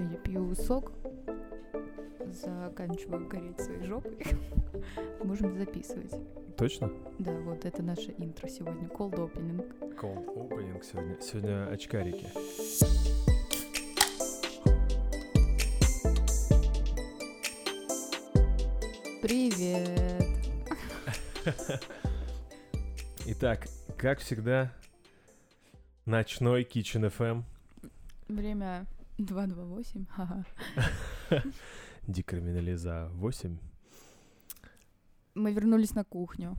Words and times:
Все, 0.00 0.08
я 0.08 0.16
пью 0.16 0.54
сок, 0.54 0.92
заканчиваю 2.26 3.28
гореть 3.28 3.60
своей 3.60 3.84
жопой. 3.84 4.16
Можем 5.24 5.54
записывать. 5.58 6.14
Точно? 6.56 6.90
Да, 7.18 7.32
вот 7.40 7.66
это 7.66 7.82
наше 7.82 8.14
интро 8.16 8.48
сегодня. 8.48 8.88
Cold 8.88 9.16
opening. 9.16 9.98
Cold 10.00 10.24
opening 10.34 10.82
сегодня. 10.82 11.20
Сегодня 11.20 11.68
очкарики. 11.70 12.28
Привет. 19.20 20.24
Итак, 23.26 23.66
как 23.98 24.20
всегда, 24.20 24.72
ночной 26.06 26.62
Kitchen 26.62 27.12
FM. 27.14 27.42
Время 28.28 28.86
228. 29.24 30.06
Ха-ха. 30.06 30.44
Декриминализа 32.06 33.08
8. 33.12 33.58
Мы 35.34 35.52
вернулись 35.52 35.94
на 35.94 36.04
кухню. 36.04 36.56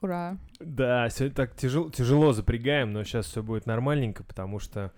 Ура. 0.00 0.36
Да, 0.60 1.08
сегодня 1.08 1.34
так 1.34 1.56
тяжело, 1.56 1.90
тяжело 1.90 2.32
запрягаем, 2.32 2.92
но 2.92 3.04
сейчас 3.04 3.26
все 3.26 3.42
будет 3.42 3.66
нормальненько, 3.66 4.22
потому 4.22 4.58
что 4.58 4.92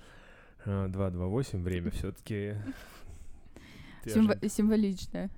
э, 0.64 0.88
228 0.88 1.62
время 1.62 1.90
все-таки 1.92 2.56
Симво- 4.04 4.48
символичное. 4.48 5.30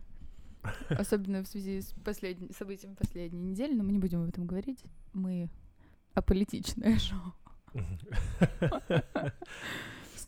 Особенно 0.88 1.42
в 1.42 1.48
связи 1.48 1.80
с 1.82 1.94
последним 2.04 2.50
событием 2.52 2.96
последней 2.96 3.42
недели, 3.42 3.74
но 3.74 3.84
мы 3.84 3.92
не 3.92 3.98
будем 3.98 4.22
об 4.22 4.28
этом 4.28 4.46
говорить. 4.46 4.82
Мы 5.12 5.50
аполитичное 6.14 6.98
шоу. 6.98 7.34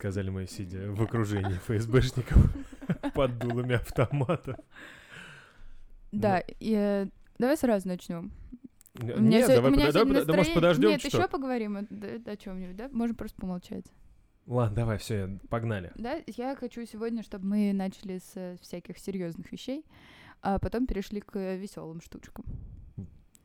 Сказали 0.01 0.31
мы, 0.31 0.47
сидя 0.47 0.91
в 0.91 0.99
окружении 1.03 1.53
ФСБшников 1.67 2.35
под 3.13 3.37
дулами 3.37 3.75
автоматов. 3.75 4.57
Да, 6.11 6.39
и, 6.39 6.73
э, 6.75 7.07
давай 7.37 7.55
сразу 7.55 7.87
начнем. 7.87 8.31
Н- 8.95 9.19
У 9.19 9.21
меня 9.21 9.37
Нет, 9.37 9.47
давай, 9.49 9.71
у 9.71 9.75
меня 9.75 9.85
пода- 9.85 9.99
сегодня 9.99 10.25
да, 10.25 10.33
может, 10.33 10.53
подождем 10.55 10.89
Нет, 10.89 11.03
еще 11.03 11.27
поговорим 11.27 11.77
о, 11.77 12.35
чем-нибудь, 12.35 12.75
да? 12.77 12.89
Можем 12.91 13.15
просто 13.15 13.39
помолчать. 13.39 13.85
Ладно, 14.47 14.75
давай, 14.75 14.97
все, 14.97 15.37
погнали. 15.51 15.91
Да, 15.93 16.17
я 16.25 16.55
хочу 16.55 16.83
сегодня, 16.87 17.21
чтобы 17.21 17.45
мы 17.45 17.71
начали 17.71 18.17
с 18.17 18.31
э, 18.33 18.57
всяких 18.59 18.97
серьезных 18.97 19.51
вещей, 19.51 19.85
а 20.41 20.57
потом 20.57 20.87
перешли 20.87 21.21
к 21.21 21.37
веселым 21.57 22.01
штучкам. 22.01 22.45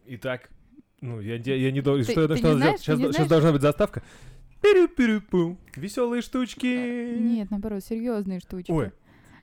Итак, 0.06 0.48
ну, 1.02 1.20
я, 1.20 1.36
я, 1.36 1.54
я 1.54 1.70
не 1.70 1.82
должен... 1.82 2.10
Что 2.10 2.22
я 2.22 2.28
ты 2.28 2.38
Сейчас, 2.38 2.80
сейчас 2.80 3.28
должна 3.28 3.52
быть 3.52 3.60
заставка. 3.60 4.02
Веселые 4.62 6.22
штучки. 6.22 7.18
Нет, 7.18 7.50
наоборот, 7.50 7.84
серьезные 7.84 8.40
штучки. 8.40 8.70
Ой. 8.70 8.92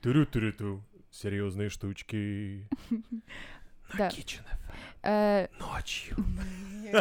Тырю-тырю-ту. 0.02 0.82
Серьезные 1.10 1.70
штучки. 1.70 2.68
Да. 3.96 4.10
Э, 5.02 5.46
Ночью. 5.60 6.16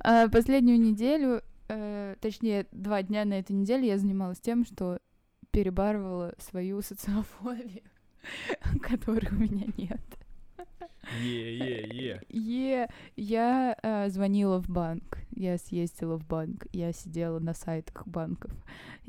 а, 0.00 0.28
Последнюю 0.28 0.80
неделю, 0.80 1.42
э, 1.68 2.16
точнее, 2.20 2.66
два 2.72 3.02
дня 3.02 3.24
на 3.24 3.38
этой 3.38 3.52
неделе 3.52 3.86
я 3.86 3.98
занималась 3.98 4.40
тем, 4.40 4.64
что 4.64 4.98
перебарывала 5.52 6.34
свою 6.38 6.82
социофобию, 6.82 7.82
которой 8.82 9.28
у 9.30 9.34
меня 9.34 9.66
нет. 9.76 10.00
Е-е-е. 11.22 12.20
Е, 12.28 12.88
я 13.16 13.76
э, 13.82 14.08
звонила 14.10 14.58
в 14.58 14.68
банк, 14.68 15.18
я 15.40 15.56
съездила 15.56 16.18
в 16.18 16.26
банк, 16.26 16.66
я 16.72 16.92
сидела 16.92 17.38
на 17.38 17.54
сайтах 17.54 18.06
банков 18.06 18.52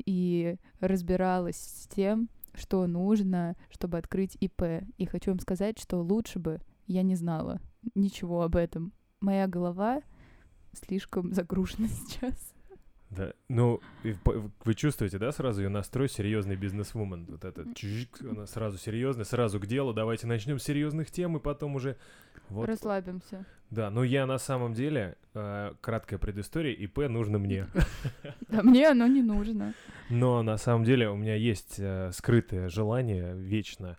и 0.04 0.56
разбиралась 0.80 1.56
с 1.56 1.86
тем, 1.88 2.30
что 2.54 2.86
нужно, 2.86 3.54
чтобы 3.68 3.98
открыть 3.98 4.36
ИП. 4.40 4.84
И 4.96 5.04
хочу 5.04 5.30
вам 5.30 5.40
сказать, 5.40 5.78
что 5.78 6.02
лучше 6.02 6.38
бы 6.38 6.60
я 6.86 7.02
не 7.02 7.16
знала 7.16 7.60
ничего 7.94 8.42
об 8.42 8.56
этом. 8.56 8.92
Моя 9.20 9.46
голова 9.46 10.00
слишком 10.72 11.32
загружена 11.34 11.88
сейчас. 11.88 12.54
Да, 13.16 13.34
ну, 13.48 13.80
вы 14.64 14.74
чувствуете, 14.74 15.18
да, 15.18 15.32
сразу 15.32 15.60
ее 15.60 15.68
настрой 15.68 16.08
серьезный 16.08 16.56
бизнесвумен. 16.56 17.26
Вот 17.28 17.44
это 17.44 17.66
чжик, 17.74 18.18
она 18.22 18.46
сразу 18.46 18.78
серьезная, 18.78 19.26
сразу 19.26 19.60
к 19.60 19.66
делу. 19.66 19.92
Давайте 19.92 20.26
начнем 20.26 20.58
с 20.58 20.62
серьезных 20.62 21.10
тем, 21.10 21.36
и 21.36 21.40
потом 21.40 21.74
уже. 21.74 21.98
Вот. 22.48 22.66
Расслабимся. 22.66 23.44
Да, 23.68 23.90
ну 23.90 24.02
я 24.02 24.24
на 24.24 24.38
самом 24.38 24.72
деле, 24.72 25.16
э, 25.34 25.74
краткая 25.82 26.18
предыстория, 26.18 26.72
ИП 26.72 27.08
нужно 27.08 27.38
мне. 27.38 27.66
Да 28.48 28.62
мне 28.62 28.88
оно 28.88 29.06
не 29.06 29.22
нужно. 29.22 29.74
Но 30.08 30.42
на 30.42 30.56
самом 30.56 30.84
деле 30.84 31.10
у 31.10 31.16
меня 31.16 31.34
есть 31.34 31.76
э, 31.78 32.10
скрытое 32.12 32.70
желание 32.70 33.34
вечно 33.34 33.98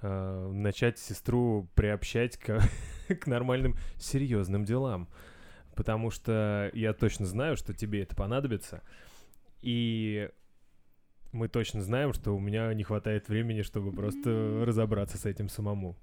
э, 0.00 0.50
начать 0.52 0.98
сестру 0.98 1.68
приобщать 1.74 2.38
к, 2.38 2.60
к 3.20 3.26
нормальным 3.26 3.76
серьезным 3.98 4.64
делам. 4.64 5.08
Потому 5.74 6.10
что 6.10 6.70
я 6.74 6.92
точно 6.92 7.26
знаю, 7.26 7.56
что 7.56 7.74
тебе 7.74 8.02
это 8.02 8.14
понадобится. 8.14 8.82
И 9.62 10.30
мы 11.32 11.48
точно 11.48 11.80
знаем, 11.80 12.12
что 12.12 12.32
у 12.36 12.38
меня 12.38 12.72
не 12.74 12.84
хватает 12.84 13.28
времени, 13.28 13.62
чтобы 13.62 13.92
просто 13.92 14.62
разобраться 14.64 15.18
с 15.18 15.24
этим 15.26 15.48
самому. 15.48 15.96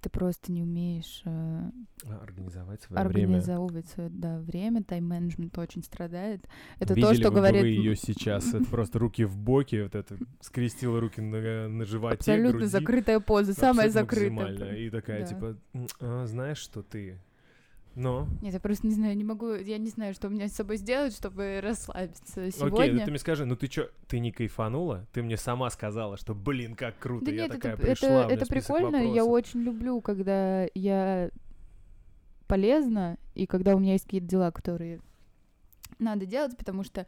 Ты 0.00 0.10
просто 0.10 0.52
не 0.52 0.62
умеешь 0.62 1.22
э, 1.24 1.70
А, 2.04 2.22
Организовать 2.22 2.82
свое 2.82 3.02
время. 3.08 3.24
организовывать 3.24 3.88
свое 3.88 4.08
да, 4.08 4.38
время, 4.38 4.84
тайм-менеджмент 4.84 5.58
очень 5.58 5.82
страдает. 5.82 6.46
Это 6.78 6.94
Видели 6.94 7.10
то, 7.10 7.14
что 7.16 7.30
вы 7.30 7.34
говорит... 7.36 7.62
вы 7.62 7.68
ее 7.68 7.96
сейчас? 7.96 8.54
Это 8.54 8.64
просто 8.70 9.00
руки 9.00 9.24
в 9.24 9.36
боки, 9.36 9.82
вот 9.82 9.96
это 9.96 10.16
скрестила 10.40 11.00
руки 11.00 11.20
на, 11.20 11.68
на 11.68 11.84
животе, 11.84 12.14
Абсолютно 12.16 12.50
груди. 12.52 12.66
закрытая 12.66 13.18
поза, 13.18 13.54
самая 13.54 13.90
закрытая. 13.90 14.76
И 14.76 14.88
такая, 14.88 15.22
Да. 15.22 15.26
типа, 15.26 15.58
«М, 15.74 15.86
а, 16.00 16.26
знаешь, 16.26 16.58
что 16.58 16.82
ты? 16.82 17.18
Но... 17.98 18.28
Нет, 18.42 18.54
я 18.54 18.60
просто 18.60 18.86
не 18.86 18.94
знаю, 18.94 19.16
не 19.16 19.24
могу, 19.24 19.54
я 19.54 19.76
не 19.76 19.88
знаю, 19.88 20.14
что 20.14 20.28
мне 20.28 20.46
с 20.46 20.52
собой 20.52 20.76
сделать, 20.76 21.12
чтобы 21.12 21.58
расслабиться 21.60 22.42
Окей, 22.42 22.52
сегодня. 22.52 22.92
ну 22.92 23.04
ты 23.04 23.10
мне 23.10 23.18
скажи, 23.18 23.44
ну 23.44 23.56
ты 23.56 23.66
чё, 23.66 23.88
ты 24.06 24.20
не 24.20 24.30
кайфанула? 24.30 25.04
Ты 25.12 25.20
мне 25.20 25.36
сама 25.36 25.68
сказала, 25.70 26.16
что, 26.16 26.32
блин, 26.32 26.76
как 26.76 26.96
круто, 27.00 27.26
да 27.26 27.32
я 27.32 27.42
нет, 27.42 27.52
такая 27.52 27.74
это, 27.74 27.82
пришла, 27.82 28.24
это, 28.24 28.34
это 28.34 28.46
прикольно, 28.46 28.96
я 28.98 29.24
вопросов. 29.24 29.32
очень 29.32 29.60
люблю, 29.62 30.00
когда 30.00 30.68
я 30.74 31.32
полезна, 32.46 33.18
и 33.34 33.46
когда 33.46 33.74
у 33.74 33.80
меня 33.80 33.94
есть 33.94 34.04
какие-то 34.04 34.28
дела, 34.28 34.52
которые 34.52 35.00
надо 35.98 36.24
делать, 36.24 36.56
потому 36.56 36.84
что 36.84 37.04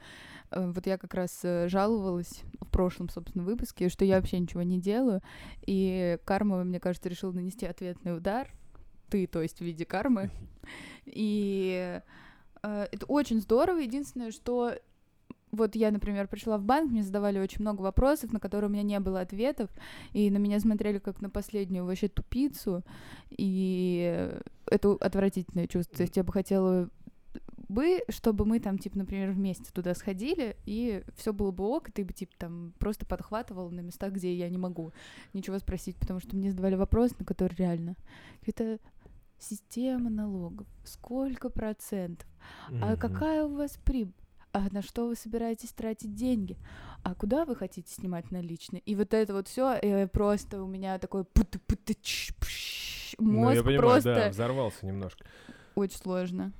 э, 0.51 0.71
вот 0.72 0.87
я 0.89 0.99
как 0.99 1.15
раз 1.15 1.39
э, 1.45 1.69
жаловалась 1.69 2.43
в 2.61 2.69
прошлом, 2.69 3.11
собственно, 3.11 3.45
выпуске, 3.45 3.89
что 3.91 4.05
я 4.05 4.17
вообще 4.17 4.41
ничего 4.41 4.62
не 4.62 4.81
делаю, 4.81 5.22
и 5.65 6.19
карма, 6.25 6.65
мне 6.65 6.81
кажется, 6.81 7.09
решила 7.09 7.31
нанести 7.31 7.65
ответный 7.65 8.17
удар, 8.17 8.49
ты, 9.10 9.26
то 9.26 9.43
есть 9.43 9.59
в 9.59 9.62
виде 9.62 9.84
кармы, 9.84 10.31
и 11.04 12.00
э, 12.62 12.87
это 12.93 13.06
очень 13.06 13.41
здорово. 13.41 13.78
Единственное, 13.78 14.31
что 14.31 14.75
вот 15.53 15.75
я, 15.75 15.91
например, 15.91 16.28
пришла 16.28 16.59
в 16.59 16.62
банк, 16.62 16.91
мне 16.91 17.03
задавали 17.03 17.38
очень 17.38 17.60
много 17.60 17.82
вопросов, 17.82 18.32
на 18.32 18.41
которые 18.41 18.71
у 18.71 18.72
меня 18.72 18.84
не 18.84 19.00
было 19.00 19.21
ответов, 19.21 19.69
и 20.12 20.31
на 20.31 20.38
меня 20.38 20.60
смотрели 20.60 20.98
как 20.98 21.21
на 21.21 21.31
последнюю 21.31 21.84
вообще 21.84 22.09
тупицу, 22.09 22.84
и 23.31 24.32
это 24.66 24.93
отвратительное 24.93 25.66
чувство. 25.66 25.97
То 25.97 26.03
есть 26.04 26.16
я 26.16 26.22
бы 26.22 26.32
хотела 26.32 26.88
бы, 27.69 28.03
чтобы 28.09 28.44
мы 28.44 28.59
там, 28.59 28.78
типа, 28.78 28.98
например, 28.98 29.31
вместе 29.31 29.71
туда 29.72 29.94
сходили, 29.94 30.56
и 30.66 31.03
все 31.16 31.32
было 31.32 31.53
бы 31.53 31.65
ок, 31.65 31.88
и 31.88 31.92
ты 31.92 32.04
бы, 32.04 32.12
типа, 32.12 32.32
там 32.37 32.72
просто 32.78 33.06
подхватывал 33.06 33.71
на 33.71 33.81
местах, 33.81 34.12
где 34.12 34.34
я 34.34 34.48
не 34.48 34.59
могу 34.59 34.92
ничего 35.32 35.59
спросить, 35.59 35.97
потому 35.97 36.21
что 36.21 36.37
мне 36.37 36.50
задавали 36.50 36.75
вопрос, 36.75 37.16
на 37.19 37.25
который 37.25 37.54
реально. 37.54 37.94
Какая-то 38.41 38.81
система 39.41 40.11
налогов, 40.11 40.67
сколько 40.84 41.51
процентов, 41.51 42.28
а 42.83 42.97
какая 42.97 43.45
у 43.45 43.55
вас 43.56 43.78
прибыль? 43.84 44.15
А 44.53 44.69
на 44.73 44.83
что 44.83 45.06
вы 45.06 45.15
собираетесь 45.15 45.72
тратить 45.72 46.15
деньги? 46.15 46.57
А 47.04 47.15
куда 47.15 47.45
вы 47.45 47.54
хотите 47.54 47.92
снимать 47.95 48.33
наличные? 48.33 48.81
И 48.81 48.97
вот 48.97 49.15
это 49.15 49.33
вот 49.33 49.47
все 49.47 49.78
просто 50.09 50.63
у 50.63 50.66
меня 50.66 50.98
такой 50.98 51.25
пш, 52.41 53.15
Ну, 53.19 53.31
мозг 53.33 53.54
я 53.54 53.63
понимаю, 53.63 53.81
просто 53.81 54.15
да, 54.15 54.28
взорвался 54.31 54.87
немножко. 54.87 55.25
очень 55.77 55.97
сложно. 55.98 56.53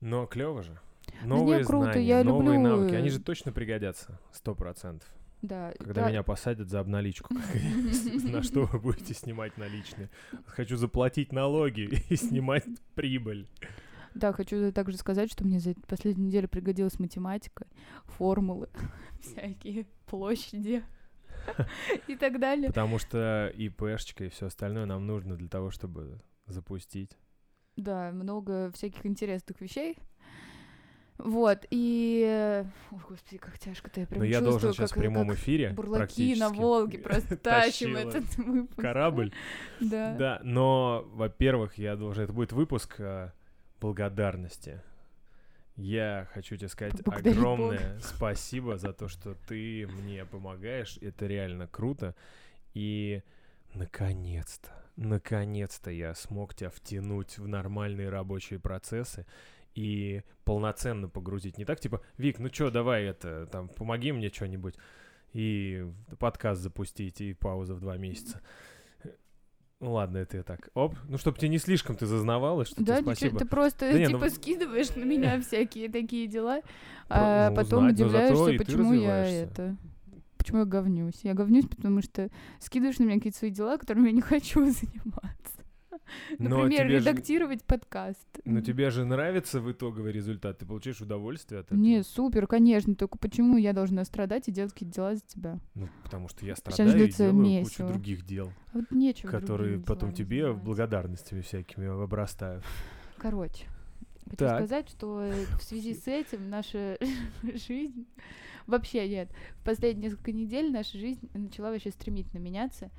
Но 0.00 0.26
клево 0.26 0.62
же. 0.62 0.78
не, 1.22 1.26
Новые 1.26 1.64
круто, 1.64 1.92
знания, 1.92 2.06
я 2.06 2.22
новые 2.22 2.58
люблю, 2.58 2.68
навыки, 2.70 2.94
они 2.94 3.08
же 3.08 3.18
точно 3.18 3.50
пригодятся, 3.50 4.20
сто 4.30 4.54
процентов. 4.54 5.08
Да. 5.42 5.72
Когда 5.78 6.02
да. 6.02 6.08
меня 6.08 6.22
посадят 6.22 6.68
за 6.68 6.80
обналичку, 6.80 7.32
на 8.24 8.42
что 8.42 8.64
вы 8.64 8.78
будете 8.80 9.14
снимать 9.14 9.56
наличные? 9.56 10.10
Хочу 10.46 10.76
заплатить 10.76 11.32
налоги 11.32 12.02
и 12.08 12.16
снимать 12.16 12.64
прибыль. 12.94 13.48
Да, 14.14 14.32
хочу 14.32 14.72
также 14.72 14.96
сказать, 14.96 15.30
что 15.30 15.44
мне 15.44 15.60
за 15.60 15.74
последнюю 15.86 16.26
неделю 16.26 16.48
пригодилась 16.48 16.98
математика, 16.98 17.66
формулы, 18.04 18.68
всякие 19.20 19.86
площади 20.06 20.82
и 22.08 22.16
так 22.16 22.40
далее. 22.40 22.68
Потому 22.68 22.98
что 22.98 23.52
ИПшечка 23.54 24.24
и 24.24 24.28
все 24.28 24.46
остальное 24.46 24.86
нам 24.86 25.06
нужно 25.06 25.36
для 25.36 25.48
того, 25.48 25.70
чтобы 25.70 26.20
запустить. 26.46 27.16
Да, 27.76 28.10
много 28.10 28.72
всяких 28.72 29.06
интересных 29.06 29.60
вещей. 29.60 29.98
Вот, 31.18 31.66
и... 31.70 32.64
Ой, 32.92 33.00
господи, 33.08 33.38
как 33.38 33.58
тяжко-то 33.58 34.00
я 34.00 34.06
прям 34.06 34.20
Но 34.20 34.24
я 34.24 34.34
чувствую, 34.34 34.52
должен 34.52 34.72
сейчас 34.72 34.90
как, 34.90 34.98
в 34.98 35.00
прямом 35.00 35.28
как 35.28 35.38
эфире 35.38 35.70
бурлаки 35.70 36.36
на 36.36 36.48
Волге 36.50 36.98
просто 37.00 37.36
тащим 37.36 37.96
этот 37.96 38.36
выпуск. 38.36 38.80
корабль. 38.80 39.32
Да. 39.80 40.14
Да, 40.14 40.40
но, 40.44 41.08
во-первых, 41.12 41.76
я 41.76 41.96
должен... 41.96 42.24
Это 42.24 42.32
будет 42.32 42.52
выпуск 42.52 42.94
э, 42.98 43.30
благодарности. 43.80 44.80
Я 45.74 46.28
хочу 46.34 46.56
тебе 46.56 46.68
сказать 46.68 46.96
Поблагодари 46.96 47.34
Бога. 47.34 47.52
огромное 47.52 48.00
спасибо 48.00 48.78
за 48.78 48.92
то, 48.92 49.08
что 49.08 49.34
ты 49.46 49.86
мне 49.86 50.24
помогаешь. 50.24 50.98
Это 51.00 51.26
реально 51.26 51.66
круто. 51.66 52.14
И 52.74 53.22
наконец-то, 53.74 54.70
наконец-то 54.96 55.90
я 55.90 56.14
смог 56.14 56.54
тебя 56.54 56.70
втянуть 56.70 57.38
в 57.38 57.46
нормальные 57.46 58.08
рабочие 58.08 58.58
процессы 58.58 59.26
и 59.78 60.22
полноценно 60.44 61.08
погрузить. 61.08 61.56
Не 61.56 61.64
так, 61.64 61.78
типа, 61.78 62.00
Вик, 62.16 62.40
ну 62.40 62.48
чё, 62.48 62.70
давай 62.70 63.04
это, 63.04 63.46
там, 63.46 63.68
помоги 63.68 64.10
мне 64.10 64.28
что-нибудь 64.28 64.74
и 65.32 65.86
подкаст 66.18 66.60
запустить, 66.60 67.20
и 67.20 67.32
пауза 67.32 67.74
в 67.74 67.80
два 67.80 67.96
месяца. 67.96 68.40
Ну 69.78 69.92
ладно, 69.92 70.18
это 70.18 70.38
я 70.38 70.42
так. 70.42 70.70
Оп, 70.74 70.96
ну 71.06 71.18
чтобы 71.18 71.38
тебе 71.38 71.50
не 71.50 71.58
слишком 71.58 71.94
ты 71.94 72.06
зазнавалась, 72.06 72.68
что 72.68 72.82
Да, 72.82 72.96
ты 72.96 73.02
ничего, 73.02 73.14
спасибо. 73.14 73.38
ты 73.38 73.46
просто 73.46 73.92
Да 73.92 73.98
не, 73.98 74.06
типа 74.06 74.18
ну- 74.18 74.30
скидываешь 74.30 74.96
на 74.96 75.04
меня 75.04 75.40
всякие 75.40 75.88
такие 75.88 76.26
дела, 76.26 76.60
а 77.08 77.50
ну, 77.50 77.56
потом 77.56 77.86
узнать, 77.86 77.98
зато 77.98 78.34
удивляешься, 78.34 78.64
почему 78.64 78.92
я 78.94 79.24
это... 79.42 79.76
Почему 80.36 80.60
я 80.60 80.64
говнюсь? 80.64 81.20
Я 81.22 81.34
говнюсь, 81.34 81.66
потому 81.66 82.02
что 82.02 82.30
скидываешь 82.58 82.98
на 82.98 83.04
меня 83.04 83.16
какие-то 83.16 83.38
свои 83.38 83.50
дела, 83.50 83.76
которыми 83.76 84.06
я 84.06 84.12
не 84.12 84.20
хочу 84.32 84.60
заниматься. 84.60 85.57
Например, 86.38 86.86
тебе 86.86 87.00
же- 87.00 87.10
редактировать 87.10 87.64
подкаст. 87.64 88.26
Но 88.44 88.60
тебе 88.60 88.90
же 88.90 89.04
нравится 89.04 89.60
в 89.60 89.70
итоговый 89.70 90.12
результат, 90.12 90.58
ты 90.58 90.66
получаешь 90.66 91.00
удовольствие 91.00 91.60
от 91.60 91.66
этого. 91.66 91.78
Не, 91.78 92.02
супер, 92.02 92.46
конечно, 92.46 92.94
только 92.94 93.18
почему 93.18 93.56
я 93.56 93.72
должна 93.72 94.04
страдать 94.04 94.48
и 94.48 94.52
делать 94.52 94.72
какие-то 94.72 94.94
дела 94.94 95.14
за 95.14 95.22
тебя? 95.26 95.58
Ну, 95.74 95.88
потому 96.02 96.28
что 96.28 96.44
я 96.46 96.54
Сейчас 96.54 96.74
страдаю 96.74 97.08
и 97.08 97.12
делаю 97.12 97.34
месиво. 97.34 97.64
кучу 97.68 97.86
других 97.94 98.24
дел, 98.26 98.52
А 98.72 98.78
Вот 98.78 98.90
нечего 98.90 99.30
которые 99.30 99.78
потом 99.80 100.12
тебе 100.12 100.42
заниматься. 100.42 100.64
благодарностями 100.64 101.40
всякими 101.42 101.86
обрастают. 102.02 102.64
Короче, 103.16 103.64
хочу 104.24 104.36
Так. 104.36 104.58
сказать, 104.58 104.88
что 104.88 105.22
э, 105.22 105.44
в 105.58 105.62
связи 105.62 105.94
с 105.94 106.06
этим 106.06 106.48
наша 106.50 106.98
жизнь... 107.66 108.06
Вообще 108.66 109.08
нет. 109.08 109.30
В 109.60 109.64
последние 109.64 110.10
несколько 110.10 110.30
недель 110.30 110.70
наша 110.70 110.98
жизнь 110.98 111.26
начала 111.32 111.70
вообще 111.70 111.90
стремительно 111.90 112.38
меняться. 112.38 112.90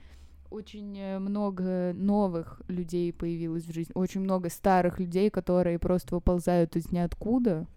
Очень 0.49 0.97
э, 0.97 1.19
много 1.19 1.93
новых 1.93 2.61
людей 2.67 3.13
появилось 3.13 3.65
в 3.65 3.73
жизни. 3.73 3.91
Очень 3.95 4.21
много 4.21 4.49
старых 4.49 4.99
людей, 4.99 5.29
которые 5.29 5.77
просто 5.77 6.15
выползают 6.15 6.75
из 6.75 6.91
ниоткуда, 6.91 7.67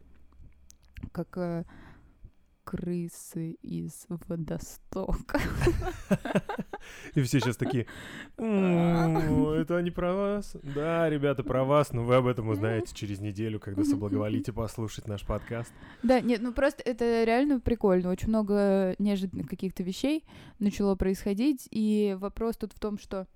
как 1.12 1.36
э, 1.36 1.64
крысы 2.64 3.52
из 3.62 4.06
водостока. 4.08 5.40
И 7.14 7.22
все 7.22 7.40
сейчас 7.40 7.56
такие, 7.56 7.86
«М, 8.38 9.48
это 9.52 9.76
они 9.76 9.90
про 9.90 10.14
вас? 10.14 10.56
Да, 10.62 11.08
ребята, 11.08 11.42
про 11.42 11.64
вас, 11.64 11.92
но 11.92 12.04
вы 12.04 12.16
об 12.16 12.26
этом 12.26 12.48
узнаете 12.48 12.94
через 12.94 13.20
неделю, 13.20 13.60
когда 13.60 13.84
соблаговолите 13.84 14.52
послушать 14.52 15.06
наш 15.06 15.24
подкаст. 15.24 15.72
Да, 16.02 16.20
нет, 16.20 16.40
ну 16.42 16.52
просто 16.52 16.82
это 16.84 17.24
реально 17.24 17.60
прикольно. 17.60 18.10
Очень 18.10 18.28
много 18.28 18.94
неожиданных 18.98 19.48
каких-то 19.48 19.82
вещей 19.82 20.24
начало 20.58 20.94
происходить. 20.94 21.68
И 21.70 22.16
вопрос 22.18 22.56
тут 22.56 22.72
в 22.72 22.78
том, 22.78 22.98
что 22.98 23.26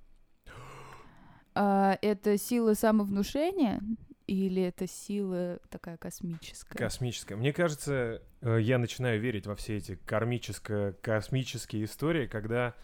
а, 1.55 1.99
это 2.03 2.37
сила 2.37 2.75
самовнушения 2.75 3.81
или 4.27 4.63
это 4.63 4.87
сила 4.87 5.61
такая 5.71 5.97
космическая? 5.97 6.79
Космическое. 6.79 7.37
Мне 7.37 7.53
кажется, 7.53 8.23
э, 8.41 8.59
я 8.61 8.79
начинаю 8.79 9.21
верить 9.21 9.47
во 9.47 9.55
все 9.55 9.77
эти 9.77 9.99
кармическо-космические 10.05 11.85
истории, 11.85 12.27
когда, 12.27 12.75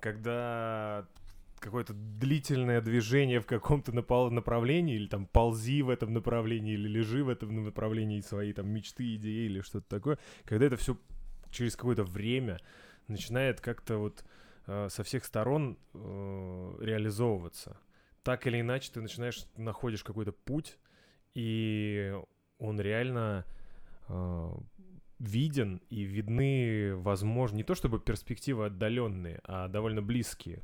когда 0.00 1.06
какое-то 1.60 1.92
длительное 1.94 2.80
движение 2.80 3.40
в 3.40 3.46
каком-то 3.46 3.92
направлении, 3.94 4.96
или 4.96 5.06
там 5.06 5.26
ползи 5.26 5.82
в 5.82 5.90
этом 5.90 6.12
направлении, 6.12 6.74
или 6.74 6.88
лежи 6.88 7.22
в 7.22 7.28
этом 7.28 7.64
направлении 7.64 8.20
свои 8.20 8.52
там 8.52 8.68
мечты, 8.68 9.14
идеи 9.16 9.46
или 9.46 9.60
что-то 9.60 9.88
такое, 9.88 10.18
когда 10.44 10.66
это 10.66 10.76
все 10.76 10.96
через 11.50 11.76
какое-то 11.76 12.04
время 12.04 12.58
начинает 13.06 13.60
как-то 13.60 13.98
вот 13.98 14.24
э, 14.66 14.88
со 14.90 15.02
всех 15.02 15.24
сторон 15.24 15.78
э, 15.94 16.74
реализовываться. 16.80 17.78
Так 18.22 18.46
или 18.46 18.60
иначе 18.60 18.90
ты 18.92 19.00
начинаешь, 19.00 19.46
находишь 19.56 20.04
какой-то 20.04 20.32
путь, 20.32 20.76
и 21.34 22.14
он 22.58 22.80
реально 22.80 23.44
э, 24.08 24.50
виден 25.18 25.80
и 25.90 26.02
видны, 26.02 26.94
возможно, 26.96 27.56
не 27.56 27.64
то 27.64 27.74
чтобы 27.74 28.00
перспективы 28.00 28.66
отдаленные, 28.66 29.40
а 29.44 29.68
довольно 29.68 30.02
близкие 30.02 30.62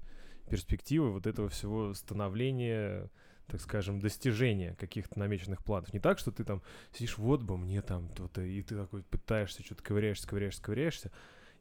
перспективы 0.49 1.11
вот 1.11 1.27
этого 1.27 1.49
всего 1.49 1.95
становления, 1.95 3.11
так 3.47 3.61
скажем, 3.61 4.01
достижения 4.01 4.75
каких-то 4.75 5.19
намеченных 5.19 5.65
планов. 5.65 5.93
Не 5.93 6.01
так, 6.01 6.19
что 6.19 6.33
ты 6.33 6.45
там 6.45 6.63
сидишь, 6.93 7.19
вот 7.19 7.43
бы 7.43 7.57
мне 7.57 7.83
там 7.83 8.09
то-то, 8.11 8.43
и 8.43 8.63
ты 8.63 8.77
такой 8.77 9.03
пытаешься, 9.03 9.63
что-то 9.63 9.83
ковыряешься, 9.83 10.29
ковыряешься, 10.29 10.63
ковыряешься, 10.63 11.11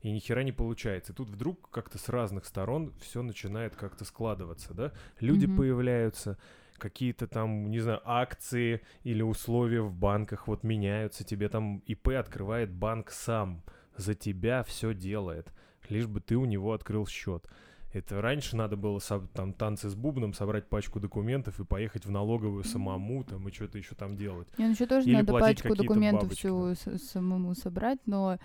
и 0.01 0.11
ни 0.11 0.19
хера 0.19 0.43
не 0.43 0.51
получается. 0.51 1.13
И 1.13 1.15
тут 1.15 1.29
вдруг 1.29 1.69
как-то 1.69 1.97
с 1.97 2.09
разных 2.09 2.45
сторон 2.45 2.93
все 2.99 3.21
начинает 3.21 3.75
как-то 3.75 4.03
складываться, 4.05 4.73
да? 4.73 4.91
Люди 5.19 5.45
Мгм. 5.45 5.55
появляются, 5.55 6.37
какие-то 6.83 7.27
там, 7.27 7.71
не 7.71 7.79
знаю, 7.79 8.01
акции 8.03 8.81
или 9.03 9.21
условия 9.21 9.81
в 9.81 9.93
банках 9.93 10.47
вот 10.47 10.63
меняются, 10.63 11.23
тебе 11.23 11.47
там 11.47 11.79
ИП 11.87 12.09
открывает 12.09 12.71
банк 12.71 13.09
сам, 13.09 13.63
за 13.95 14.15
тебя 14.15 14.63
все 14.63 14.93
делает, 14.93 15.53
лишь 15.87 16.07
бы 16.07 16.19
ты 16.19 16.35
у 16.35 16.45
него 16.45 16.73
открыл 16.73 17.07
счет. 17.07 17.47
Это 17.93 18.21
раньше 18.21 18.57
надо 18.57 18.75
было 18.75 18.99
там 19.33 19.53
танцы 19.53 19.87
с 19.87 19.95
бубном, 19.95 20.33
собрать 20.33 20.67
пачку 20.67 20.99
документов 20.99 21.59
и 21.59 21.63
поехать 21.63 22.05
в 22.05 22.11
налоговую 22.11 22.63
самому 22.63 23.23
там 23.23 23.47
и 23.47 23.51
что-то 23.53 23.77
еще 23.77 23.95
там 23.95 24.17
делать. 24.17 24.47
Мне 24.57 24.71
еще 24.71 24.87
тоже 24.87 25.07
Или 25.07 25.17
надо 25.17 25.31
пачку 25.33 25.75
документов 25.75 26.23
бабочки, 26.23 26.47
всю 26.73 26.97
самому 26.97 27.53
собрать, 27.55 27.99
но 28.07 28.39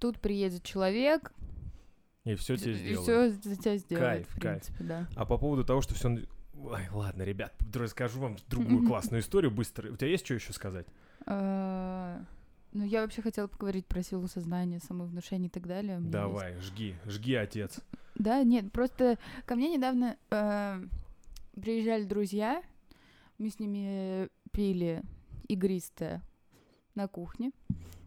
тут 0.00 0.18
приедет 0.20 0.62
человек 0.64 1.32
И 2.24 2.34
все 2.34 2.56
тебе 2.56 2.72
и 2.72 2.76
сделают. 2.76 3.02
все 3.42 3.50
за 3.50 3.56
тебя 3.56 3.76
сделает, 3.76 4.26
Кайф, 4.26 4.28
в 4.28 4.40
кайф. 4.40 4.62
принципе, 4.64 4.84
да. 4.84 5.06
А 5.14 5.26
по 5.26 5.36
поводу 5.36 5.64
того, 5.64 5.82
что 5.82 5.94
все... 5.94 6.08
Ой, 6.56 6.88
ладно, 6.92 7.22
ребят, 7.22 7.54
расскажу 7.74 8.20
вам 8.20 8.36
другую 8.48 8.86
классную 8.88 9.22
историю 9.22 9.50
быстро. 9.50 9.90
У 9.92 9.96
тебя 9.96 10.08
есть 10.08 10.24
что 10.24 10.34
еще 10.34 10.52
сказать? 10.52 10.86
А, 11.26 12.22
Ну, 12.72 12.84
я 12.84 13.02
вообще 13.02 13.22
хотела 13.22 13.46
поговорить 13.46 13.86
про 13.86 14.02
силу 14.02 14.26
сознания, 14.26 14.80
самовнушение 14.80 15.48
и 15.48 15.50
так 15.50 15.66
далее. 15.66 15.98
Есть 15.98 16.10
Давай, 16.10 16.56
жги, 16.60 16.94
жги, 17.06 17.34
отец. 17.34 17.80
Да, 18.14 18.42
нет, 18.42 18.72
просто 18.72 19.18
ко 19.44 19.56
мне 19.56 19.76
недавно 19.76 20.16
э, 20.30 20.84
приезжали 21.60 22.04
друзья, 22.04 22.62
мы 23.38 23.50
с 23.50 23.58
ними 23.58 24.28
пили 24.52 25.02
игристое 25.48 26.22
на 26.94 27.08
кухне 27.08 27.50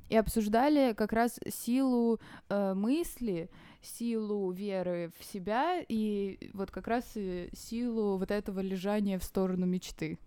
и 0.09 0.15
обсуждали 0.15 0.93
как 0.93 1.11
раз 1.11 1.39
силу 1.49 2.19
э, 2.49 2.73
мысли, 2.73 3.49
силу 3.81 4.51
веры 4.51 5.11
в 5.19 5.23
себя 5.23 5.83
и 5.87 6.49
вот 6.53 6.71
как 6.71 6.87
раз 6.87 7.05
силу 7.53 8.17
вот 8.17 8.31
этого 8.31 8.59
лежания 8.59 9.19
в 9.19 9.23
сторону 9.23 9.65
мечты 9.65 10.19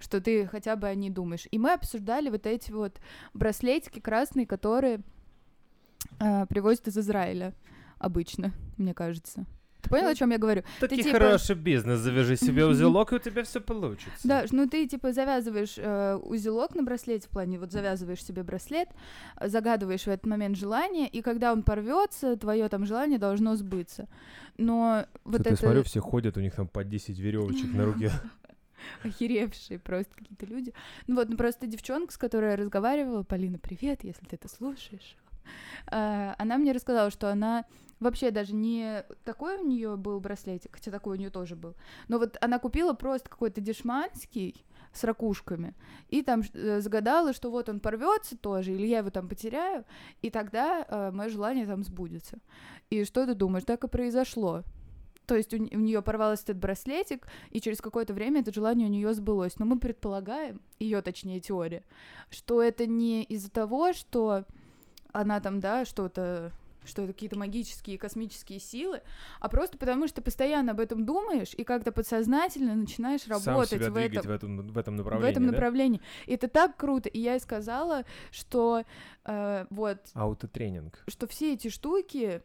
что 0.00 0.20
ты 0.20 0.46
хотя 0.46 0.76
бы 0.76 0.86
о 0.86 0.94
ней 0.94 1.08
думаешь. 1.08 1.46
И 1.50 1.58
мы 1.58 1.72
обсуждали 1.72 2.28
вот 2.28 2.46
эти 2.46 2.70
вот 2.70 3.00
браслетики 3.32 4.00
красные, 4.00 4.46
которые 4.46 5.00
э, 6.20 6.46
привозят 6.46 6.88
из 6.88 6.98
Израиля 6.98 7.54
обычно, 7.98 8.52
мне 8.76 8.92
кажется. 8.92 9.46
Ты 9.84 9.90
понял, 9.90 10.08
о 10.08 10.14
чем 10.14 10.30
я 10.30 10.38
говорю? 10.38 10.62
Такий 10.80 11.02
типа- 11.02 11.18
хороший 11.18 11.54
бизнес, 11.56 12.00
завяжи 12.00 12.36
себе 12.36 12.64
узелок, 12.66 13.12
и 13.12 13.16
у 13.16 13.18
тебя 13.18 13.44
все 13.44 13.60
получится. 13.60 14.26
Да, 14.26 14.44
ну 14.50 14.68
ты 14.68 14.86
типа 14.86 15.12
завязываешь 15.12 15.74
э, 15.76 16.16
узелок 16.16 16.74
на 16.74 16.82
браслете, 16.82 17.26
в 17.28 17.30
плане 17.30 17.58
вот 17.58 17.70
завязываешь 17.70 18.24
себе 18.24 18.42
браслет, 18.42 18.88
загадываешь 19.40 20.02
в 20.02 20.08
этот 20.08 20.26
момент 20.26 20.56
желание, 20.56 21.06
и 21.08 21.22
когда 21.22 21.52
он 21.52 21.62
порвется, 21.62 22.36
твое 22.36 22.68
там 22.68 22.86
желание 22.86 23.18
должно 23.18 23.54
сбыться. 23.56 24.08
Но 24.56 25.06
вот 25.24 25.34
Что-то 25.34 25.40
это 25.40 25.50
я 25.50 25.56
смотрю, 25.56 25.82
все 25.84 26.00
ходят, 26.00 26.36
у 26.36 26.40
них 26.40 26.54
там 26.54 26.66
по 26.66 26.82
10 26.84 27.18
веревочек 27.18 27.72
на 27.72 27.84
руке. 27.84 28.10
охеревшие 29.02 29.78
просто 29.78 30.14
какие-то 30.14 30.46
люди. 30.46 30.72
Ну 31.06 31.16
вот, 31.16 31.28
ну 31.28 31.36
просто 31.36 31.66
девчонка, 31.66 32.12
с 32.12 32.18
которой 32.18 32.50
я 32.50 32.56
разговаривала, 32.56 33.22
Полина, 33.22 33.58
привет, 33.58 34.04
если 34.04 34.24
ты 34.26 34.36
это 34.36 34.48
слушаешь. 34.48 35.16
э, 35.90 36.34
Она 36.38 36.58
мне 36.58 36.72
рассказала, 36.72 37.10
что 37.10 37.30
она 37.30 37.64
вообще 38.00 38.30
даже 38.30 38.54
не 38.54 39.04
такой 39.24 39.58
у 39.58 39.66
нее 39.66 39.96
был 39.96 40.20
браслетик, 40.20 40.74
хотя 40.74 40.90
такой 40.90 41.16
у 41.16 41.18
нее 41.20 41.30
тоже 41.30 41.56
был. 41.56 41.74
Но 42.08 42.18
вот 42.18 42.36
она 42.40 42.58
купила 42.58 42.92
просто 42.92 43.28
какой-то 43.28 43.60
дешманский 43.60 44.64
с 44.92 45.02
ракушками, 45.04 45.74
и 46.08 46.22
там 46.22 46.42
э, 46.52 46.80
загадала, 46.80 47.32
что 47.32 47.50
вот 47.50 47.68
он 47.68 47.80
порвется 47.80 48.36
тоже, 48.36 48.72
или 48.72 48.86
я 48.86 48.98
его 48.98 49.10
там 49.10 49.28
потеряю, 49.28 49.84
и 50.22 50.30
тогда 50.30 50.86
э, 50.88 51.10
мое 51.10 51.28
желание 51.28 51.66
там 51.66 51.82
сбудется. 51.82 52.38
И 52.90 53.04
что 53.04 53.26
ты 53.26 53.34
думаешь, 53.34 53.64
так 53.64 53.82
и 53.82 53.88
произошло. 53.88 54.62
То 55.26 55.36
есть 55.36 55.52
у, 55.54 55.56
у 55.56 55.80
нее 55.80 56.02
порвался 56.02 56.44
этот 56.44 56.58
браслетик, 56.58 57.26
и 57.50 57.60
через 57.60 57.80
какое-то 57.80 58.12
время 58.14 58.42
это 58.42 58.52
желание 58.52 58.86
у 58.86 58.90
нее 58.90 59.14
сбылось. 59.14 59.58
Но 59.58 59.66
мы 59.66 59.78
предполагаем, 59.78 60.60
ее 60.78 61.02
точнее 61.02 61.40
теория, 61.40 61.82
что 62.30 62.62
это 62.62 62.86
не 62.86 63.24
из-за 63.24 63.50
того, 63.50 63.92
что 63.92 64.44
она 65.12 65.40
там, 65.40 65.60
да, 65.60 65.84
что-то 65.84 66.52
что 66.84 67.02
это 67.02 67.12
какие-то 67.12 67.38
магические 67.38 67.98
космические 67.98 68.60
силы, 68.60 69.00
а 69.40 69.48
просто 69.48 69.78
потому, 69.78 70.08
что 70.08 70.22
постоянно 70.22 70.72
об 70.72 70.80
этом 70.80 71.04
думаешь 71.04 71.54
и 71.56 71.64
как-то 71.64 71.92
подсознательно 71.92 72.74
начинаешь 72.74 73.26
работать 73.26 73.70
Сам 73.70 73.78
себя 73.78 73.90
в 73.90 73.96
этом, 73.96 74.22
в 74.22 74.30
этом, 74.30 74.66
в 74.68 74.78
этом 74.78 74.96
направлении, 74.96 75.26
в 75.26 75.30
этом 75.30 75.46
да? 75.46 75.52
направлении. 75.52 76.00
И 76.26 76.34
это 76.34 76.48
так 76.48 76.76
круто. 76.76 77.08
И 77.08 77.18
я 77.18 77.36
и 77.36 77.40
сказала, 77.40 78.04
что 78.30 78.84
э, 79.24 79.66
вот, 79.70 79.98
Аутотренинг. 80.14 81.02
что 81.08 81.26
все 81.26 81.54
эти 81.54 81.68
штуки 81.68 82.42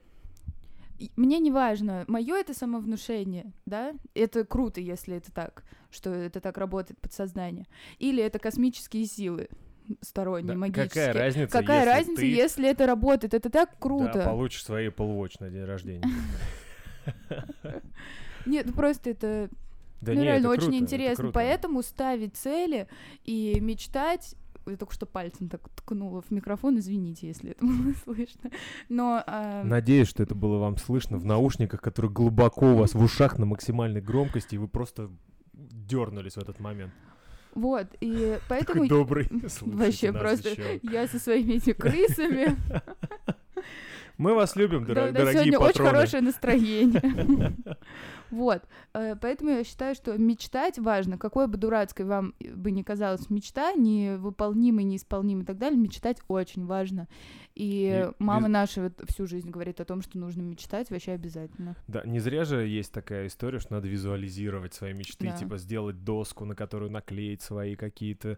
мне 1.15 1.39
не 1.39 1.51
важно, 1.51 2.03
мое 2.08 2.36
это 2.36 2.53
самовнушение, 2.53 3.53
да, 3.65 3.93
это 4.13 4.43
круто, 4.46 4.81
если 4.81 5.15
это 5.15 5.31
так, 5.31 5.63
что 5.91 6.10
это 6.10 6.41
так 6.41 6.58
работает 6.58 7.00
подсознание, 7.00 7.67
или 8.00 8.22
это 8.22 8.39
космические 8.39 9.05
силы 9.05 9.50
сторонние, 10.01 10.53
Да, 10.53 10.60
магические. 10.60 11.08
Какая 11.08 11.13
разница, 11.13 11.51
Какая 11.51 11.79
если 11.79 11.89
разница, 11.89 12.22
ты 12.22 12.27
если 12.27 12.69
это 12.69 12.86
работает? 12.86 13.34
Это 13.34 13.50
так 13.50 13.69
да, 13.69 13.75
круто. 13.79 14.24
получишь 14.25 14.63
свои 14.63 14.88
Apple 14.88 15.17
Watch 15.17 15.36
на 15.39 15.50
день 15.50 15.63
рождения. 15.63 16.03
Нет, 18.46 18.65
ну 18.65 18.74
просто 18.74 19.12
это 19.12 19.50
Да 20.01 20.13
ну, 20.13 20.19
не, 20.19 20.25
реально 20.25 20.48
это 20.48 20.50
очень 20.50 20.69
круто, 20.69 20.77
интересно. 20.77 21.24
круто. 21.24 21.34
Поэтому 21.34 21.84
ставить 21.84 22.36
цели 22.36 22.88
и 23.24 23.58
мечтать. 23.60 24.36
Я 24.65 24.77
только 24.77 24.93
что 24.93 25.05
пальцем 25.08 25.50
так 25.50 25.67
ткнула 25.69 26.22
в 26.22 26.29
микрофон, 26.31 26.77
извините, 26.77 27.27
если 27.27 27.51
это 27.51 27.65
было 27.65 27.93
слышно. 28.03 28.51
Но 28.88 29.24
а, 29.25 29.63
Надеюсь, 29.63 30.08
что 30.08 30.22
это 30.22 30.36
было 30.36 30.60
вам 30.60 30.77
слышно 30.77 31.17
в 31.17 31.25
наушниках, 31.25 31.81
которые 31.81 32.12
глубоко 32.12 32.74
у 32.74 32.75
вас 32.75 32.93
в 32.93 33.01
ушах 33.01 33.39
на 33.39 33.46
максимальной 33.46 34.01
громкости, 34.01 34.55
и 34.55 34.58
вы 34.58 34.67
просто 34.67 35.10
дернулись 35.53 36.34
в 36.34 36.38
этот 36.38 36.60
момент. 36.60 36.93
Вот, 37.60 37.88
и 38.01 38.39
поэтому 38.48 38.84
Такой 38.84 38.89
добрый. 38.89 39.28
вообще 39.62 40.12
просто 40.12 40.50
я 40.84 41.08
со 41.08 41.20
своими 41.20 41.54
этими 41.54 41.74
крысами. 41.74 42.56
Мы 44.18 44.34
вас 44.34 44.58
любим, 44.58 44.86
дорогие 44.86 45.32
сегодня 45.32 45.60
очень 45.60 45.68
патроны. 45.68 45.89
хорошее 45.89 46.24
настроение. 46.24 47.56
Вот, 48.32 48.62
э, 48.94 49.16
поэтому 49.20 49.50
я 49.50 49.63
считаю, 49.63 49.96
что 49.96 50.16
мечтать 50.16 50.78
важно, 50.78 51.18
какой 51.18 51.48
бы 51.48 51.58
дурацкой 51.58 52.06
вам 52.06 52.36
бы 52.39 52.70
ни 52.70 52.84
казалась 52.84 53.28
мечта, 53.32 53.74
невыполнимой, 53.74 54.84
неисполнимой 54.84 55.44
и 55.44 55.46
так 55.48 55.58
далее, 55.58 55.80
мечтать 55.80 56.20
очень 56.28 56.68
важно. 56.68 57.08
И, 57.56 58.08
мама 58.20 58.48
наша 58.48 58.94
всю 59.08 59.25
жизнь 59.25 59.50
говорит 59.50 59.82
о 59.82 59.86
том, 59.86 60.01
что 60.01 60.18
нужно 60.20 60.44
мечтать 60.44 60.92
вообще 60.92 61.13
обязательно. 61.13 61.75
Да, 61.88 62.04
не 62.06 62.20
зря 62.20 62.46
же 62.46 62.68
есть 62.68 62.94
такая 62.94 63.28
история, 63.28 63.60
что 63.60 63.74
надо 63.74 63.88
визуализировать 63.88 64.74
свои 64.74 64.94
мечты, 64.94 65.34
типа 65.38 65.58
сделать 65.58 66.04
доску, 66.04 66.46
на 66.46 66.56
которую 66.56 66.92
наклеить 66.92 67.42
свои 67.42 67.75
какие-то 67.75 68.38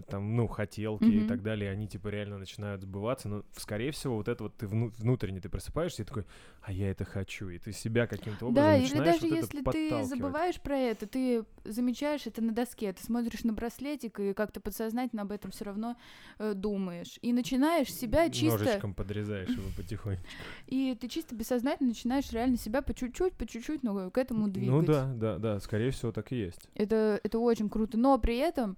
там, 0.00 0.36
ну, 0.36 0.46
хотелки 0.46 1.04
и 1.04 1.18
Мгм. 1.18 1.26
так 1.26 1.42
далее, 1.42 1.70
и 1.70 1.72
они 1.72 1.86
типа 1.86 2.08
реально 2.08 2.38
начинают 2.38 2.82
сбываться, 2.82 3.28
но, 3.28 3.44
скорее 3.56 3.90
всего, 3.90 4.16
вот 4.16 4.28
это 4.28 4.44
вот 4.44 4.56
ты 4.56 4.66
вну- 4.66 4.92
внутренне 4.96 5.40
ты 5.40 5.48
просыпаешься 5.48 6.02
и 6.02 6.04
такой, 6.04 6.24
а 6.62 6.72
я 6.72 6.90
это 6.90 7.04
хочу, 7.04 7.48
и 7.48 7.58
ты 7.58 7.72
себя 7.72 8.06
каким-то 8.06 8.46
образом 8.46 8.70
да, 8.70 8.76
или 8.76 8.84
начинаешь 8.84 9.20
даже 9.20 9.28
вот 9.28 9.36
если 9.36 9.62
ты 9.62 10.04
забываешь 10.04 10.60
про 10.60 10.76
это, 10.78 11.06
ты 11.06 11.44
замечаешь 11.64 12.26
это 12.26 12.42
на 12.42 12.52
доске, 12.52 12.92
ты 12.92 13.04
смотришь 13.04 13.44
на 13.44 13.52
браслетик 13.52 14.18
и 14.20 14.32
как-то 14.32 14.60
подсознательно 14.60 15.22
об 15.22 15.32
этом 15.32 15.50
все 15.50 15.64
равно 15.64 15.96
э, 16.38 16.54
думаешь. 16.54 17.18
И 17.22 17.32
начинаешь 17.32 17.92
себя 17.92 18.30
чисто... 18.30 18.64
Ножичком 18.64 18.94
подрезаешь 18.94 19.50
его 19.50 19.68
потихоньку. 19.76 20.22
И 20.66 20.96
ты 21.00 21.08
чисто 21.08 21.34
бессознательно 21.34 21.90
начинаешь 21.90 22.30
реально 22.32 22.56
себя 22.56 22.82
по 22.82 22.94
чуть-чуть, 22.94 23.34
по 23.34 23.46
чуть-чуть, 23.46 23.82
но 23.82 24.10
к 24.10 24.18
этому 24.18 24.48
двигать. 24.48 24.70
Ну 24.70 24.82
да, 24.82 25.12
да, 25.14 25.38
да, 25.38 25.60
скорее 25.60 25.90
всего, 25.90 26.12
так 26.12 26.32
и 26.32 26.36
есть. 26.36 26.68
Это, 26.74 27.20
это 27.22 27.38
очень 27.38 27.68
круто. 27.68 27.98
Но 27.98 28.18
при 28.18 28.36
этом 28.38 28.76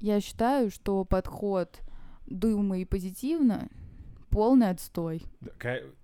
я 0.00 0.20
считаю, 0.20 0.70
что 0.70 1.04
подход 1.04 1.80
думай 2.26 2.82
и 2.82 2.84
позитивно 2.84 3.68
полный 4.30 4.70
отстой. 4.70 5.22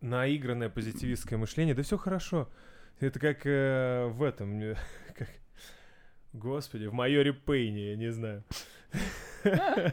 Наигранное 0.00 0.68
позитивистское 0.68 1.38
мышление, 1.38 1.74
да 1.74 1.82
все 1.82 1.96
хорошо. 1.96 2.48
Это 3.00 3.18
как 3.18 3.46
э, 3.46 4.06
в 4.08 4.22
этом, 4.22 4.60
э, 4.60 4.74
как, 5.16 5.28
господи, 6.32 6.86
в 6.86 6.92
майоре 6.92 7.32
Пейне, 7.32 7.90
я 7.90 7.96
не 7.96 8.10
знаю. 8.12 8.44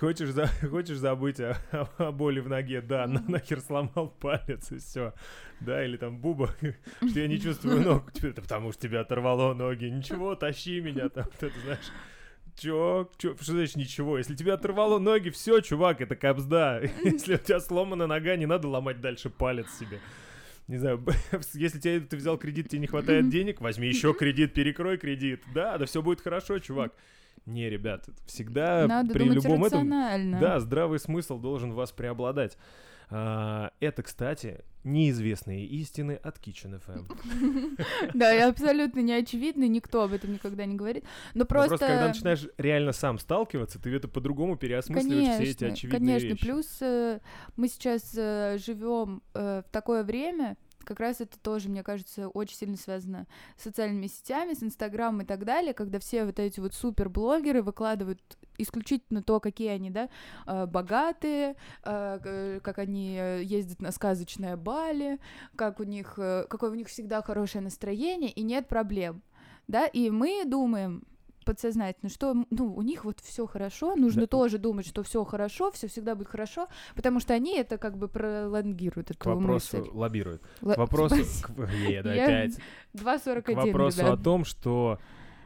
Хочешь, 0.00 0.30
за, 0.30 0.48
хочешь 0.68 0.96
забыть 0.96 1.38
о, 1.38 1.56
о- 1.70 2.08
о 2.08 2.10
боли 2.10 2.40
в 2.40 2.48
ноге? 2.48 2.80
Да, 2.80 3.06
на, 3.06 3.22
нахер 3.28 3.60
сломал 3.60 4.08
палец 4.20 4.72
и 4.72 4.78
все. 4.78 5.14
Да, 5.60 5.84
или 5.84 5.96
там 5.96 6.18
Буба, 6.18 6.50
что 7.08 7.20
я 7.20 7.28
не 7.28 7.38
чувствую 7.38 7.82
ног. 7.82 8.10
Это 8.20 8.42
потому 8.42 8.72
что 8.72 8.82
тебя 8.82 9.02
оторвало 9.02 9.54
ноги. 9.54 9.84
Ничего, 9.84 10.34
тащи 10.34 10.80
меня 10.80 11.08
там, 11.08 11.26
это 11.40 11.52
знаешь. 11.62 11.92
Чё, 12.58 13.10
чё, 13.16 13.34
что 13.40 13.52
значит 13.52 13.76
ничего? 13.76 14.18
Если 14.18 14.34
тебе 14.34 14.52
оторвало 14.52 14.98
ноги, 14.98 15.30
все, 15.30 15.60
чувак, 15.60 16.00
это 16.00 16.16
капсда. 16.16 16.82
Если 17.04 17.34
у 17.34 17.38
тебя 17.38 17.60
сломана 17.60 18.06
нога, 18.06 18.36
не 18.36 18.46
надо 18.46 18.68
ломать 18.68 19.00
дальше 19.00 19.30
палец 19.30 19.66
себе. 19.78 20.00
Не 20.68 20.78
знаю, 20.78 21.04
если 21.54 21.80
тебе, 21.80 22.00
ты 22.00 22.16
взял 22.16 22.38
кредит, 22.38 22.68
тебе 22.68 22.80
не 22.80 22.86
хватает 22.86 23.28
денег, 23.30 23.60
возьми 23.60 23.88
еще 23.88 24.14
кредит, 24.14 24.54
перекрой 24.54 24.96
кредит. 24.96 25.42
Да, 25.52 25.76
да 25.76 25.86
все 25.86 26.02
будет 26.02 26.20
хорошо, 26.20 26.58
чувак. 26.60 26.92
Не, 27.46 27.68
ребят, 27.68 28.08
всегда 28.26 28.86
Надо 28.86 29.12
при 29.12 29.24
любом 29.24 29.64
этом... 29.64 29.90
Да, 30.40 30.60
здравый 30.60 31.00
смысл 31.00 31.38
должен 31.38 31.72
вас 31.72 31.90
преобладать. 31.90 32.56
А, 33.14 33.72
это, 33.80 34.02
кстати, 34.02 34.64
неизвестные 34.84 35.66
истины 35.66 36.12
от 36.12 36.38
Kitchen 36.38 36.80
FM. 36.86 37.78
Да, 38.14 38.34
и 38.34 38.38
абсолютно 38.40 39.00
не 39.00 39.12
очевидно, 39.12 39.68
никто 39.68 40.02
об 40.02 40.14
этом 40.14 40.32
никогда 40.32 40.64
не 40.64 40.74
говорит. 40.74 41.04
Но 41.34 41.44
просто... 41.44 41.70
Просто 41.70 41.86
когда 41.86 42.08
начинаешь 42.08 42.48
реально 42.56 42.92
сам 42.92 43.18
сталкиваться, 43.18 43.78
ты 43.78 43.94
это 43.94 44.08
по-другому 44.08 44.56
переосмысливаешь 44.56 45.34
все 45.34 45.42
эти 45.42 45.58
Конечно, 45.58 45.72
очевидные 45.74 46.18
конечно. 46.18 46.26
вещи. 46.26 46.40
Плюс 46.40 46.78
э, 46.80 47.20
мы 47.56 47.68
сейчас 47.68 48.12
живем 48.12 49.22
в 49.34 49.64
такое 49.70 50.04
время, 50.04 50.56
как 50.84 51.00
раз 51.00 51.20
это 51.20 51.38
тоже, 51.38 51.68
мне 51.68 51.82
кажется, 51.82 52.28
очень 52.28 52.56
сильно 52.56 52.76
связано 52.76 53.26
с 53.56 53.62
социальными 53.62 54.06
сетями, 54.06 54.54
с 54.54 54.62
Инстаграмом 54.62 55.22
и 55.22 55.24
так 55.24 55.44
далее, 55.44 55.74
когда 55.74 55.98
все 55.98 56.24
вот 56.24 56.38
эти 56.38 56.60
вот 56.60 56.74
суперблогеры 56.74 57.62
выкладывают 57.62 58.20
исключительно 58.58 59.22
то, 59.22 59.40
какие 59.40 59.68
они, 59.68 59.90
да, 59.90 60.08
э, 60.46 60.66
богатые, 60.66 61.56
э, 61.84 62.60
как 62.62 62.78
они 62.78 63.16
э, 63.18 63.42
ездят 63.42 63.80
на 63.80 63.92
сказочное 63.92 64.56
Бали, 64.56 65.18
как 65.56 65.80
у 65.80 65.84
них, 65.84 66.14
какое 66.14 66.70
у 66.70 66.74
них 66.74 66.88
всегда 66.88 67.22
хорошее 67.22 67.64
настроение 67.64 68.30
и 68.30 68.42
нет 68.42 68.68
проблем, 68.68 69.22
да, 69.68 69.86
и 69.86 70.10
мы 70.10 70.44
думаем 70.44 71.04
подсознательно, 71.44 72.10
что 72.10 72.34
ну, 72.50 72.74
у 72.74 72.82
них 72.82 73.04
вот 73.04 73.20
все 73.20 73.46
хорошо, 73.46 73.96
нужно 73.96 74.22
Да. 74.22 74.26
тоже 74.28 74.58
думать, 74.58 74.86
что 74.86 75.02
все 75.02 75.24
хорошо, 75.24 75.70
все 75.72 75.88
всегда 75.88 76.14
будет 76.14 76.28
хорошо, 76.28 76.68
потому 76.94 77.20
что 77.20 77.34
они 77.34 77.56
это 77.58 77.78
как 77.78 77.96
бы 77.96 78.08
пролонгируют, 78.08 79.08
К 79.08 79.10
эту 79.12 79.30
вопросу 79.34 79.78
мысль. 79.78 79.90
лоббирует. 79.92 80.42
Ла- 80.60 80.74
К 80.74 80.78
вопросу... 80.78 81.16
спасибо. 81.16 81.66
к- 81.66 82.02
да, 82.04 82.14
Я- 82.14 82.24
опять. 82.24 82.58
2.41, 82.94 83.42
К 83.42 83.56
вопросу 83.66 84.00
ребят. 84.00 84.20
о 84.20 84.22
том, 84.22 84.44
что 84.44 84.98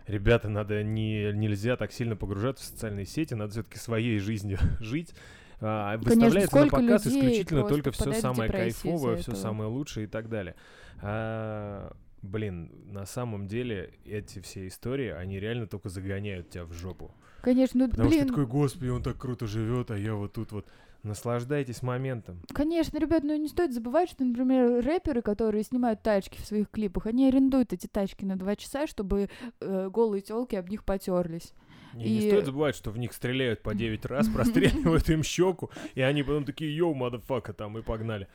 ребята, 0.07 0.49
надо 0.49 0.83
не, 0.83 1.33
нельзя 1.33 1.77
так 1.77 1.93
сильно 1.93 2.17
погружаться 2.17 2.65
в 2.65 2.69
социальные 2.69 3.07
сети, 3.07 3.35
надо 3.35 3.53
все-таки 3.53 3.79
своей 3.79 4.19
жизнью 4.19 4.59
жить. 4.81 5.15
А, 5.61 5.97
выставляется 5.97 6.41
на 6.41 6.47
сколько 6.67 6.77
показ 6.77 7.07
исключительно 7.07 7.65
только 7.67 7.91
все 7.91 8.13
самое 8.13 8.51
кайфовое, 8.51 9.17
все 9.17 9.35
самое 9.35 9.71
лучшее 9.71 10.05
и 10.05 10.07
так 10.09 10.29
далее. 10.29 10.55
А, 11.01 11.93
блин, 12.23 12.71
на 12.93 13.07
самом 13.07 13.47
деле 13.47 13.93
эти 14.05 14.41
все 14.41 14.67
истории, 14.67 15.11
они 15.11 15.39
реально 15.41 15.67
только 15.67 15.89
загоняют 15.89 16.51
тебя 16.51 16.65
в 16.65 16.73
жопу. 16.73 17.13
Конечно, 17.43 17.85
ну, 17.85 17.91
Потому 17.91 18.09
блин, 18.09 18.21
что 18.21 18.29
ты 18.29 18.33
такой, 18.35 18.47
господи, 18.47 18.89
он 18.89 19.03
так 19.03 19.19
круто 19.19 19.47
живет, 19.47 19.91
а 19.91 19.99
я 19.99 20.15
вот 20.15 20.33
тут 20.33 20.53
вот. 20.53 20.67
Наслаждайтесь 21.03 21.83
моментом. 21.83 22.41
Конечно, 22.53 22.99
ребят, 22.99 23.23
но 23.23 23.37
не 23.37 23.47
стоит 23.47 23.73
забывать, 23.73 24.11
что, 24.11 24.25
например, 24.25 24.85
рэперы, 24.85 25.23
которые 25.23 25.63
снимают 25.63 26.03
тачки 26.03 26.37
в 26.37 26.45
своих 26.45 26.69
клипах, 26.69 27.07
они 27.07 27.29
арендуют 27.29 27.73
эти 27.73 27.87
тачки 27.87 28.25
на 28.25 28.37
два 28.37 28.57
часа, 28.57 28.89
чтобы 28.89 29.29
э, 29.61 29.89
голые 29.89 30.21
телки 30.21 30.57
об 30.57 30.69
них 30.69 30.83
потерлись. 30.85 31.53
И 31.95 31.99
не 32.11 32.19
И- 32.19 32.29
стоит 32.29 32.47
забывать, 32.47 32.75
что 32.75 32.91
в 32.91 32.99
них 32.99 33.13
стреляют 33.13 33.63
по 33.63 33.73
9 33.73 34.05
раз, 34.07 34.29
простреливают 34.29 35.09
им 35.09 35.23
щеку, 35.23 35.71
и 35.95 36.01
они 36.01 36.25
потом 36.25 36.45
такие, 36.45 36.75
йоу, 36.77 36.93
мадафака, 36.95 37.53
там, 37.53 37.79
и 37.79 37.83
погнали. 37.83 38.27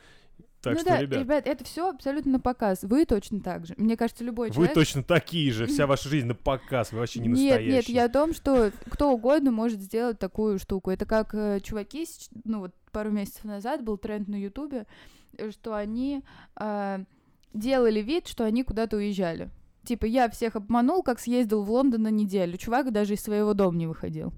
Так 0.62 0.74
ну 0.74 0.80
что, 0.80 0.90
да, 0.90 1.00
ребят, 1.00 1.20
ребят, 1.20 1.46
это 1.46 1.64
все 1.64 1.90
абсолютно 1.90 2.32
на 2.32 2.40
показ. 2.40 2.84
Вы 2.84 3.04
точно 3.04 3.40
так 3.40 3.66
же. 3.66 3.74
Мне 3.76 3.96
кажется, 3.96 4.22
любой 4.22 4.48
вы 4.48 4.54
человек. 4.54 4.74
точно 4.74 5.02
такие 5.02 5.50
же, 5.50 5.66
вся 5.66 5.86
ваша 5.88 6.08
жизнь 6.08 6.26
на 6.26 6.36
показ, 6.36 6.92
вы 6.92 7.00
вообще 7.00 7.18
не 7.18 7.28
Нет, 7.28 7.36
настоящие. 7.36 7.72
нет, 7.72 7.88
я 7.88 8.04
о 8.04 8.08
том, 8.08 8.32
что 8.32 8.70
кто 8.88 9.12
угодно 9.12 9.50
может 9.50 9.80
сделать 9.80 10.20
такую 10.20 10.60
штуку. 10.60 10.90
Это 10.90 11.04
как 11.04 11.34
э, 11.34 11.58
чуваки, 11.60 12.06
ну 12.44 12.60
вот 12.60 12.74
пару 12.92 13.10
месяцев 13.10 13.42
назад 13.44 13.82
был 13.82 13.98
тренд 13.98 14.28
на 14.28 14.36
Ютубе, 14.36 14.86
э, 15.36 15.50
что 15.50 15.74
они 15.74 16.22
э, 16.60 17.04
делали 17.52 18.00
вид, 18.00 18.28
что 18.28 18.44
они 18.44 18.62
куда-то 18.62 18.98
уезжали. 18.98 19.50
Типа, 19.84 20.04
я 20.04 20.30
всех 20.30 20.54
обманул, 20.54 21.02
как 21.02 21.18
съездил 21.18 21.64
в 21.64 21.70
Лондон 21.70 22.02
на 22.02 22.10
неделю. 22.10 22.56
Чувак 22.56 22.92
даже 22.92 23.14
из 23.14 23.20
своего 23.20 23.52
дома 23.52 23.76
не 23.76 23.88
выходил. 23.88 24.32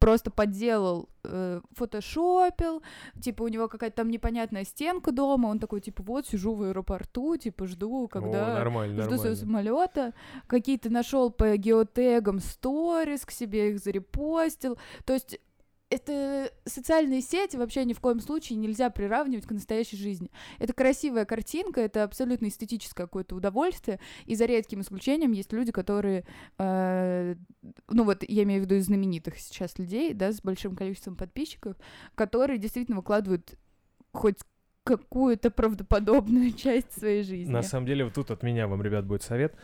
Просто 0.00 0.30
подделал, 0.30 1.08
э, 1.24 1.60
фотошопил, 1.72 2.82
типа 3.20 3.42
у 3.42 3.48
него 3.48 3.68
какая-то 3.68 3.98
там 3.98 4.10
непонятная 4.10 4.64
стенка 4.64 5.12
дома, 5.12 5.48
он 5.48 5.60
такой, 5.60 5.80
типа, 5.80 6.02
вот 6.02 6.26
сижу 6.26 6.54
в 6.54 6.62
аэропорту, 6.62 7.36
типа, 7.36 7.66
жду, 7.66 8.08
когда... 8.08 8.54
О, 8.56 8.58
нормально, 8.58 9.02
Жду 9.04 9.18
своего 9.18 9.36
нормально. 9.36 9.36
самолета, 9.36 10.14
какие-то 10.46 10.90
нашел 10.90 11.30
по 11.30 11.56
геотегам 11.56 12.40
сторис, 12.40 13.24
к 13.26 13.30
себе 13.30 13.70
их 13.70 13.78
зарепостил. 13.78 14.78
То 15.04 15.12
есть 15.12 15.38
это 15.90 16.52
социальные 16.64 17.20
сети 17.20 17.56
вообще 17.56 17.84
ни 17.84 17.92
в 17.92 18.00
коем 18.00 18.20
случае 18.20 18.58
нельзя 18.58 18.90
приравнивать 18.90 19.46
к 19.46 19.50
настоящей 19.50 19.96
жизни. 19.96 20.30
Это 20.58 20.72
красивая 20.72 21.24
картинка, 21.24 21.80
это 21.80 22.04
абсолютно 22.04 22.46
эстетическое 22.46 23.06
какое-то 23.06 23.34
удовольствие, 23.34 23.98
и 24.24 24.36
за 24.36 24.46
редким 24.46 24.80
исключением 24.80 25.32
есть 25.32 25.52
люди, 25.52 25.72
которые, 25.72 26.24
э, 26.58 27.34
ну 27.88 28.04
вот 28.04 28.24
я 28.26 28.44
имею 28.44 28.62
в 28.62 28.64
виду 28.64 28.76
из 28.76 28.86
знаменитых 28.86 29.38
сейчас 29.38 29.78
людей, 29.78 30.14
да, 30.14 30.32
с 30.32 30.40
большим 30.40 30.76
количеством 30.76 31.16
подписчиков, 31.16 31.76
которые 32.14 32.58
действительно 32.58 32.96
выкладывают 32.96 33.58
хоть 34.12 34.38
какую-то 34.84 35.50
правдоподобную 35.50 36.52
часть 36.56 36.98
своей 36.98 37.24
жизни. 37.24 37.52
На 37.52 37.62
самом 37.62 37.86
деле, 37.86 38.04
вот 38.04 38.14
тут 38.14 38.30
от 38.30 38.42
меня 38.42 38.68
вам, 38.68 38.82
ребят, 38.82 39.06
будет 39.06 39.22
совет. 39.22 39.54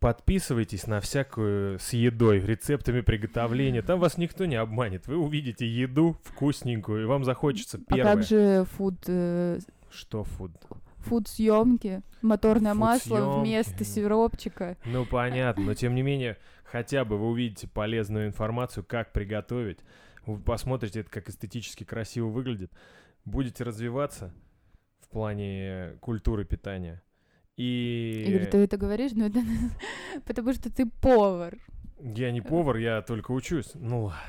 Подписывайтесь 0.00 0.86
на 0.86 1.00
всякую 1.00 1.78
с 1.80 1.92
едой, 1.92 2.38
рецептами 2.38 3.00
приготовления. 3.00 3.82
Там 3.82 3.98
вас 3.98 4.16
никто 4.16 4.44
не 4.46 4.54
обманет. 4.54 5.08
Вы 5.08 5.16
увидите 5.16 5.66
еду 5.66 6.16
вкусненькую, 6.22 7.02
и 7.02 7.06
вам 7.06 7.24
захочется 7.24 7.78
А 7.88 7.94
первое. 7.94 8.14
как 8.14 8.22
же 8.24 8.64
фуд, 8.76 8.94
э, 9.08 9.58
Что 9.90 10.22
фуд? 10.22 10.52
фуд 10.98 11.26
съемки, 11.26 12.02
моторное 12.22 12.74
масло 12.74 13.16
Фуд-съёмки. 13.16 13.40
вместо 13.40 13.84
сиропчика. 13.84 14.76
Ну, 14.84 15.04
понятно, 15.04 15.64
но 15.64 15.74
тем 15.74 15.94
не 15.96 16.02
менее, 16.02 16.36
хотя 16.64 17.04
бы 17.04 17.16
вы 17.18 17.26
увидите 17.28 17.66
полезную 17.66 18.26
информацию, 18.28 18.84
как 18.84 19.12
приготовить. 19.12 19.78
Вы 20.26 20.38
посмотрите, 20.38 21.00
это 21.00 21.10
как 21.10 21.28
эстетически 21.28 21.82
красиво 21.84 22.26
выглядит. 22.28 22.70
Будете 23.24 23.64
развиваться 23.64 24.32
в 25.00 25.08
плане 25.08 25.96
культуры 26.00 26.44
питания. 26.44 27.02
И 27.58 28.24
Игорь, 28.28 28.46
ты 28.46 28.58
это 28.58 28.76
говоришь, 28.76 29.12
но 29.12 29.26
это 29.26 29.40
потому 30.24 30.52
что 30.52 30.70
ты 30.72 30.86
повар. 30.86 31.58
я 32.00 32.30
не 32.30 32.40
повар, 32.40 32.76
я 32.76 33.02
только 33.02 33.32
учусь. 33.32 33.72
Ну 33.74 34.04
ладно. 34.04 34.20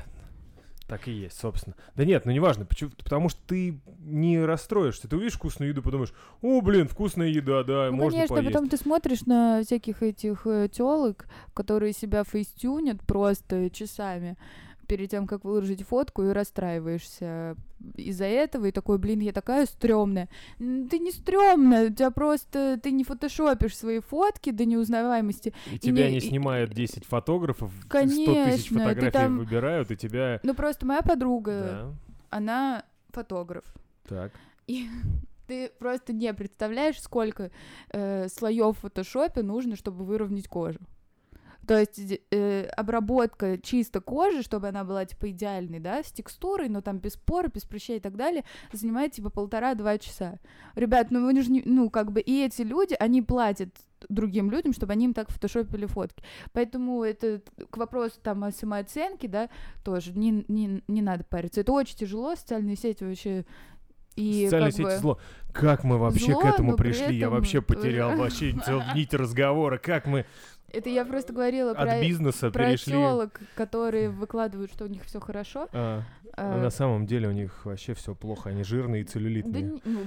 Так 0.88 1.06
и 1.06 1.12
есть, 1.12 1.38
собственно. 1.38 1.76
Да 1.94 2.04
нет, 2.04 2.26
ну 2.26 2.32
неважно, 2.32 2.64
почему, 2.64 2.90
потому 2.90 3.28
что 3.28 3.40
ты 3.46 3.78
не 4.00 4.40
расстроишься. 4.44 5.06
Ты 5.06 5.14
увидишь 5.16 5.34
вкусную 5.34 5.68
еду, 5.70 5.82
подумаешь, 5.82 6.12
о, 6.42 6.60
блин, 6.60 6.88
вкусная 6.88 7.28
еда, 7.28 7.62
да, 7.62 7.90
Ну, 7.92 7.96
можно 7.96 8.18
конечно, 8.18 8.34
поесть. 8.36 8.52
потом 8.52 8.68
ты 8.68 8.76
смотришь 8.76 9.24
на 9.24 9.62
всяких 9.62 10.02
этих 10.02 10.44
телок, 10.72 11.28
которые 11.54 11.92
себя 11.92 12.24
фейстюнят 12.24 13.00
просто 13.02 13.70
часами 13.70 14.36
перед 14.90 15.08
тем, 15.08 15.28
как 15.28 15.44
выложить 15.44 15.82
фотку, 15.82 16.24
и 16.24 16.30
расстраиваешься 16.32 17.54
из-за 17.94 18.24
этого, 18.24 18.66
и 18.66 18.72
такой, 18.72 18.98
блин, 18.98 19.20
я 19.20 19.32
такая 19.32 19.66
стрёмная. 19.66 20.28
Ты 20.58 20.98
не 20.98 21.12
стрёмная, 21.12 21.90
у 21.90 21.94
тебя 21.94 22.10
просто, 22.10 22.78
ты 22.82 22.90
не 22.90 23.04
фотошопишь 23.04 23.76
свои 23.76 24.00
фотки 24.00 24.50
до 24.50 24.64
неузнаваемости. 24.64 25.54
И 25.72 25.78
тебя 25.78 26.06
не- 26.08 26.14
не 26.14 26.18
и- 26.18 26.20
снимают 26.20 26.72
10 26.72 27.04
фотографов, 27.04 27.70
100 27.84 27.88
тысяч 27.88 27.88
Конечно, 27.88 28.48
и 28.50 28.56
ты 28.58 28.78
фотографий 28.88 29.10
там- 29.12 29.38
выбирают, 29.38 29.90
и 29.92 29.96
тебя... 29.96 30.40
Ну, 30.42 30.54
просто 30.54 30.84
моя 30.86 31.02
подруга, 31.02 31.52
Да, 31.62 31.94
она 32.30 32.84
фотограф. 33.10 33.64
так. 34.08 34.32
И 34.66 34.88
ты 35.46 35.70
просто 35.78 36.12
не 36.12 36.34
представляешь, 36.34 37.00
сколько 37.00 37.52
э, 37.92 38.26
слоев 38.28 38.76
в 38.76 38.80
фотошопе 38.80 39.42
нужно, 39.42 39.76
чтобы 39.76 40.04
выровнять 40.04 40.48
кожу. 40.48 40.80
То 41.70 41.78
есть 41.78 42.00
э, 42.32 42.64
обработка 42.76 43.56
чисто 43.56 44.00
кожи, 44.00 44.42
чтобы 44.42 44.66
она 44.66 44.82
была 44.82 45.04
типа 45.04 45.30
идеальной, 45.30 45.78
да, 45.78 46.02
с 46.02 46.10
текстурой, 46.10 46.68
но 46.68 46.80
там 46.80 46.98
без 46.98 47.16
пор, 47.16 47.48
без 47.48 47.64
прыщей 47.64 47.98
и 47.98 48.00
так 48.00 48.16
далее, 48.16 48.42
занимает 48.72 49.12
типа 49.12 49.30
полтора-два 49.30 49.96
часа. 49.98 50.40
Ребят, 50.74 51.12
ну 51.12 51.22
вы 51.24 51.40
же 51.40 51.48
не, 51.48 51.62
ну 51.64 51.88
как 51.88 52.10
бы 52.10 52.20
и 52.22 52.44
эти 52.44 52.62
люди, 52.62 52.96
они 52.98 53.22
платят 53.22 53.68
другим 54.08 54.50
людям, 54.50 54.72
чтобы 54.72 54.94
они 54.94 55.04
им 55.04 55.14
так 55.14 55.30
фотошопили 55.30 55.86
фотки. 55.86 56.24
Поэтому 56.52 57.04
это 57.04 57.40
к 57.70 57.76
вопросу 57.76 58.18
там 58.20 58.42
о 58.42 58.50
самооценке, 58.50 59.28
да, 59.28 59.48
тоже 59.84 60.10
не, 60.18 60.44
не, 60.48 60.82
не 60.88 61.02
надо 61.02 61.22
париться. 61.22 61.60
Это 61.60 61.70
очень 61.70 61.96
тяжело, 61.96 62.34
социальные 62.34 62.74
сети 62.74 63.04
вообще 63.04 63.44
и 64.16 64.44
Социальные 64.46 64.72
сети 64.72 64.82
бы- 64.82 64.96
зло. 64.98 65.18
Как 65.52 65.84
мы 65.84 65.98
вообще 65.98 66.32
Зло, 66.32 66.40
к 66.40 66.44
этому 66.44 66.76
пришли? 66.76 67.16
Я 67.16 67.26
этом- 67.26 67.34
вообще 67.34 67.62
потерял 67.62 68.16
вообще 68.16 68.56
нить 68.94 69.14
разговора. 69.14 69.78
Как 69.78 70.06
мы 70.06 70.26
Это 70.72 70.88
я 70.88 71.04
просто 71.04 71.32
говорила 71.32 71.72
от 71.72 71.76
про, 71.76 72.00
бизнеса 72.00 72.50
про 72.50 72.66
перешли... 72.66 72.92
тёлок, 72.92 73.40
которые 73.54 74.10
выкладывают, 74.10 74.72
что 74.72 74.84
у 74.84 74.88
них 74.88 75.04
все 75.04 75.20
хорошо. 75.20 75.68
А, 75.72 76.02
А, 76.36 76.62
на 76.62 76.70
самом 76.70 77.06
деле 77.06 77.28
у 77.28 77.32
них 77.32 77.64
вообще 77.64 77.94
все 77.94 78.14
плохо. 78.14 78.50
Они 78.50 78.62
жирные 78.62 79.02
и 79.02 79.04
да 79.04 79.10
целлюлитные. 79.12 79.80
ну, 79.84 80.00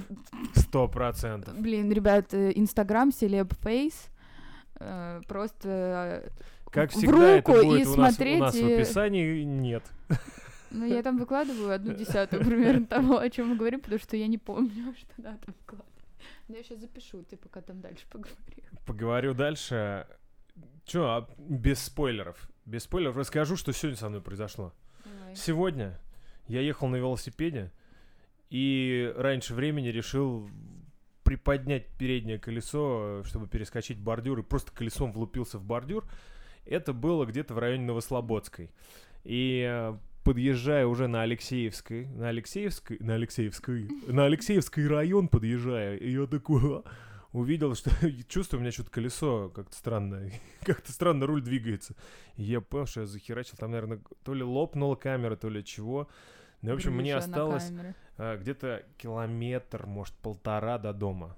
Сто 0.54 0.88
процентов. 0.88 1.58
блин, 1.58 1.92
ребят, 1.92 2.32
э, 2.34 2.52
Инстаграм, 2.54 3.12
Селеб 3.12 3.52
Фейс, 3.62 4.08
э, 4.80 5.20
просто... 5.28 6.24
э, 6.24 6.70
Как 6.70 6.90
в 6.90 6.96
всегда, 6.96 7.36
это 7.36 7.52
руку 7.52 7.66
будет 7.66 7.86
и 7.86 7.88
у 7.88 7.96
нас, 7.96 8.18
у 8.18 8.24
нас 8.38 8.54
в 8.54 8.64
описании. 8.64 9.42
Нет. 9.44 9.84
Ну, 10.70 10.84
я 10.86 11.02
там 11.02 11.18
выкладываю 11.18 11.72
одну 11.72 11.94
десятую 11.94 12.44
примерно 12.44 12.86
того, 12.86 13.18
о 13.18 13.30
чем 13.30 13.50
мы 13.50 13.56
говорим, 13.56 13.80
потому 13.80 14.00
что 14.00 14.16
я 14.16 14.26
не 14.26 14.38
помню, 14.38 14.94
что 14.98 15.22
надо 15.22 15.38
выкладывать. 15.46 15.90
Но 16.48 16.56
я 16.56 16.62
сейчас 16.64 16.80
запишу, 16.80 17.22
ты 17.22 17.36
пока 17.36 17.60
там 17.60 17.80
дальше 17.80 18.04
поговори. 18.10 18.64
Поговорю 18.86 19.34
дальше. 19.34 20.06
Чё, 20.84 21.04
а 21.04 21.28
без 21.38 21.82
спойлеров. 21.82 22.48
Без 22.66 22.84
спойлеров 22.84 23.16
расскажу, 23.16 23.56
что 23.56 23.72
сегодня 23.72 23.96
со 23.96 24.08
мной 24.08 24.20
произошло. 24.20 24.72
Давай. 25.04 25.36
Сегодня 25.36 25.98
я 26.46 26.60
ехал 26.60 26.88
на 26.88 26.96
велосипеде 26.96 27.72
и 28.50 29.12
раньше 29.16 29.54
времени 29.54 29.88
решил 29.88 30.48
приподнять 31.24 31.86
переднее 31.98 32.38
колесо, 32.38 33.22
чтобы 33.24 33.48
перескочить 33.48 33.98
бордюр, 33.98 34.40
и 34.40 34.42
просто 34.42 34.72
колесом 34.72 35.12
влупился 35.12 35.58
в 35.58 35.64
бордюр. 35.64 36.06
Это 36.66 36.92
было 36.92 37.24
где-то 37.24 37.54
в 37.54 37.58
районе 37.58 37.84
Новослободской. 37.84 38.70
И 39.24 39.66
э, 39.66 39.96
подъезжая 40.22 40.86
уже 40.86 41.06
на 41.08 41.22
Алексеевской, 41.22 42.06
на 42.06 42.28
Алексеевской, 42.28 42.98
на 43.00 43.14
Алексеевской, 43.14 43.88
на 44.06 44.26
Алексеевский 44.26 44.86
район 44.86 45.28
подъезжая, 45.28 45.96
и 45.96 46.12
я 46.12 46.26
такой 46.26 46.60
«А!» 46.62 46.82
Увидел, 47.34 47.74
что 47.74 47.90
чувствую, 48.28 48.60
у 48.60 48.62
меня 48.62 48.72
что-то 48.72 48.90
колесо 48.90 49.50
как-то 49.50 49.76
странно, 49.76 50.30
как-то 50.64 50.92
странно 50.92 51.26
руль 51.26 51.42
двигается. 51.42 51.94
И 52.36 52.44
я 52.44 52.60
понял, 52.60 52.86
что 52.86 53.00
я 53.00 53.06
захерачил, 53.06 53.58
там, 53.58 53.72
наверное, 53.72 54.00
то 54.22 54.32
ли 54.32 54.42
лопнула 54.42 54.94
камера, 54.94 55.36
то 55.36 55.48
ли 55.48 55.62
чего. 55.64 56.08
Ну, 56.62 56.70
в 56.70 56.74
общем, 56.74 56.94
мне 56.94 57.14
осталось 57.14 57.70
а, 58.16 58.38
где-то 58.38 58.86
километр, 58.96 59.86
может, 59.86 60.14
полтора 60.14 60.78
до 60.78 60.94
дома. 60.94 61.36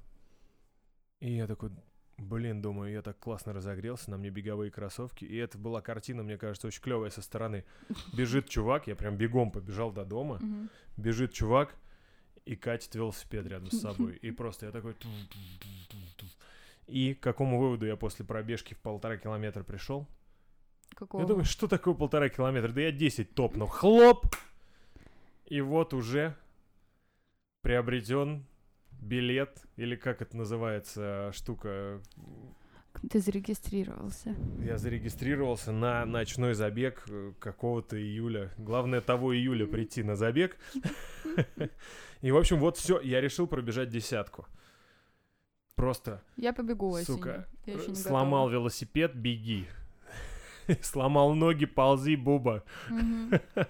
И 1.18 1.34
я 1.34 1.46
такой, 1.46 1.70
блин, 2.18 2.62
думаю, 2.62 2.92
я 2.92 3.02
так 3.02 3.18
классно 3.18 3.52
разогрелся, 3.52 4.10
на 4.10 4.18
мне 4.18 4.30
беговые 4.30 4.70
кроссовки. 4.70 5.24
И 5.24 5.34
это 5.36 5.58
была 5.58 5.80
картина, 5.80 6.22
мне 6.22 6.36
кажется, 6.36 6.68
очень 6.68 6.82
клевая 6.82 7.10
со 7.10 7.22
стороны. 7.22 7.64
Бежит 8.16 8.48
чувак, 8.48 8.86
я 8.86 8.94
прям 8.94 9.16
бегом 9.16 9.50
побежал 9.50 9.90
до 9.90 10.04
дома. 10.04 10.40
Бежит 10.96 11.32
чувак 11.32 11.74
и 12.46 12.56
катит 12.56 12.94
велосипед 12.94 13.46
рядом 13.46 13.70
с 13.70 13.80
собой. 13.82 14.16
И 14.22 14.30
просто 14.30 14.66
я 14.66 14.72
такой... 14.72 14.94
И 16.86 17.14
к 17.14 17.20
какому 17.20 17.58
выводу 17.58 17.84
я 17.84 17.96
после 17.96 18.24
пробежки 18.24 18.74
в 18.74 18.78
полтора 18.78 19.16
километра 19.16 19.64
пришел? 19.64 20.06
Какого? 20.94 21.20
Я 21.20 21.26
думаю, 21.26 21.44
что 21.44 21.66
такое 21.66 21.94
полтора 21.94 22.28
километра? 22.28 22.70
Да 22.70 22.80
я 22.80 22.92
10 22.92 23.34
топнул. 23.34 23.66
Хлоп! 23.66 24.26
И 25.46 25.60
вот 25.60 25.92
уже 25.92 26.36
приобретен 27.62 28.46
билет, 28.92 29.64
или 29.76 29.96
как 29.96 30.22
это 30.22 30.36
называется 30.36 31.32
штука. 31.34 32.00
Ты 33.10 33.20
зарегистрировался. 33.20 34.34
Я 34.64 34.78
зарегистрировался 34.78 35.72
на 35.72 36.04
ночной 36.04 36.54
забег 36.54 37.04
э, 37.08 37.32
какого-то 37.38 38.00
июля. 38.00 38.52
Главное 38.58 39.00
того 39.00 39.34
июля 39.34 39.66
прийти 39.66 40.02
на 40.02 40.16
забег. 40.16 40.56
И, 42.22 42.30
в 42.30 42.36
общем, 42.36 42.58
вот 42.58 42.76
все. 42.76 43.00
Я 43.00 43.20
решил 43.20 43.46
пробежать 43.46 43.90
десятку. 43.90 44.46
Просто 45.74 46.22
Я 46.36 46.52
побегу 46.52 46.90
осенью. 46.90 47.18
Сука, 47.18 47.46
не 47.66 47.94
сломал 47.94 48.48
велосипед, 48.48 49.14
беги. 49.14 49.66
Сломал 50.82 51.34
ноги, 51.34 51.66
ползи, 51.66 52.16
буба. 52.16 52.64
готова. 52.88 53.00
Мгм. 53.02 53.40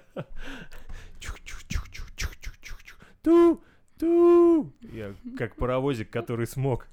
Чух-чух-чух-чух-чух-чух-чух. 1.20 2.98
Ту, 3.22 3.64
ту. 3.98 4.72
Я 4.92 5.14
как 5.36 5.56
паровозик, 5.56 6.10
который 6.10 6.46
смог. 6.46 6.86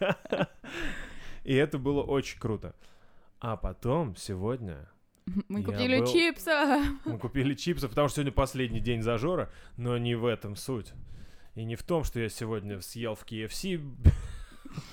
И 1.44 1.54
это 1.54 1.78
было 1.78 2.02
очень 2.02 2.38
круто. 2.38 2.74
А 3.40 3.56
потом, 3.56 4.16
сегодня, 4.16 4.88
Мы 5.48 5.60
Я 5.60 5.66
купили 5.66 5.98
был- 6.00 6.06
чипса. 6.06 6.82
мы 7.04 7.18
купили 7.18 7.54
чипсы, 7.54 7.88
потому 7.88 8.08
что 8.08 8.16
сегодня 8.16 8.32
последний 8.32 8.80
день 8.80 9.02
зажора, 9.02 9.50
но 9.76 9.96
не 9.98 10.14
в 10.14 10.26
этом 10.26 10.56
суть. 10.56 10.92
И 11.54 11.64
не 11.64 11.76
в 11.76 11.82
том, 11.82 12.04
что 12.04 12.20
я 12.20 12.28
сегодня 12.28 12.80
съел 12.80 13.14
в 13.14 13.24
KFC, 13.24 13.76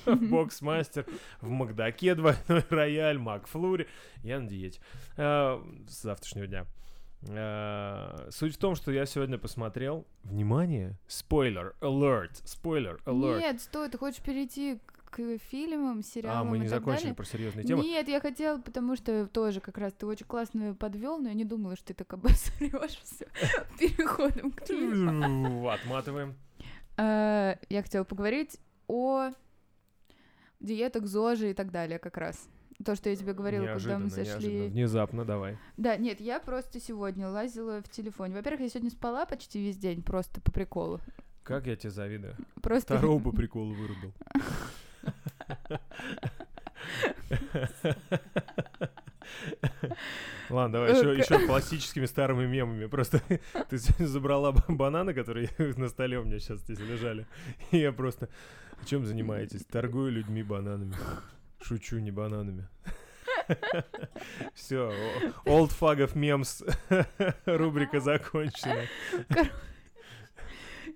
в 0.05 0.15
Боксмастер, 0.29 1.05
в 1.41 1.49
Макдаке 1.49 2.13
двойной 2.15 2.63
рояль, 2.69 3.17
Макфлури. 3.17 3.87
Я 4.23 4.39
на 4.39 4.47
диете. 4.47 4.79
А, 5.17 5.61
С 5.87 6.03
завтрашнего 6.03 6.47
дня. 6.47 6.65
Э, 7.27 8.27
Суть 8.31 8.55
в 8.55 8.57
том, 8.57 8.75
что 8.75 8.91
я 8.91 9.05
сегодня 9.05 9.37
посмотрел... 9.37 10.05
Внимание! 10.23 10.97
Спойлер! 11.07 11.75
Alert! 11.81 12.41
Спойлер! 12.45 12.99
Alert! 13.05 13.39
Нет, 13.39 13.61
стой, 13.61 13.89
ты 13.89 13.97
хочешь 13.97 14.21
перейти 14.21 14.79
к 15.11 15.37
фильмам, 15.37 16.01
сериалам 16.01 16.47
А, 16.47 16.49
мы 16.49 16.57
не 16.57 16.65
и 16.65 16.69
так 16.69 16.79
закончили 16.79 17.01
далее? 17.03 17.15
про 17.15 17.25
серьезные 17.25 17.65
темы. 17.65 17.83
Нет, 17.83 18.07
я 18.07 18.19
хотела, 18.19 18.59
потому 18.59 18.95
что 18.95 19.27
тоже 19.27 19.59
как 19.59 19.77
раз 19.77 19.93
ты 19.93 20.05
очень 20.07 20.25
классно 20.25 20.73
подвел, 20.73 21.19
но 21.19 21.27
я 21.27 21.35
не 21.35 21.45
думала, 21.45 21.75
что 21.75 21.87
ты 21.87 21.93
так 21.93 22.11
обосрешь 22.13 22.99
все 23.03 23.27
переходом 23.79 24.51
к 24.51 24.65
фильму. 24.65 25.69
Отматываем. 25.69 26.35
А, 26.97 27.57
Я 27.69 27.83
хотела 27.83 28.03
поговорить 28.05 28.57
о 28.87 29.31
диетах, 30.59 31.05
ЗОЖе 31.05 31.51
и 31.51 31.53
так 31.53 31.71
далее 31.71 31.99
как 31.99 32.17
раз. 32.17 32.47
То, 32.83 32.95
что 32.95 33.09
я 33.09 33.15
тебе 33.15 33.33
говорила, 33.33 33.65
когда 33.67 33.99
мы 33.99 34.05
неожиданно. 34.05 34.25
сошли... 34.25 34.67
Внезапно, 34.69 35.23
давай. 35.25 35.57
Да, 35.77 35.97
нет, 35.97 36.19
я 36.19 36.39
просто 36.39 36.79
сегодня 36.79 37.29
лазила 37.29 37.81
в 37.83 37.89
телефоне. 37.89 38.33
Во-первых, 38.35 38.61
я 38.61 38.69
сегодня 38.69 38.89
спала 38.89 39.25
почти 39.25 39.59
весь 39.61 39.77
день, 39.77 40.01
просто 40.01 40.41
по 40.41 40.51
приколу. 40.51 40.99
Как 41.43 41.67
я 41.67 41.75
тебе 41.75 41.91
завидую. 41.91 42.35
Просто... 42.61 42.97
Второго 42.97 43.21
по 43.21 43.31
приколу 43.31 43.73
вырубил. 43.73 44.13
Ладно, 50.49 50.79
давай 50.79 50.91
еще, 50.91 51.13
Э, 51.13 51.17
еще 51.17 51.47
классическими 51.47 52.05
старыми 52.05 52.45
мемами. 52.45 52.87
Просто 52.87 53.21
ты 53.69 53.77
забрала 53.77 54.51
бананы, 54.67 55.13
которые 55.13 55.49
на 55.77 55.87
столе 55.87 56.19
у 56.19 56.23
меня 56.23 56.39
сейчас 56.39 56.59
здесь 56.59 56.79
лежали. 56.79 57.25
И 57.71 57.77
я 57.77 57.91
просто... 57.91 58.29
Чем 58.85 59.05
занимаетесь? 59.05 59.63
Торгую 59.65 60.11
людьми 60.11 60.41
бананами. 60.41 60.95
Шучу, 61.61 61.99
не 61.99 62.09
бананами. 62.11 62.67
Все, 64.55 64.91
old 65.45 65.69
фагов 65.69 66.15
мемс. 66.15 66.63
Рубрика 67.45 67.99
закончена. 67.99 68.87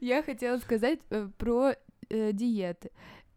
Я 0.02 0.24
хотела 0.24 0.58
сказать 0.58 1.00
э, 1.12 1.30
про 1.38 1.74
э, 2.10 2.32
диеты. 2.34 2.89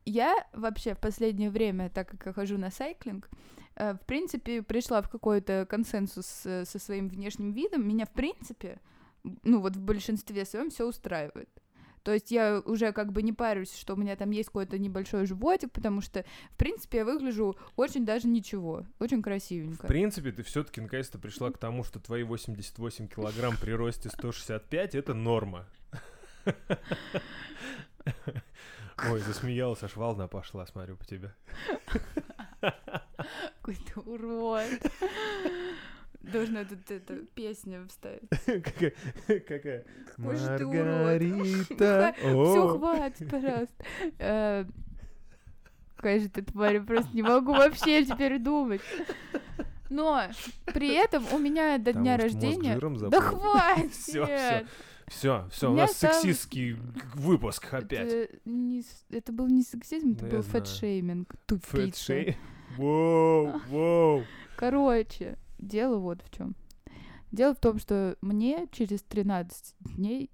Я 0.08 0.46
вообще 0.54 0.94
в 0.94 0.98
последнее 0.98 1.50
время, 1.50 1.90
так 1.90 2.08
как 2.08 2.26
я 2.26 2.32
хожу 2.32 2.56
на 2.56 2.70
сайклинг, 2.70 3.28
э, 3.76 3.92
в 3.92 4.00
принципе, 4.06 4.62
пришла 4.62 5.02
в 5.02 5.10
какой-то 5.10 5.66
консенсус 5.68 6.46
э, 6.46 6.64
со 6.64 6.78
своим 6.78 7.08
внешним 7.08 7.52
видом. 7.52 7.86
Меня, 7.86 8.06
в 8.06 8.12
принципе, 8.12 8.80
ну 9.42 9.60
вот 9.60 9.76
в 9.76 9.80
большинстве 9.82 10.46
своем 10.46 10.70
все 10.70 10.86
устраивает. 10.86 11.50
То 12.04 12.12
есть 12.14 12.30
я 12.30 12.62
уже 12.64 12.92
как 12.92 13.12
бы 13.12 13.22
не 13.22 13.34
парюсь, 13.34 13.74
что 13.74 13.92
у 13.92 13.96
меня 13.96 14.16
там 14.16 14.30
есть 14.30 14.48
какой-то 14.48 14.78
небольшой 14.78 15.26
животик, 15.26 15.72
потому 15.72 16.00
что, 16.00 16.24
в 16.52 16.56
принципе, 16.56 16.98
я 16.98 17.04
выгляжу 17.04 17.58
очень 17.76 18.06
даже 18.06 18.28
ничего, 18.28 18.86
очень 18.98 19.20
В 19.20 19.24
красивенько. 19.24 19.86
принципе, 19.86 20.32
ты 20.32 20.42
все-таки 20.42 20.80
наконец-то 20.80 21.18
пришла 21.18 21.50
к 21.50 21.58
тому, 21.58 21.84
что 21.84 22.00
твои 22.00 22.22
88 22.22 23.08
килограмм 23.08 23.56
при 23.60 23.72
росте 23.72 24.08
165 24.08 24.94
это 24.94 25.12
норма. 25.12 25.66
Ой, 29.10 29.20
засмеялась, 29.20 29.82
аж 29.82 29.96
волна 29.96 30.26
пошла, 30.26 30.66
смотрю 30.66 30.96
по 30.96 31.04
тебе. 31.04 31.34
Какой 32.60 33.74
ты 33.74 34.00
урод. 34.00 34.64
Должна 36.20 36.64
тут 36.64 36.90
эта 36.90 37.14
песня 37.34 37.86
вставить. 37.86 38.28
Какая? 38.64 38.92
Какая? 39.40 39.84
Маргарита. 40.16 42.14
Все, 42.18 42.68
хватит, 42.68 43.30
пожалуйста. 43.30 43.84
Э, 44.18 44.64
Какая 45.96 46.20
же 46.20 46.28
ты 46.28 46.42
тварь, 46.42 46.80
просто 46.80 47.10
не 47.12 47.22
могу 47.22 47.52
вообще 47.52 48.04
теперь 48.04 48.38
думать. 48.38 48.80
Но 49.90 50.22
при 50.66 50.94
этом 50.94 51.24
у 51.32 51.38
меня 51.38 51.78
до 51.78 51.86
Потому 51.86 52.04
дня 52.04 52.16
рождения... 52.16 52.78
Да 53.08 53.20
хватит! 53.20 53.92
Всё, 53.92 54.24
всё. 54.24 54.66
Все, 55.08 55.48
все, 55.50 55.70
У 55.70 55.74
нас 55.74 55.94
там- 55.96 56.12
сексистский 56.12 56.76
выпуск 57.14 57.72
опять. 57.72 58.12
Это, 58.12 58.38
не 58.44 58.84
это 59.10 59.32
был 59.32 59.46
не 59.48 59.62
сексизм, 59.62 60.12
это 60.12 60.24
Ну, 60.26 60.30
был 60.30 60.42
фэтшейминг. 60.42 61.34
Тупица. 61.46 61.68
Фэтшей. 61.76 62.36
Воу, 62.76 63.58
воу. 63.68 64.24
Короче, 64.56 65.38
дело 65.58 65.98
вот 65.98 66.22
в 66.22 66.30
чем. 66.36 66.54
Дело 67.32 67.54
в 67.54 67.58
том, 67.60 67.78
что 67.78 68.16
мне 68.20 68.68
через 68.72 69.02
13 69.02 69.74
дней 69.80 70.30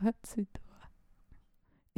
22. 0.00 0.60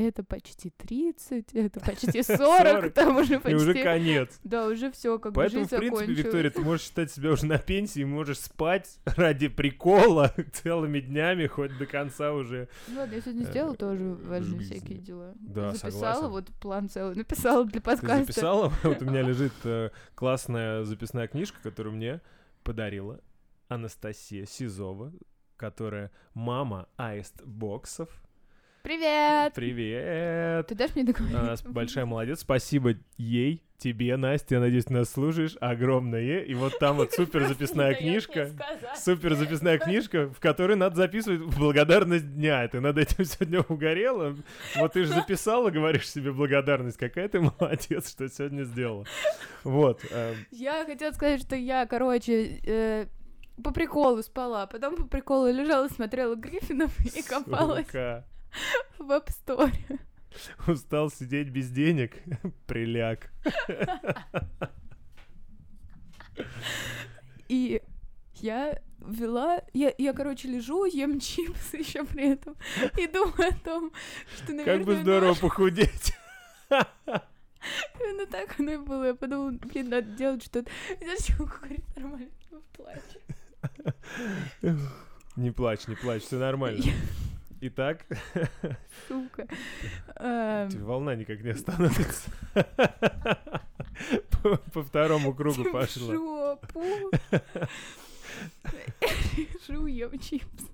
Это 0.01 0.25
почти 0.25 0.71
30, 0.71 1.51
это 1.53 1.79
почти 1.81 2.23
40, 2.23 2.39
40, 2.39 2.93
там 2.95 3.17
уже 3.19 3.35
И 3.35 3.39
почти... 3.39 3.55
уже 3.55 3.75
конец. 3.83 4.41
Да, 4.45 4.67
уже 4.67 4.91
все, 4.91 5.19
как 5.19 5.35
Поэтому, 5.35 5.65
бы 5.65 5.67
в 5.67 5.71
жизнь 5.71 5.79
принципе, 5.79 5.97
закончилась. 6.01 6.25
Виктория, 6.25 6.51
ты 6.51 6.61
можешь 6.63 6.87
считать 6.87 7.13
себя 7.13 7.31
уже 7.33 7.45
на 7.45 7.59
пенсии, 7.59 8.03
можешь 8.05 8.39
спать 8.39 8.99
ради 9.05 9.49
прикола 9.49 10.35
целыми 10.53 11.01
днями, 11.01 11.47
хоть 11.47 11.77
до 11.77 11.85
конца 11.85 12.33
уже. 12.33 12.69
Ну 12.89 13.01
Ладно, 13.01 13.15
я 13.15 13.21
сегодня 13.21 13.43
э, 13.43 13.51
сделала 13.51 13.77
тоже 13.77 14.15
важные 14.25 14.61
всякие 14.61 14.99
дела. 14.99 15.35
Да, 15.41 15.75
Записала 15.75 16.29
вот 16.29 16.47
план 16.61 16.89
целый, 16.89 17.15
написала 17.15 17.65
для 17.65 17.81
Ты 17.81 17.87
подкаста. 17.87 18.25
записала? 18.25 18.73
Вот 18.83 19.03
у 19.03 19.05
меня 19.05 19.21
лежит 19.21 19.53
э, 19.65 19.91
классная 20.15 20.85
записная 20.85 21.29
книжка, 21.29 21.59
которую 21.63 21.95
мне 21.95 22.23
подарила 22.63 23.21
Анастасия 23.69 24.47
Сизова, 24.47 25.13
которая 25.57 26.11
мама 26.33 26.89
аист 26.97 27.43
боксов. 27.45 28.09
Привет! 28.83 29.53
Привет! 29.55 30.67
Ты 30.69 30.75
дашь 30.75 30.95
мне 30.95 31.05
договорить? 31.05 31.37
Она 31.37 31.57
с- 31.57 31.63
большая 31.63 32.07
молодец. 32.07 32.41
Спасибо 32.41 32.95
ей, 33.19 33.63
тебе, 33.77 34.17
Настя. 34.17 34.55
Я 34.57 34.61
надеюсь, 34.61 34.87
ты 34.87 34.95
нас 34.95 35.11
слушаешь. 35.11 35.57
Огромное. 35.61 36.41
И 36.41 36.55
вот 36.55 36.79
там 36.79 36.97
вот 36.97 37.13
супер 37.13 37.47
записная 37.47 37.95
книжка. 38.01 38.51
Супер 38.97 39.35
записная 39.35 39.79
книжка, 39.79 40.29
в 40.31 40.41
которой 40.41 40.77
надо 40.77 40.97
записывать 40.97 41.43
благодарность 41.57 42.35
дня. 42.35 42.67
Ты 42.69 42.81
над 42.81 42.97
этим 42.97 43.25
сегодня 43.27 43.61
угорела. 43.61 44.35
Вот 44.77 44.93
ты 44.95 45.05
же 45.05 45.13
записала, 45.13 45.71
говоришь 45.71 46.09
себе 46.11 46.33
благодарность. 46.33 46.97
Какая 46.97 47.29
ты 47.29 47.41
молодец, 47.41 48.11
что 48.11 48.29
сегодня 48.31 48.65
сделала. 48.65 49.05
Вот. 49.63 50.01
э, 50.11 50.35
Я 50.51 50.85
хотела 50.87 51.13
сказать, 51.13 51.43
что 51.43 51.55
я, 51.55 51.85
короче, 51.87 52.61
э, 52.65 53.07
по 53.63 53.73
приколу 53.73 54.23
спала, 54.23 54.67
потом 54.67 54.97
по 54.97 55.05
приколу 55.05 55.49
лежала, 55.53 55.87
смотрела 55.89 56.35
Гриффинов 56.35 56.99
и 57.15 57.23
копалась 57.23 57.87
сука. 57.87 58.25
В 58.99 59.11
App 59.11 59.29
Store. 59.29 59.73
Устал 60.67 61.11
сидеть 61.11 61.49
без 61.49 61.71
денег. 61.71 62.23
Приляг. 62.67 63.31
И 67.49 67.83
я 68.37 68.81
вела... 68.99 69.61
Я, 69.73 69.93
я, 69.99 70.13
короче, 70.13 70.49
лежу, 70.49 70.85
ем 70.85 71.19
чипсы 71.21 71.79
еще 71.79 72.05
при 72.05 72.33
этом 72.33 72.57
и 72.97 73.07
думаю 73.07 73.51
о 73.51 73.65
том, 73.65 73.93
что, 74.37 74.53
наверное... 74.53 74.77
Как 74.79 74.87
бы 74.87 74.97
здорово 74.97 75.29
надо- 75.31 75.41
похудеть. 75.41 76.15
Именно 78.01 78.27
так 78.27 78.59
оно 78.59 78.71
и 78.71 78.77
было. 78.77 79.09
Я 79.09 79.15
подумала, 79.15 79.51
блин, 79.51 79.91
надо 79.91 80.09
делать 80.13 80.45
что-то. 80.45 80.71
Зачем 81.01 81.45
говорить 81.45 81.85
нормально? 81.97 82.31
Ну, 82.51 82.63
плачу. 82.73 83.19
Не 85.37 85.51
плачь, 85.51 85.87
не 85.89 85.97
плачь, 85.97 86.23
все 86.23 86.39
нормально. 86.39 86.83
Итак, 87.63 88.07
Сука. 89.09 89.47
Эм, 90.17 90.71
волна 90.85 91.15
никак 91.15 91.43
не 91.43 91.51
остановится. 91.51 92.31
По, 94.73 94.83
второму 94.83 95.35
кругу 95.35 95.65
пошла. 95.71 96.15
жопу. 96.15 96.83
Лежу, 99.37 99.87
ем 99.87 100.19
чипсы. 100.19 100.69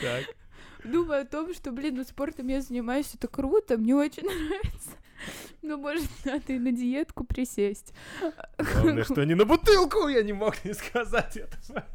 Так. 0.00 0.24
Думаю 0.84 1.22
о 1.22 1.26
том, 1.26 1.52
что, 1.52 1.72
блин, 1.72 1.96
ну 1.96 2.04
спортом 2.04 2.48
я 2.48 2.62
занимаюсь, 2.62 3.14
это 3.14 3.28
круто, 3.28 3.76
мне 3.76 3.94
очень 3.94 4.24
нравится. 4.24 4.90
Но, 5.60 5.76
может, 5.76 6.08
надо 6.24 6.54
и 6.54 6.58
на 6.58 6.72
диетку 6.72 7.24
присесть. 7.24 7.92
Главное, 8.56 9.04
что 9.04 9.24
не 9.24 9.34
на 9.34 9.44
бутылку, 9.44 10.08
я 10.08 10.22
не 10.22 10.32
мог 10.32 10.64
не 10.64 10.72
сказать 10.72 11.36
это. 11.36 11.86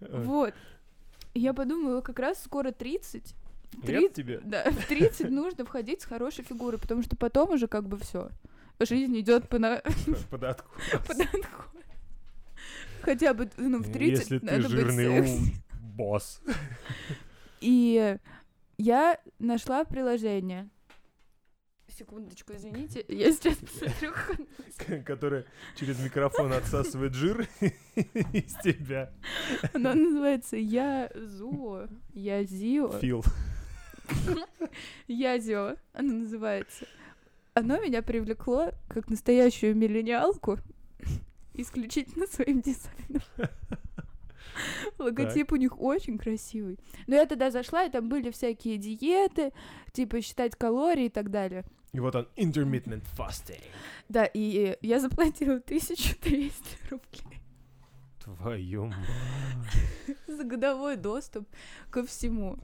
Вот. 0.00 0.54
Я 1.34 1.54
подумала, 1.54 2.00
как 2.00 2.18
раз 2.18 2.42
скоро 2.42 2.72
30. 2.72 3.34
В 3.72 3.88
Лет 3.88 4.12
30 4.12 4.14
тебе? 4.14 4.40
Да, 4.44 4.70
в 4.70 4.86
30 4.86 5.30
нужно 5.30 5.64
входить 5.64 6.02
с 6.02 6.04
хорошей 6.04 6.44
фигурой, 6.44 6.78
потому 6.78 7.02
что 7.02 7.16
потом 7.16 7.50
уже 7.50 7.68
как 7.68 7.88
бы 7.88 7.96
все. 7.98 8.28
Жизнь 8.80 9.18
идет 9.18 9.48
по, 9.48 9.58
на... 9.58 9.80
Под 10.30 10.42
откос. 10.44 10.82
по 11.06 11.12
надху- 11.14 11.70
Хотя 13.02 13.32
бы 13.32 13.50
ну, 13.56 13.78
в 13.78 13.90
30 13.90 14.18
Если 14.18 14.38
ты 14.38 14.44
надо 14.44 14.62
быть 14.62 14.70
жирный 14.70 15.04
секси. 15.06 15.32
ум, 15.32 15.52
босс. 15.80 16.40
И 17.60 18.16
я 18.76 19.18
нашла 19.38 19.84
приложение. 19.84 20.68
Секундочку, 21.96 22.54
извините, 22.54 23.04
я 23.08 23.30
сейчас 23.32 23.56
посмотрю. 23.56 24.12
Которая 25.04 25.44
через 25.76 25.98
микрофон 26.00 26.52
отсасывает 26.52 27.14
жир 27.14 27.46
из 28.32 28.54
тебя. 28.62 29.12
Оно 29.74 29.94
называется 29.94 30.56
Я 30.56 31.10
Зуо, 31.14 31.88
Я 32.14 32.44
Зио, 32.44 32.98
Фил. 32.98 33.24
Язио, 35.06 35.76
оно 35.92 36.14
называется. 36.14 36.86
Оно 37.54 37.78
меня 37.80 38.02
привлекло 38.02 38.72
как 38.88 39.08
настоящую 39.08 39.76
миллениалку. 39.76 40.58
исключительно 41.54 42.26
своим 42.26 42.62
дизайном. 42.62 43.22
Логотип 44.98 45.52
у 45.52 45.56
них 45.56 45.80
очень 45.80 46.18
красивый. 46.18 46.78
Но 47.06 47.14
я 47.14 47.26
тогда 47.26 47.50
зашла, 47.50 47.84
и 47.84 47.90
там 47.90 48.08
были 48.08 48.30
всякие 48.30 48.78
диеты, 48.78 49.52
типа 49.92 50.20
считать 50.22 50.56
калории 50.56 51.06
и 51.06 51.10
так 51.10 51.30
далее. 51.30 51.64
И 51.92 52.00
вот 52.00 52.14
он, 52.16 52.26
intermittent 52.36 53.04
fasting. 53.16 53.62
Да, 54.08 54.24
и 54.24 54.76
я 54.80 54.98
заплатила 54.98 55.56
1200 55.56 56.90
рублей 56.90 57.40
Твою 58.18 58.86
мать. 58.86 60.16
за 60.26 60.44
годовой 60.44 60.96
доступ 60.96 61.46
ко 61.90 62.04
всему. 62.06 62.58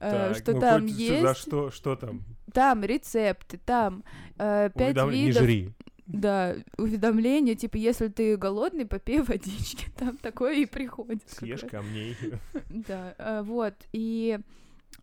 Э, 0.00 0.28
Так, 0.28 0.36
Что 0.36 0.52
ну 0.52 0.60
там 0.60 0.86
есть, 0.86 1.22
За 1.22 1.34
что, 1.34 1.70
что 1.70 1.96
там? 1.96 2.22
там 2.52 2.82
рецепты, 2.84 3.58
там 3.58 4.04
э, 4.38 4.70
пять 4.74 4.96
Уведомление, 4.96 5.26
видов 5.28 5.42
Не 5.42 5.46
жри. 5.46 5.70
Да, 6.06 6.56
уведомления, 6.78 7.54
типа, 7.54 7.76
если 7.76 8.08
ты 8.08 8.36
голодный, 8.36 8.86
попей 8.86 9.20
водички, 9.20 9.90
там 9.98 10.16
такое 10.16 10.54
и 10.54 10.66
приходит. 10.66 11.28
Съешь 11.28 11.60
камней. 11.60 12.16
Да, 12.70 13.14
э, 13.18 13.42
вот, 13.42 13.74
и 13.92 14.38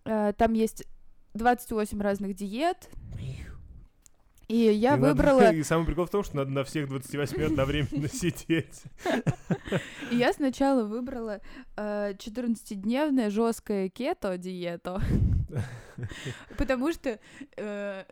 э, 0.06 0.34
там 0.38 0.54
есть 0.54 0.88
28 1.36 2.02
разных 2.02 2.36
диет, 2.36 2.90
и 4.50 4.56
я 4.58 4.96
И 4.96 5.00
надо- 5.00 5.14
выбрала, 5.14 5.54
И 5.54 5.64
самый 5.64 5.86
прикол 5.86 6.06
в 6.06 6.10
том, 6.10 6.24
что 6.24 6.36
надо 6.38 6.52
на 6.52 6.64
всех 6.66 6.90
28 6.90 7.42
одновременно 7.44 8.08
сидеть. 8.14 8.84
и 10.12 10.16
я 10.18 10.34
сначала 10.34 10.84
выбрала 10.84 11.40
э, 11.78 12.14
14-дневное 12.18 13.30
жесткое 13.30 13.88
кето 13.90 14.38
диету, 14.38 15.00
потому 16.58 16.92
что 16.92 17.20
э, 17.58 18.04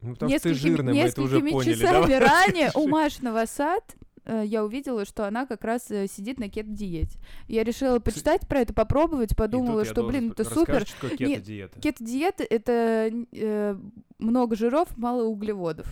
Ну, 0.00 0.12
потому 0.14 0.30
что 0.30 0.40
ты 0.42 0.48
несколькими, 0.50 0.52
жирная, 0.76 0.94
мы 0.94 1.00
это 1.00 1.22
уже 1.22 1.36
несколькими 1.36 1.52
поняли. 1.52 1.74
часами 1.74 1.92
Давай 1.92 2.18
ранее 2.18 2.70
у 2.74 2.86
Маши 2.88 3.24
Новосад 3.24 3.84
э, 3.94 4.05
я 4.26 4.64
увидела, 4.64 5.04
что 5.04 5.26
она 5.26 5.46
как 5.46 5.64
раз 5.64 5.90
э, 5.90 6.06
сидит 6.08 6.38
на 6.38 6.48
кето-диете. 6.48 7.18
Я 7.48 7.64
решила 7.64 7.98
почитать 8.00 8.46
про 8.48 8.60
это, 8.60 8.74
попробовать, 8.74 9.36
подумала, 9.36 9.84
что, 9.84 10.06
блин, 10.06 10.32
это 10.32 10.44
супер. 10.44 10.86
что 10.86 11.08
кето-диета? 11.08 11.80
Кето-диета— 11.80 12.44
это 12.50 13.10
э, 13.32 13.76
много 14.18 14.56
жиров, 14.56 14.96
мало 14.96 15.24
углеводов. 15.24 15.86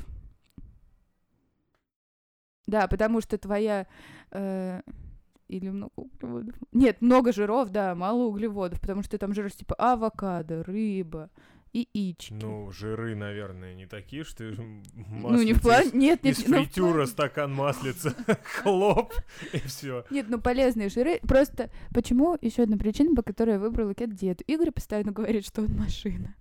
Да, 2.66 2.88
потому 2.88 3.20
что 3.20 3.38
твоя... 3.38 3.86
э, 4.30 4.80
или 5.48 5.68
много 5.68 5.92
углеводов? 5.96 6.54
Нет, 6.72 7.00
много 7.00 7.32
жиров, 7.32 7.70
да, 7.70 7.94
мало 7.94 8.24
углеводов, 8.24 8.80
потому 8.80 9.02
что 9.02 9.18
там 9.18 9.34
жиры 9.34 9.50
типа 9.50 9.74
авокадо, 9.76 10.62
рыба, 10.64 11.30
яички. 11.74 12.32
Ну, 12.32 12.70
жиры, 12.72 13.14
наверное, 13.14 13.74
не 13.74 13.86
такие, 13.86 14.24
что 14.24 14.44
Ну, 14.44 15.42
не 15.42 15.52
в 15.52 15.60
плане... 15.60 15.90
Нет, 15.92 16.22
нет, 16.22 16.38
Из 16.38 16.46
ну, 16.46 16.58
фритюра 16.58 16.92
плане- 16.92 17.06
стакан 17.06 17.54
маслица, 17.54 18.14
хлоп, 18.62 19.12
и 19.52 19.58
все. 19.60 20.04
Нет, 20.10 20.26
ну 20.28 20.40
полезные 20.40 20.88
жиры. 20.88 21.20
Просто 21.22 21.70
почему 21.92 22.38
еще 22.40 22.62
одна 22.62 22.76
причина, 22.76 23.14
по 23.14 23.22
которой 23.22 23.52
я 23.52 23.58
выбрала 23.58 23.94
кет-диету. 23.94 24.44
Игорь 24.46 24.70
постоянно 24.70 25.12
говорит, 25.12 25.46
что 25.46 25.62
он 25.62 25.74
машина. 25.76 26.34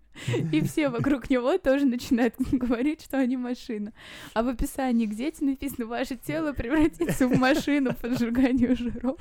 И 0.51 0.61
все 0.67 0.89
вокруг 0.89 1.29
него 1.31 1.57
тоже 1.57 1.85
начинают 1.85 2.35
говорить, 2.51 3.03
что 3.03 3.17
они 3.17 3.35
машина. 3.35 3.93
А 4.33 4.43
в 4.43 4.47
описании 4.47 5.07
к 5.07 5.15
дети 5.15 5.43
написано, 5.43 5.87
ваше 5.87 6.15
тело 6.15 6.53
превратится 6.53 7.27
в 7.27 7.35
машину 7.37 7.95
по 7.95 8.09
сжиганию 8.13 8.75
жиров. 8.75 9.17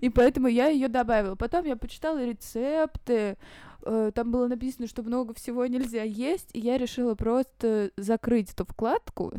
И 0.00 0.08
поэтому 0.10 0.46
я 0.46 0.68
ее 0.68 0.88
добавила. 0.88 1.34
Потом 1.34 1.64
я 1.64 1.74
почитала 1.76 2.24
рецепты, 2.24 3.36
э, 3.84 4.12
там 4.14 4.30
было 4.30 4.48
написано, 4.48 4.86
что 4.86 5.02
много 5.02 5.34
всего 5.34 5.66
нельзя 5.66 6.02
есть, 6.02 6.50
и 6.52 6.60
я 6.60 6.78
решила 6.78 7.14
просто 7.14 7.90
закрыть 7.96 8.52
эту 8.52 8.64
вкладку. 8.64 9.32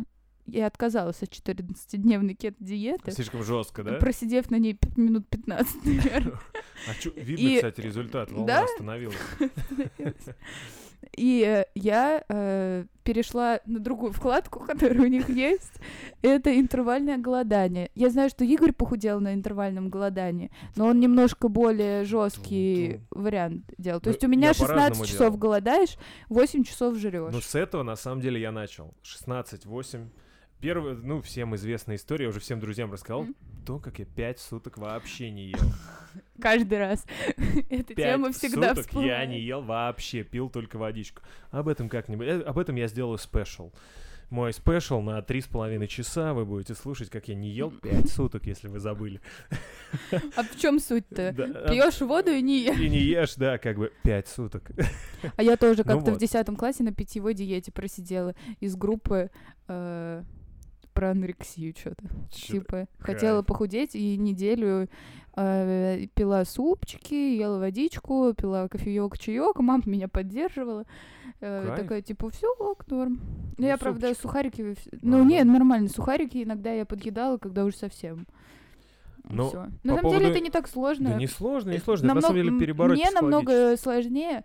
Я 0.46 0.68
отказалась 0.68 1.24
от 1.24 1.30
14-дневной 1.30 2.34
кето-диеты, 2.34 3.12
Слишком 3.12 3.44
жестко, 3.44 3.82
да? 3.84 3.94
просидев 3.94 4.52
на 4.52 4.58
ней 4.58 4.78
минут 4.98 5.28
15, 5.30 5.86
наверное. 5.86 6.40
А 6.86 7.10
видно, 7.16 7.56
кстати, 7.56 7.80
результат. 7.80 8.30
Волна 8.30 8.64
остановилась. 8.64 9.16
И 11.16 11.44
э, 11.46 11.66
я 11.76 12.24
э, 12.28 12.86
перешла 13.04 13.60
на 13.66 13.80
другую 13.80 14.12
вкладку, 14.14 14.60
которая 14.68 15.02
у 15.02 15.08
них 15.08 15.30
есть. 15.30 15.74
Это 16.22 16.58
интервальное 16.60 17.18
голодание. 17.18 17.90
Я 17.96 18.10
знаю, 18.10 18.30
что 18.30 18.44
Игорь 18.46 18.72
похудел 18.72 19.20
на 19.20 19.34
интервальном 19.34 19.90
голодании, 19.90 20.52
но 20.76 20.88
он 20.88 21.00
немножко 21.00 21.48
более 21.48 22.06
жесткий 22.06 23.00
Тум-тум. 23.10 23.24
вариант 23.24 23.64
делал. 23.78 24.00
То 24.00 24.10
Ну, 24.10 24.14
есть 24.14 24.24
у 24.24 24.28
меня 24.28 24.48
я 24.48 24.54
16 24.54 24.76
по-разному 24.76 25.06
часов 25.06 25.38
голодаешь, 25.38 25.98
8 26.30 26.64
часов 26.64 26.96
жрешь. 26.98 27.34
Ну, 27.34 27.42
с 27.42 27.56
этого, 27.56 27.84
на 27.84 27.96
самом 27.96 28.22
деле, 28.22 28.40
я 28.42 28.52
начал. 28.52 28.94
16-8. 29.04 30.08
Первый, 30.64 30.96
ну, 30.96 31.22
всем 31.22 31.54
известная 31.58 31.98
история, 31.98 32.24
я 32.24 32.30
уже 32.30 32.40
всем 32.40 32.62
друзьям 32.62 32.90
рассказал, 32.90 33.24
Мгм. 33.24 33.36
то, 33.66 33.80
как 33.80 34.00
я 34.00 34.06
5 34.06 34.40
суток 34.40 34.78
вообще 34.78 35.30
не 35.30 35.48
ел. 35.48 35.60
Каждый 36.42 36.78
раз. 36.80 37.06
Эта 37.70 37.94
Пять 37.94 37.98
тема 37.98 38.32
всегда 38.32 38.74
суток 38.74 38.94
я 38.94 39.26
не 39.26 39.42
ел 39.42 39.62
вообще, 39.62 40.24
пил 40.24 40.50
только 40.50 40.78
водичку. 40.78 41.22
Об 41.52 41.68
этом 41.68 41.90
как-нибудь, 41.90 42.26
э, 42.28 42.40
об 42.44 42.58
этом 42.58 42.78
я 42.78 42.88
сделаю 42.88 43.18
special. 43.18 43.74
Мой 44.30 44.54
special 44.54 45.02
на 45.02 45.22
три 45.22 45.42
с 45.42 45.48
половиной 45.48 45.90
часа 45.90 46.34
вы 46.34 46.46
будете 46.46 46.76
слушать, 46.76 47.10
как 47.10 47.28
я 47.28 47.36
не 47.36 47.50
ел 47.50 47.70
5 47.70 48.10
суток, 48.10 48.46
если 48.48 48.70
вы 48.70 48.80
забыли. 48.80 49.20
А 50.38 50.44
в 50.44 50.58
чем 50.58 50.80
суть-то? 50.80 51.34
Да, 51.34 51.44
а- 51.44 51.68
Пьешь 51.74 52.00
воду 52.00 52.32
и 52.32 52.42
не 52.42 52.64
ешь. 52.64 52.80
И 52.80 52.88
не 52.90 53.00
ешь, 53.00 53.36
да, 53.36 53.58
как 53.58 53.78
бы 53.78 53.92
5 54.04 54.30
суток. 54.30 54.72
А 55.36 55.44
я 55.44 55.58
тоже 55.58 55.80
Ну 55.86 55.92
как-то 55.96 56.12
в 56.12 56.14
вот. 56.14 56.20
10 56.22 56.58
классе 56.58 56.84
на 56.84 56.94
питьевой 56.94 57.34
диете 57.34 57.74
просидела 57.74 58.34
из 58.62 58.78
группы 58.78 59.30
э, 59.68 60.24
про 60.94 61.12
анорексию 61.12 61.74
что-то. 61.78 62.04
Типа, 62.32 62.88
хотела 63.00 63.38
кайф. 63.38 63.46
похудеть 63.48 63.96
и 63.96 64.18
неделю 64.18 64.88
э, 65.36 66.08
пила 66.14 66.46
супчики, 66.46 67.14
ела 67.14 67.60
водичку, 67.60 68.34
пила 68.36 68.68
кофеек, 68.68 69.18
чаек, 69.18 69.60
мама 69.60 69.84
меня 69.86 70.08
поддерживала. 70.08 70.86
Э, 71.42 71.64
Кайф. 71.68 71.80
такая, 71.80 72.02
типа, 72.02 72.30
все 72.30 72.48
ок, 72.60 72.88
норм. 72.90 73.20
Ну, 73.22 73.54
Ну, 73.58 73.66
я, 73.66 73.78
правда, 73.78 74.08
супчик. 74.08 74.22
сухарики... 74.22 74.62
вс- 74.62 75.00
Ну, 75.02 75.18
Ага. 75.22 75.26
нет, 75.26 75.46
нормально, 75.46 75.90
сухарики 75.90 76.44
иногда 76.44 76.72
я 76.72 76.86
подъедала, 76.86 77.38
когда 77.38 77.66
уже 77.66 77.76
совсем. 77.78 78.26
Ну, 79.30 79.48
Всё. 79.50 79.68
На 79.84 79.96
самом 79.96 80.02
поводу- 80.02 80.20
деле 80.20 80.32
это 80.32 80.40
не 80.42 80.50
так 80.50 80.68
сложно. 80.68 81.10
Да 81.12 81.16
не 81.18 81.28
сложно, 81.28 81.72
не 81.72 81.78
Э, 81.78 81.82
сложно. 81.82 82.06
Это 82.08 82.16
на 82.16 82.22
самом 82.22 82.36
деле 82.36 82.60
перебороть 82.60 82.98
Мне 83.00 83.10
намного 83.12 83.76
сложнее. 83.78 84.44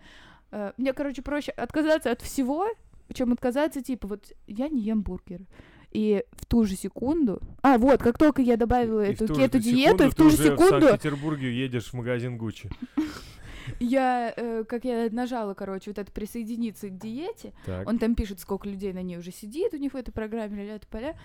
э, 0.52 0.72
Мне, 0.76 0.92
короче, 0.92 1.20
проще 1.22 1.50
отказаться 1.52 2.10
от 2.12 2.20
всего, 2.22 2.66
чем 3.12 3.32
отказаться, 3.32 3.82
типа, 3.82 4.06
вот 4.08 4.32
я 4.46 4.68
не 4.68 4.80
ем 4.82 5.02
бургеры. 5.02 5.46
И 5.90 6.24
в 6.32 6.46
ту 6.46 6.64
же 6.64 6.76
секунду... 6.76 7.40
А, 7.62 7.78
вот, 7.78 8.02
как 8.02 8.18
только 8.18 8.42
я 8.42 8.56
добавила 8.56 9.04
И 9.06 9.12
эту 9.12 9.26
кето-диету, 9.26 10.04
и 10.04 10.10
в 10.10 10.14
ту 10.14 10.30
же 10.30 10.34
уже 10.34 10.36
в 10.36 10.46
секунду 10.58 10.86
Санкт-Петербурге 10.86 11.52
едешь 11.52 11.86
в 11.86 11.94
магазин 11.94 12.36
Гуччи. 12.36 12.70
я, 13.80 14.32
э, 14.36 14.64
как 14.64 14.84
я 14.84 15.08
нажала, 15.10 15.54
короче, 15.54 15.90
вот 15.90 15.98
это 15.98 16.10
присоединиться 16.12 16.88
к 16.88 16.98
диете, 16.98 17.52
Так. 17.66 17.88
он 17.88 17.98
там 17.98 18.14
пишет, 18.14 18.40
сколько 18.40 18.68
людей 18.68 18.92
на 18.92 19.02
ней 19.02 19.18
уже 19.18 19.32
сидит 19.32 19.74
у 19.74 19.76
них 19.76 19.92
в 19.92 19.96
этой 19.96 20.12
программе, 20.12 20.64
или 20.64 20.72
это 20.74 20.86
поля. 20.86 21.16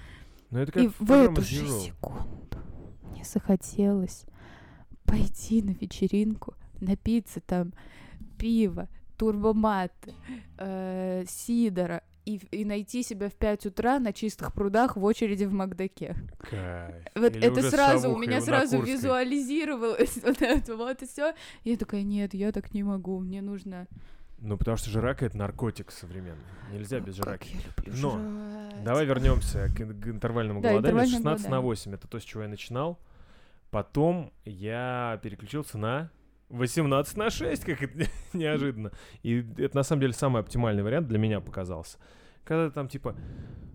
Ну 0.50 0.60
это 0.60 0.72
как 0.72 0.84
И 0.84 0.90
в 1.00 1.12
эту 1.12 1.42
же 1.42 1.68
секунду 1.68 2.58
мне 3.12 3.24
захотелось 3.24 4.26
пойти 5.06 5.62
на 5.62 5.72
вечеринку, 5.72 6.54
напиться 6.80 7.42
там 7.42 7.74
пива, 8.38 8.88
турбоматы, 9.18 10.14
э, 10.58 11.26
сидора 11.28 12.04
и, 12.26 12.38
и 12.52 12.66
найти 12.66 13.04
себя 13.04 13.30
в 13.30 13.34
5 13.34 13.66
утра 13.68 14.00
на 14.00 14.14
чистых 14.14 14.54
прудах 14.54 14.96
в 14.98 15.04
очереди 15.04 15.44
в 15.46 15.54
Макдаке. 15.54 16.16
Кайф. 16.40 17.04
Вот 17.16 17.36
Или 17.36 17.48
это 17.48 17.62
сразу, 17.70 18.12
у 18.12 18.18
меня 18.18 18.38
на 18.40 18.42
сразу 18.42 18.78
Курской. 18.78 18.94
визуализировалось 18.96 20.18
вот 20.24 20.42
это 20.42 20.76
вот 20.76 21.02
и 21.02 21.08
все. 21.08 21.34
Я 21.64 21.78
такая, 21.78 22.04
нет, 22.04 22.34
я 22.34 22.52
так 22.52 22.74
не 22.74 22.84
могу, 22.84 23.20
мне 23.20 23.42
нужно... 23.42 23.88
Ну, 24.46 24.58
потому 24.58 24.76
что 24.76 24.90
жрака— 24.90 25.26
это 25.28 25.38
наркотик 25.38 25.90
современный. 25.90 26.44
Нельзя 26.72 27.00
без 27.00 27.16
Как 27.16 27.26
жраки. 27.46 27.56
я 27.56 27.62
люблю 27.86 28.02
Но 28.02 28.10
жрать. 28.20 28.84
Давай 28.84 29.06
вернемся 29.06 29.70
к, 29.70 29.76
к 29.78 30.08
интервальному 30.08 30.60
Да, 30.62 30.70
голоданию. 30.72 30.98
интервальное 31.00 31.18
16 31.18 31.46
на 31.46 31.50
голодание. 31.50 31.66
8— 31.70 31.94
это 31.96 32.08
то, 32.10 32.20
с 32.20 32.24
чего 32.24 32.44
я 32.44 32.50
начинал. 32.50 33.00
Потом 33.72 34.34
я 34.44 35.20
переключился 35.24 35.78
на 35.78 36.12
18 36.54 37.18
на 37.18 37.30
6, 37.30 37.66
как 37.66 37.82
это 37.82 38.06
неожиданно. 38.34 38.92
И 39.24 39.46
это 39.58 39.76
на 39.76 39.84
самом 39.84 40.02
деле 40.02 40.14
самый 40.14 40.42
оптимальный 40.42 40.84
вариант 40.84 41.08
для 41.08 41.18
меня 41.18 41.42
показался. 41.42 41.98
Когда 42.44 42.70
там 42.70 42.88
типа 42.88 43.16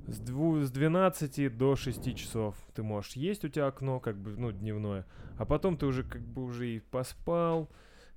с, 0.06 0.20
дву- 0.20 0.62
с 0.62 0.70
12 0.70 1.56
до 1.56 1.76
6 1.76 2.16
часов 2.16 2.54
ты 2.74 2.82
можешь 2.82 3.12
есть, 3.12 3.44
у 3.44 3.48
тебя 3.48 3.66
окно 3.66 4.00
как 4.00 4.16
бы, 4.16 4.36
ну, 4.36 4.52
дневное, 4.52 5.06
а 5.36 5.44
потом 5.44 5.76
ты 5.76 5.86
уже 5.86 6.02
как 6.04 6.22
бы 6.22 6.44
уже 6.44 6.68
и 6.68 6.80
поспал, 6.80 7.68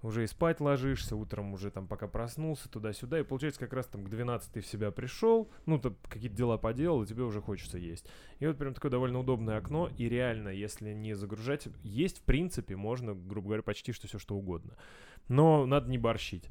уже 0.01 0.23
и 0.23 0.27
спать 0.27 0.59
ложишься, 0.59 1.15
утром 1.15 1.53
уже 1.53 1.71
там 1.71 1.87
пока 1.87 2.07
проснулся 2.07 2.69
туда-сюда, 2.69 3.19
и 3.19 3.23
получается 3.23 3.59
как 3.59 3.73
раз 3.73 3.87
там 3.87 4.03
к 4.03 4.09
12 4.09 4.51
ты 4.51 4.61
в 4.61 4.67
себя 4.67 4.91
пришел, 4.91 5.49
ну, 5.65 5.79
ты 5.79 5.93
какие-то 6.09 6.35
дела 6.35 6.57
поделал, 6.57 7.03
и 7.03 7.07
тебе 7.07 7.23
уже 7.23 7.41
хочется 7.41 7.77
есть. 7.77 8.05
И 8.39 8.47
вот 8.47 8.57
прям 8.57 8.73
такое 8.73 8.91
довольно 8.91 9.19
удобное 9.19 9.57
окно, 9.57 9.89
и 9.97 10.09
реально, 10.09 10.49
если 10.49 10.93
не 10.93 11.13
загружать, 11.13 11.67
есть 11.83 12.19
в 12.19 12.23
принципе, 12.23 12.75
можно, 12.75 13.13
грубо 13.13 13.47
говоря, 13.47 13.63
почти 13.63 13.91
что 13.91 14.07
все 14.07 14.19
что 14.19 14.35
угодно. 14.35 14.75
Но 15.27 15.65
надо 15.65 15.89
не 15.89 15.97
борщить. 15.97 16.49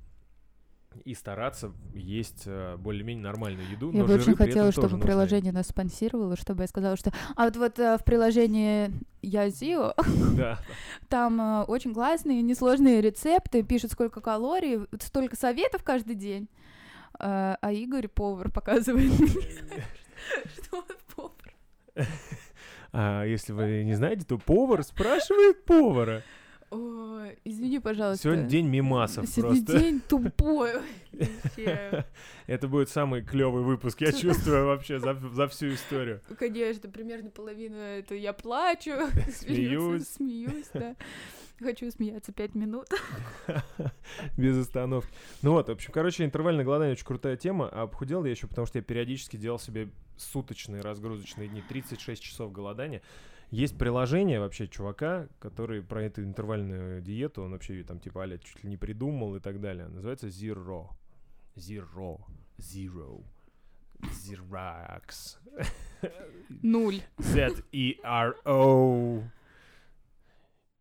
И 1.05 1.15
стараться 1.15 1.73
есть 1.95 2.43
э, 2.47 2.77
более-менее 2.77 3.25
нормальную 3.25 3.69
еду. 3.71 3.93
Я 3.93 4.05
бы 4.05 4.15
очень 4.15 4.35
хотела, 4.35 4.73
чтобы 4.73 4.91
нужны. 4.91 5.07
приложение 5.07 5.53
нас 5.53 5.69
спонсировало, 5.69 6.37
чтобы 6.37 6.63
я 6.63 6.69
сказала, 6.69 6.97
что... 6.97 7.13
А 7.37 7.45
вот, 7.45 7.57
вот 7.57 7.79
э, 7.79 7.97
в 7.99 8.05
приложении 8.05 8.91
Язио 9.23 9.95
Да, 10.37 10.59
там 11.09 11.41
э, 11.41 11.63
очень 11.65 11.95
классные, 11.95 12.43
несложные 12.43 13.01
рецепты, 13.01 13.63
пишут, 13.63 13.93
сколько 13.93 14.21
калорий, 14.21 14.81
столько 15.01 15.37
советов 15.37 15.83
каждый 15.85 16.17
день. 16.17 16.49
А 17.19 17.73
Игорь, 17.73 18.09
повар, 18.09 18.51
показывает 18.51 19.19
мне, 19.19 19.29
что 20.55 20.79
он 20.79 20.85
повар. 21.15 22.07
А 22.93 23.25
если 23.25 23.53
вы 23.53 23.85
не 23.85 23.95
знаете, 23.95 24.25
то 24.25 24.37
повар 24.37 24.83
спрашивает 24.83 25.65
повара. 25.65 26.25
Ой, 26.71 27.37
извини, 27.45 27.81
пожалуйста. 27.81 28.23
Сегодня 28.23 28.45
день 28.45 28.69
мимасов 28.69 29.27
Сегодня 29.29 29.65
просто. 29.65 29.81
день 29.83 30.01
тупой. 30.01 30.71
Это 32.47 32.69
будет 32.69 32.89
самый 32.89 33.23
клевый 33.23 33.65
выпуск, 33.65 34.01
я 34.01 34.13
чувствую 34.13 34.67
вообще 34.67 35.01
за, 35.01 35.15
за 35.15 35.49
всю 35.49 35.75
историю. 35.75 36.21
Конечно, 36.39 36.89
примерно 36.89 37.31
половина 37.31 37.75
это 37.77 38.15
я 38.15 38.33
плачу, 38.33 38.93
Смеюсь. 39.35 40.09
смеюсь, 40.09 40.71
да. 40.73 40.95
Хочу 41.59 41.91
смеяться 41.91 42.33
пять 42.33 42.55
минут. 42.55 42.87
Без 44.39 44.57
остановки. 44.57 45.11
Ну 45.43 45.53
вот, 45.53 45.69
в 45.69 45.73
общем, 45.73 45.93
короче, 45.93 46.25
интервальное 46.25 46.65
голодание 46.65 46.93
очень 46.93 47.05
крутая 47.05 47.37
тема. 47.37 47.69
А 47.69 47.87
похудел 47.87 48.25
я 48.25 48.31
еще 48.31 48.47
потому, 48.47 48.67
что 48.67 48.79
я 48.79 48.83
периодически 48.83 49.37
делал 49.37 49.59
себе 49.59 49.91
суточные 50.17 50.81
разгрузочные 50.81 51.49
дни, 51.49 51.63
36 51.69 52.23
часов 52.23 52.53
голодания. 52.53 53.03
Есть 53.51 53.77
приложение 53.77 54.39
вообще 54.41 54.69
чувака, 54.69 55.29
который 55.39 55.83
про 55.83 56.05
эту 56.05 56.23
интервальную 56.23 57.03
диету, 57.03 57.43
он 57.43 57.53
вообще 57.53 57.83
там 57.83 57.99
типа 57.99 58.23
аля 58.23 58.39
чуть 58.39 58.63
ли 58.63 58.71
не 58.71 58.77
придумал 58.77 59.37
и 59.37 59.41
так 59.41 59.61
далее. 59.61 59.89
Называется 59.89 60.29
Zero. 60.29 60.91
Zero. 61.57 62.21
Zero. 62.59 63.25
Xerox. 64.03 65.39
Нуль. 66.63 67.03
Z-E-R-O. 67.19 68.51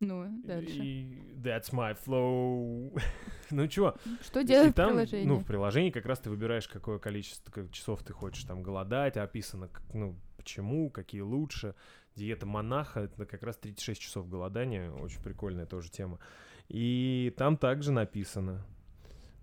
Ну, 0.01 0.41
дальше. 0.45 0.77
И 0.77 1.21
That's 1.35 1.73
my 1.73 1.97
flow. 2.05 2.97
ну 3.51 3.67
чё, 3.67 3.95
Что 4.21 4.43
делать 4.43 4.71
в 4.71 4.73
там, 4.73 4.91
приложении? 4.91 5.25
Ну, 5.27 5.37
в 5.37 5.45
приложении 5.45 5.91
как 5.91 6.05
раз 6.05 6.19
ты 6.19 6.29
выбираешь, 6.29 6.69
какое 6.69 6.99
количество 6.99 7.67
часов 7.69 8.01
ты 8.03 8.13
хочешь 8.13 8.45
там 8.45 8.63
голодать, 8.63 9.17
описано, 9.17 9.69
ну, 9.93 10.15
почему, 10.37 10.89
какие 10.89 11.19
лучше. 11.19 11.75
Диета 12.19 12.45
монаха, 12.45 12.99
это 12.99 13.25
как 13.25 13.43
раз 13.43 13.55
36 13.55 14.01
часов 14.01 14.27
голодания, 14.27 14.91
очень 14.91 15.21
прикольная 15.21 15.65
тоже 15.65 15.89
тема. 15.89 16.19
И 16.67 17.33
там 17.37 17.55
также 17.55 17.93
написано. 17.93 18.65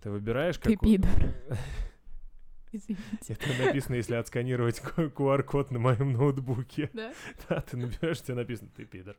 Ты 0.02 0.10
выбираешь, 0.10 0.58
Ты 0.58 0.74
как... 0.74 0.82
пидор. 0.82 1.10
Извините. 2.72 3.32
Это 3.32 3.64
написано, 3.64 3.94
если 3.94 4.14
отсканировать 4.14 4.80
QR-код 4.80 5.70
на 5.70 5.78
моем 5.78 6.12
ноутбуке. 6.12 6.90
Да? 6.92 7.14
Да, 7.48 7.62
ты 7.62 7.78
набираешь, 7.78 8.20
тебе 8.20 8.34
написано, 8.34 8.68
ты 8.76 8.84
пидор. 8.84 9.16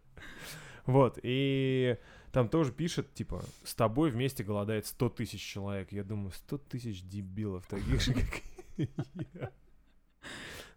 Вот, 0.85 1.17
и 1.23 1.97
там 2.31 2.47
тоже 2.47 2.71
пишет, 2.71 3.11
типа, 3.15 3.43
с 3.63 3.73
тобой 3.73 4.11
вместе 4.11 4.43
голодает 4.43 4.85
100 4.85 5.09
тысяч 5.09 5.41
человек. 5.41 5.91
Я 5.91 6.03
думаю, 6.03 6.31
100 6.31 6.57
тысяч 6.59 7.01
дебилов, 7.01 7.65
таких 7.65 8.01
же, 8.01 8.13
как 8.13 8.41
я. 8.77 9.51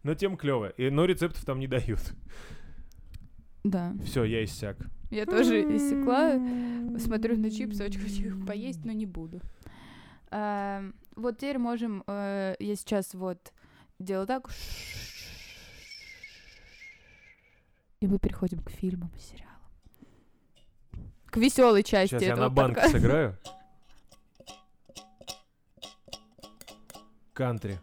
Но 0.03 0.15
тем 0.15 0.39
клево. 0.39 0.73
Но 0.79 1.05
рецептов 1.05 1.45
там 1.45 1.59
не 1.59 1.67
дают. 1.67 2.15
Да. 3.65 3.95
Все, 4.05 4.25
я 4.25 4.45
иссяк. 4.45 4.77
Я 5.11 5.27
тоже 5.27 5.61
иссекла. 5.77 6.35
Смотрю 6.99 7.37
на 7.37 7.51
чипсы, 7.51 7.85
очень 7.85 8.01
хочу 8.01 8.23
их 8.27 8.47
поесть, 8.47 8.85
но 8.85 8.93
не 8.93 9.07
буду. 9.07 9.41
А, 10.31 10.83
Вот 11.17 11.39
теперь 11.39 11.59
можем... 11.59 12.05
э, 12.07 12.55
Я 12.59 12.77
сейчас 12.77 13.13
вот 13.15 13.53
делаю 13.99 14.27
так. 14.27 14.49
И 18.01 18.07
мы 18.07 18.19
переходим 18.19 18.61
к 18.63 18.71
фильмам 18.71 19.11
и 19.17 19.21
сериалам. 19.21 19.51
К 21.27 21.37
веселой 21.37 21.83
части 21.83 22.15
Сейчас 22.15 22.23
я 22.23 22.37
на 22.37 22.49
банке 22.49 22.89
сыграю. 22.89 23.37
Кантри. 27.35 27.79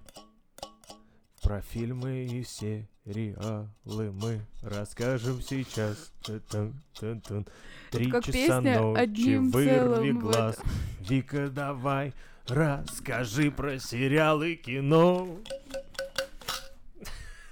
Про 1.41 1.61
фильмы 1.61 2.25
и 2.25 2.43
сериалы 2.43 2.87
мы 3.07 4.41
расскажем 4.61 5.41
сейчас. 5.41 6.11
Три 6.21 8.11
часа 8.11 8.31
песня 8.31 8.81
ночи, 8.81 8.99
«Одним 8.99 9.49
вырви 9.51 9.69
целым» 9.69 10.17
в 10.17 10.21
глаз. 10.21 10.59
Вика, 10.99 11.49
давай, 11.49 12.13
расскажи 12.47 13.49
про 13.49 13.79
сериалы 13.79 14.55
кино. 14.55 15.37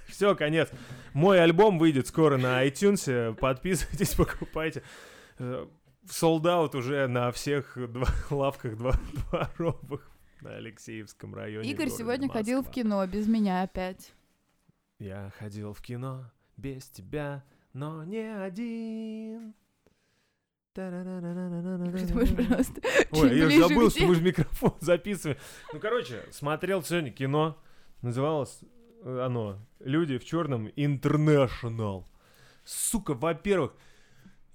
Все, 0.06 0.34
конец. 0.34 0.68
Мой 1.14 1.42
альбом 1.42 1.78
выйдет 1.78 2.06
скоро 2.06 2.36
на 2.36 2.66
iTunes. 2.66 3.34
Подписывайтесь, 3.34 4.14
покупайте. 4.16 4.82
Солдат 6.08 6.74
уже 6.74 7.06
на 7.08 7.32
всех 7.32 7.76
два- 7.90 8.08
лавках 8.30 8.76
два- 8.76 9.00
дворовых 9.30 10.08
на 10.42 10.56
Алексеевском 10.56 11.34
районе. 11.34 11.70
Игорь 11.70 11.88
сегодня 11.88 12.28
ходил 12.28 12.58
в 12.62 12.66
Москва. 12.66 12.82
кино 12.82 13.06
без 13.06 13.26
меня 13.26 13.62
опять. 13.62 14.12
Я 14.98 15.30
ходил 15.38 15.74
в 15.74 15.82
кино 15.82 16.30
без 16.56 16.88
тебя, 16.88 17.44
но 17.72 18.04
не 18.04 18.18
один. 18.18 19.54
Пожалуйста, 20.74 22.80
Ой, 23.12 23.38
я 23.38 23.46
ближе 23.46 23.68
забыл, 23.68 23.90
что 23.90 24.06
мы 24.06 24.14
же 24.14 24.22
микрофон 24.22 24.74
записываем. 24.80 25.38
Ну, 25.72 25.80
короче, 25.80 26.22
смотрел 26.30 26.82
сегодня 26.82 27.10
кино. 27.10 27.58
Называлось 28.02 28.60
э, 29.02 29.20
оно 29.24 29.58
«Люди 29.80 30.18
в 30.18 30.24
черном 30.24 30.68
International». 30.68 32.04
Сука, 32.64 33.14
во-первых, 33.14 33.74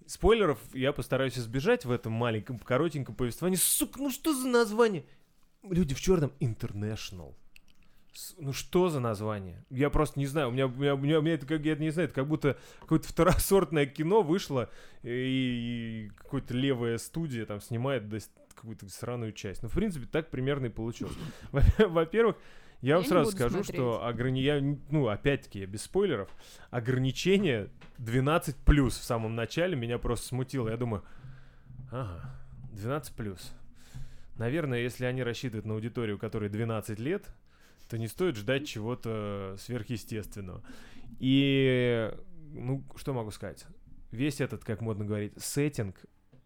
спойлеров 0.06 0.60
я 0.74 0.94
постараюсь 0.94 1.40
избежать 1.40 1.86
в 1.86 1.92
этом 1.92 2.14
маленьком, 2.14 2.60
коротеньком 2.60 3.16
повествовании. 3.16 3.58
Сука, 3.58 4.00
ну 4.00 4.12
что 4.12 4.34
за 4.34 4.48
название? 4.48 5.06
«Люди 5.64 5.96
в 5.96 6.02
черном 6.02 6.32
International». 6.40 7.34
Ну 8.40 8.52
что 8.52 8.90
за 8.90 9.00
название? 9.00 9.64
Я 9.70 9.90
просто 9.90 10.20
не 10.20 10.26
знаю. 10.26 10.50
У 10.50 10.52
меня, 10.52 10.68
у 10.68 10.70
меня, 10.70 10.96
у 10.96 10.98
меня, 10.98 11.20
у 11.20 11.22
меня 11.22 11.34
это 11.36 11.46
как 11.46 11.62
я 11.64 11.76
не 11.76 11.92
знаю, 11.92 12.08
это 12.10 12.16
как 12.16 12.28
будто 12.28 12.58
какое-то 12.82 13.08
второсортное 13.08 13.86
кино 13.86 14.22
вышло 14.22 14.70
и, 15.04 15.10
и 15.10 16.12
какая-то 16.18 16.54
левая 16.54 16.98
студия 16.98 17.46
там 17.46 17.62
снимает 17.62 18.12
с- 18.14 18.30
какую-то 18.54 18.90
сраную 18.90 19.32
часть. 19.32 19.64
Ну, 19.64 19.70
в 19.70 19.74
принципе, 19.74 20.08
так 20.12 20.30
примерно 20.30 20.66
и 20.66 20.70
получилось. 20.70 21.16
Во- 21.52 21.62
Во-первых, 21.88 22.36
я 22.82 22.96
вам 22.96 23.04
Я 23.04 23.10
сразу 23.10 23.32
скажу, 23.32 23.64
смотреть. 23.64 23.76
что 23.76 24.06
ограни... 24.06 24.42
я, 24.42 24.60
ну, 24.90 25.08
опять-таки, 25.08 25.60
я 25.60 25.66
без 25.68 25.84
спойлеров, 25.84 26.30
ограничение 26.70 27.70
12 28.00 28.56
плюс 28.58 28.98
в 28.98 29.04
самом 29.04 29.36
начале 29.36 29.76
меня 29.76 30.00
просто 30.00 30.28
смутило. 30.28 30.68
Я 30.68 30.78
думаю, 30.78 31.04
ага, 31.92 32.36
12 32.74 33.16
плюс. 33.16 33.54
Наверное, 34.38 34.80
если 34.80 35.06
они 35.06 35.24
рассчитывают 35.24 35.66
на 35.66 35.76
аудиторию, 35.76 36.18
которой 36.18 36.50
12 36.50 36.98
лет, 37.00 37.28
то 37.92 37.98
не 37.98 38.08
стоит 38.08 38.38
ждать 38.38 38.66
чего-то 38.66 39.58
сверхъестественного. 39.60 40.64
И, 41.20 42.10
ну, 42.54 42.86
что 42.96 43.12
могу 43.14 43.32
сказать? 43.32 43.66
Весь 44.12 44.40
этот, 44.40 44.64
как 44.64 44.80
модно 44.80 45.04
говорить, 45.04 45.34
сеттинг 45.38 45.98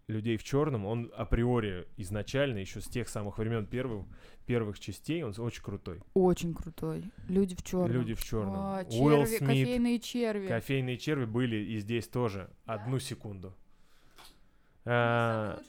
людей 0.08 0.38
в 0.38 0.44
черном, 0.44 0.88
он 0.88 1.12
априори 1.16 1.88
изначально, 1.98 2.58
еще 2.58 2.82
с 2.82 2.86
тех 2.86 3.08
самых 3.08 3.38
времен 3.38 3.68
первых, 3.68 4.08
первых 4.48 4.80
частей, 4.80 5.22
он 5.22 5.36
очень 5.38 5.62
крутой. 5.62 6.02
Очень 6.16 6.56
крутой. 6.56 7.04
Люди 7.30 7.56
в 7.56 7.62
черном. 7.62 7.92
Люди 7.92 8.16
в 8.16 8.24
черном. 8.24 8.56
А, 8.56 8.84
Уилл 8.90 9.26
черви, 9.26 9.38
Смит, 9.38 9.50
кофейные 9.50 10.00
черви. 10.00 10.48
кофейные 10.48 10.98
черви 10.98 11.26
были 11.26 11.58
и 11.58 11.78
здесь 11.78 12.08
тоже. 12.08 12.50
Одну 12.66 12.98
секунду. 12.98 13.56
А. 14.86 15.60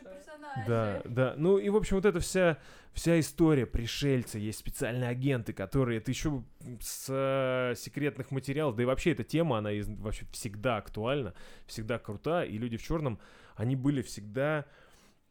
Да, 0.67 1.03
да. 1.05 1.35
Ну 1.37 1.59
и, 1.59 1.69
в 1.69 1.77
общем, 1.77 1.97
вот 1.97 2.05
эта 2.05 2.21
вся, 2.21 2.59
вся 2.93 3.19
история 3.21 3.67
пришельцы, 3.67 4.39
есть 4.39 4.59
специальные 4.59 5.09
агенты, 5.11 5.53
которые... 5.53 5.99
Это 5.99 6.11
еще 6.11 6.43
с 6.81 7.07
э, 7.09 7.75
секретных 7.77 8.31
материалов, 8.31 8.77
да 8.77 8.83
и 8.83 8.87
вообще 8.87 9.13
эта 9.13 9.25
тема, 9.25 9.59
она 9.59 9.73
из- 9.73 9.89
вообще 9.89 10.27
всегда 10.33 10.77
актуальна, 10.79 11.35
всегда 11.67 11.99
крута, 11.99 12.45
и 12.45 12.57
люди 12.59 12.77
в 12.77 12.83
черном, 12.83 13.19
они 13.55 13.77
были 13.77 14.03
всегда... 14.03 14.65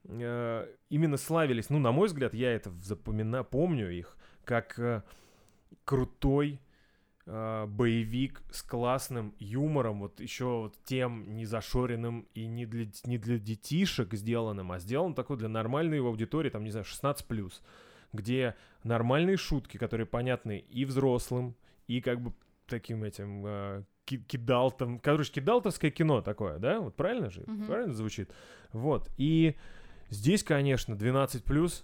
э, 0.03 0.67
именно 0.89 1.17
славились, 1.17 1.69
ну, 1.69 1.79
на 1.79 1.91
мой 1.91 2.07
взгляд, 2.07 2.33
я 2.33 2.51
это 2.53 2.71
запоминаю, 2.81 3.43
помню 3.45 3.89
их, 3.91 4.17
как 4.43 4.77
э, 4.79 5.01
крутой 5.85 6.59
э, 7.25 7.65
боевик 7.67 8.43
с 8.51 8.61
классным 8.61 9.33
юмором, 9.39 9.99
вот 10.01 10.19
еще 10.19 10.45
вот 10.45 10.77
тем 10.83 11.35
незашоренным 11.35 12.27
и 12.33 12.45
не 12.47 12.65
для, 12.65 12.87
не 13.05 13.17
для 13.17 13.37
детишек 13.39 14.13
сделанным, 14.13 14.71
а 14.71 14.79
сделан 14.79 15.13
такой 15.13 15.37
для 15.37 15.49
нормальной 15.49 15.99
аудитории, 15.99 16.49
там, 16.49 16.63
не 16.63 16.71
знаю, 16.71 16.85
16+, 16.85 17.51
где 18.13 18.55
нормальные 18.83 19.37
шутки, 19.37 19.77
которые 19.77 20.05
понятны 20.07 20.59
и 20.59 20.85
взрослым, 20.85 21.55
и 21.87 22.01
как 22.01 22.21
бы 22.21 22.33
таким 22.67 23.03
этим 23.03 23.43
э, 23.45 23.83
ки- 24.05 24.23
кидалтом, 24.23 24.99
короче, 24.99 25.31
кидалтовское 25.33 25.91
кино 25.91 26.21
такое, 26.21 26.59
да, 26.59 26.79
вот 26.79 26.95
правильно 26.95 27.29
же, 27.29 27.43
Мгм. 27.47 27.65
правильно 27.65 27.93
звучит? 27.93 28.31
Вот, 28.71 29.09
и 29.17 29.55
здесь, 30.09 30.43
конечно, 30.43 30.95
12+, 30.95 31.83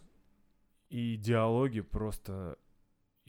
И 0.90 1.16
диалоги 1.16 1.80
просто 1.80 2.58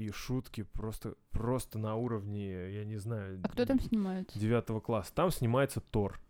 и 0.03 0.11
шутки 0.11 0.63
просто, 0.63 1.15
просто 1.31 1.79
на 1.79 1.97
уровне, 1.97 2.73
я 2.73 2.85
не 2.85 2.97
знаю... 2.97 3.41
А 3.43 3.49
кто 3.49 3.65
там 3.65 3.81
снимается? 3.81 4.39
Девятого 4.39 4.81
класса. 4.81 5.13
Там 5.15 5.31
снимается 5.31 5.81
Тор 5.81 6.21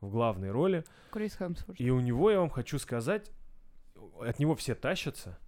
в 0.00 0.10
главной 0.10 0.50
роли. 0.50 0.84
Крис 1.10 1.36
Хемсворт. 1.36 1.80
И 1.80 1.90
у 1.90 2.00
него, 2.00 2.30
я 2.30 2.40
вам 2.40 2.50
хочу 2.50 2.78
сказать, 2.78 3.30
от 4.20 4.38
него 4.38 4.54
все 4.54 4.74
тащатся, 4.74 5.38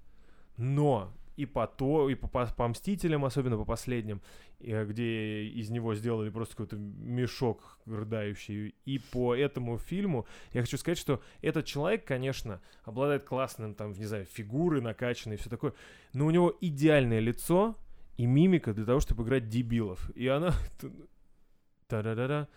но 0.57 1.12
и 1.36 1.47
по 1.47 1.66
то, 1.66 2.09
и 2.11 2.14
по, 2.14 2.28
по, 2.28 2.47
по 2.47 2.68
Мстителям, 2.68 3.24
особенно 3.24 3.57
по 3.57 3.64
последним, 3.64 4.20
где 4.63 5.45
из 5.45 5.71
него 5.71 5.95
сделали 5.95 6.31
просто 6.31 6.57
какой-то 6.57 6.77
мешок 6.77 7.79
рыдающий. 7.87 8.75
И 8.85 8.99
по 8.99 9.35
этому 9.35 9.79
фильму 9.79 10.27
я 10.53 10.63
хочу 10.63 10.79
сказать, 10.79 10.99
что 10.99 11.23
этот 11.41 11.67
человек, 11.67 12.05
конечно, 12.05 12.61
обладает 12.85 13.25
классным, 13.25 13.75
там, 13.75 13.93
не 13.93 14.07
знаю, 14.07 14.25
фигуры 14.25 14.81
накачанные 14.81 15.37
и 15.37 15.41
все 15.41 15.51
такое, 15.51 15.75
но 16.13 16.27
у 16.27 16.31
него 16.31 16.57
идеальное 16.61 17.21
лицо 17.21 17.77
и 18.17 18.27
мимика 18.27 18.73
для 18.73 18.85
того, 18.85 19.01
чтобы 19.01 19.25
играть 19.25 19.49
дебилов. 19.49 20.11
И 20.15 20.27
она... 20.29 20.55
Та-да-да-да. 21.89 22.49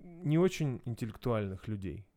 Не 0.00 0.38
очень 0.38 0.80
интеллектуальных 0.84 1.68
людей. 1.68 2.07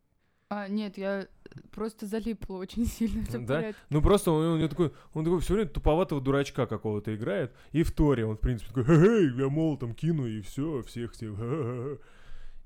А, 0.54 0.68
нет, 0.68 0.97
я 0.97 1.30
просто 1.72 2.06
залипла 2.06 2.58
очень 2.58 2.86
сильно. 2.86 3.26
Да? 3.39 3.56
порядке. 3.56 3.82
Ну 3.89 4.02
просто 4.02 4.32
он, 4.32 4.45
у 4.45 4.58
него 4.58 4.68
такой, 4.68 4.93
он 5.14 5.24
такой 5.24 5.39
все 5.39 5.54
время 5.54 5.70
туповатого 5.70 6.20
дурачка 6.20 6.68
какого-то 6.68 7.16
играет. 7.16 7.56
И 7.72 7.84
в 7.84 7.93
Торе 7.93 8.26
он, 8.26 8.36
в 8.36 8.41
принципе, 8.41 8.68
такой, 8.68 8.84
хе 8.84 9.41
я 9.41 9.47
молотом 9.47 9.95
кину, 9.95 10.28
и 10.28 10.41
все, 10.41 10.82
всех 10.82 11.14
всех. 11.14 11.38
ха-ха-ха». 11.38 11.99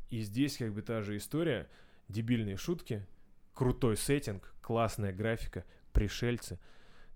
И 0.10 0.22
здесь 0.22 0.58
как 0.58 0.74
бы 0.74 0.82
та 0.82 1.04
же 1.04 1.16
история. 1.16 1.70
Дебильные 2.08 2.58
шутки, 2.58 3.06
крутой 3.54 3.98
сеттинг, 3.98 4.56
классная 4.62 5.14
графика, 5.14 5.64
пришельцы. 5.94 6.58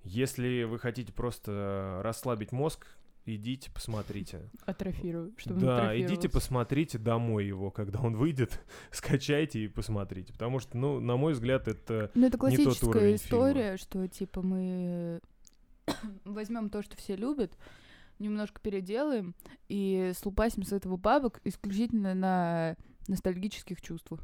Если 0.03 0.65
вы 0.65 0.77
хотите 0.77 1.11
просто 1.11 2.01
расслабить 2.03 2.51
мозг, 2.51 2.85
идите, 3.25 3.71
посмотрите. 3.71 4.49
Атрофирую, 4.65 5.33
чтобы 5.37 5.61
Да, 5.61 5.99
идите 5.99 6.29
посмотрите 6.29 6.97
домой 6.97 7.45
его, 7.45 7.71
когда 7.71 7.99
он 7.99 8.15
выйдет, 8.15 8.59
скачайте 8.91 9.65
и 9.65 9.67
посмотрите. 9.67 10.33
Потому 10.33 10.59
что, 10.59 10.77
ну, 10.77 10.99
на 10.99 11.17
мой 11.17 11.33
взгляд, 11.33 11.67
это 11.67 12.11
Ну, 12.15 12.27
это 12.27 12.37
не 12.37 12.57
тот 12.57 12.65
классическая 12.65 12.87
уровень 12.89 13.15
история, 13.15 13.77
что, 13.77 14.07
типа, 14.07 14.41
мы 14.41 15.21
возьмем 16.25 16.69
то, 16.69 16.81
что 16.81 16.95
все 16.97 17.15
любят, 17.15 17.57
немножко 18.19 18.59
переделаем 18.61 19.35
и 19.67 20.11
слупасим 20.17 20.63
с 20.63 20.73
этого 20.73 20.97
бабок 20.97 21.39
исключительно 21.43 22.13
на 22.13 22.75
ностальгических 23.07 23.81
чувствах. 23.81 24.21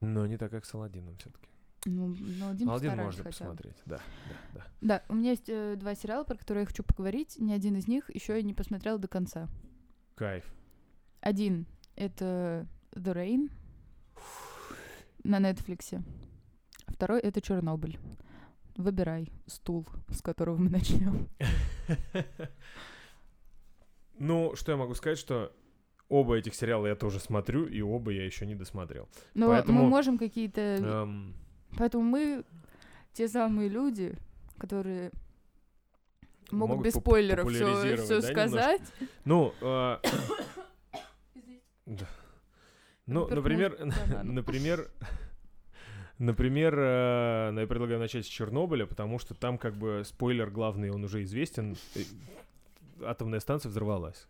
Но 0.00 0.26
не 0.26 0.36
так, 0.36 0.50
как 0.50 0.64
с 0.64 0.74
Аладдином 0.74 1.16
все-таки. 1.16 1.48
Ну, 1.48 1.55
ну, 1.86 2.16
Аладдин 2.42 2.66
постарались 2.68 3.04
можно 3.04 3.22
хотя 3.22 3.22
бы. 3.22 3.30
посмотреть, 3.30 3.76
да, 3.86 4.00
да, 4.28 4.36
да. 4.54 4.66
Да, 4.80 5.02
у 5.08 5.14
меня 5.14 5.30
есть 5.30 5.48
э, 5.48 5.76
два 5.76 5.94
сериала, 5.94 6.24
про 6.24 6.36
которые 6.36 6.62
я 6.62 6.66
хочу 6.66 6.82
поговорить. 6.82 7.36
Ни 7.38 7.52
один 7.52 7.76
из 7.76 7.88
них 7.88 8.14
еще 8.14 8.36
я 8.36 8.42
не 8.42 8.54
посмотрела 8.54 8.98
до 8.98 9.08
конца. 9.08 9.48
Кайф. 10.14 10.44
Один— 11.20 11.66
это 11.96 12.66
The 12.92 13.14
Rain 13.14 13.50
на 15.24 15.38
Нетфликсе. 15.38 16.02
Второй— 16.86 17.20
это 17.22 17.40
Чернобыль. 17.40 17.98
Выбирай 18.76 19.32
стул, 19.46 19.86
с 20.10 20.20
которого 20.20 20.56
мы 20.56 20.70
начнем. 20.70 21.28
Ну, 24.18 24.54
что 24.56 24.72
я 24.72 24.78
могу 24.78 24.94
сказать, 24.94 25.18
что 25.18 25.52
оба 26.08 26.36
этих 26.36 26.54
сериала 26.54 26.86
я 26.86 26.94
тоже 26.94 27.20
смотрю, 27.20 27.66
и 27.66 27.80
оба 27.80 28.12
я 28.12 28.24
еще 28.24 28.46
не 28.46 28.54
досмотрел. 28.54 29.08
Но 29.34 29.48
Поэтому, 29.48 29.82
мы 29.82 29.88
можем 29.90 30.18
какие-то... 30.18 30.60
Эм, 30.60 31.34
Поэтому 31.76 32.04
мы 32.04 32.44
те 33.12 33.28
самые 33.28 33.68
люди, 33.68 34.14
которые 34.58 35.10
могут, 36.50 36.76
Могут 36.76 36.86
без 36.86 36.94
спойлеров 36.94 37.50
все, 37.50 37.64
популяризировать, 37.64 38.08
да, 38.08 38.32
сказать. 38.32 38.82
ну, 39.24 39.52
э, 39.60 39.98
да. 41.86 42.06
ну, 43.06 43.20
Во-первых, 43.22 43.36
например, 43.36 43.76
может, 43.84 44.08
бананом. 44.08 44.34
например, 44.34 44.90
например, 46.18 46.74
э, 46.78 47.50
ну, 47.52 47.60
я 47.60 47.66
предлагаю 47.66 47.98
начать 47.98 48.24
с 48.26 48.28
Чернобыля, 48.28 48.86
потому 48.86 49.18
что 49.18 49.34
там 49.34 49.58
как 49.58 49.74
бы 49.74 50.02
спойлер 50.04 50.50
главный, 50.50 50.90
он 50.90 51.04
уже 51.04 51.22
известен. 51.22 51.76
Э, 51.94 52.00
Атомная 53.04 53.40
станция 53.40 53.68
взорвалась. 53.70 54.26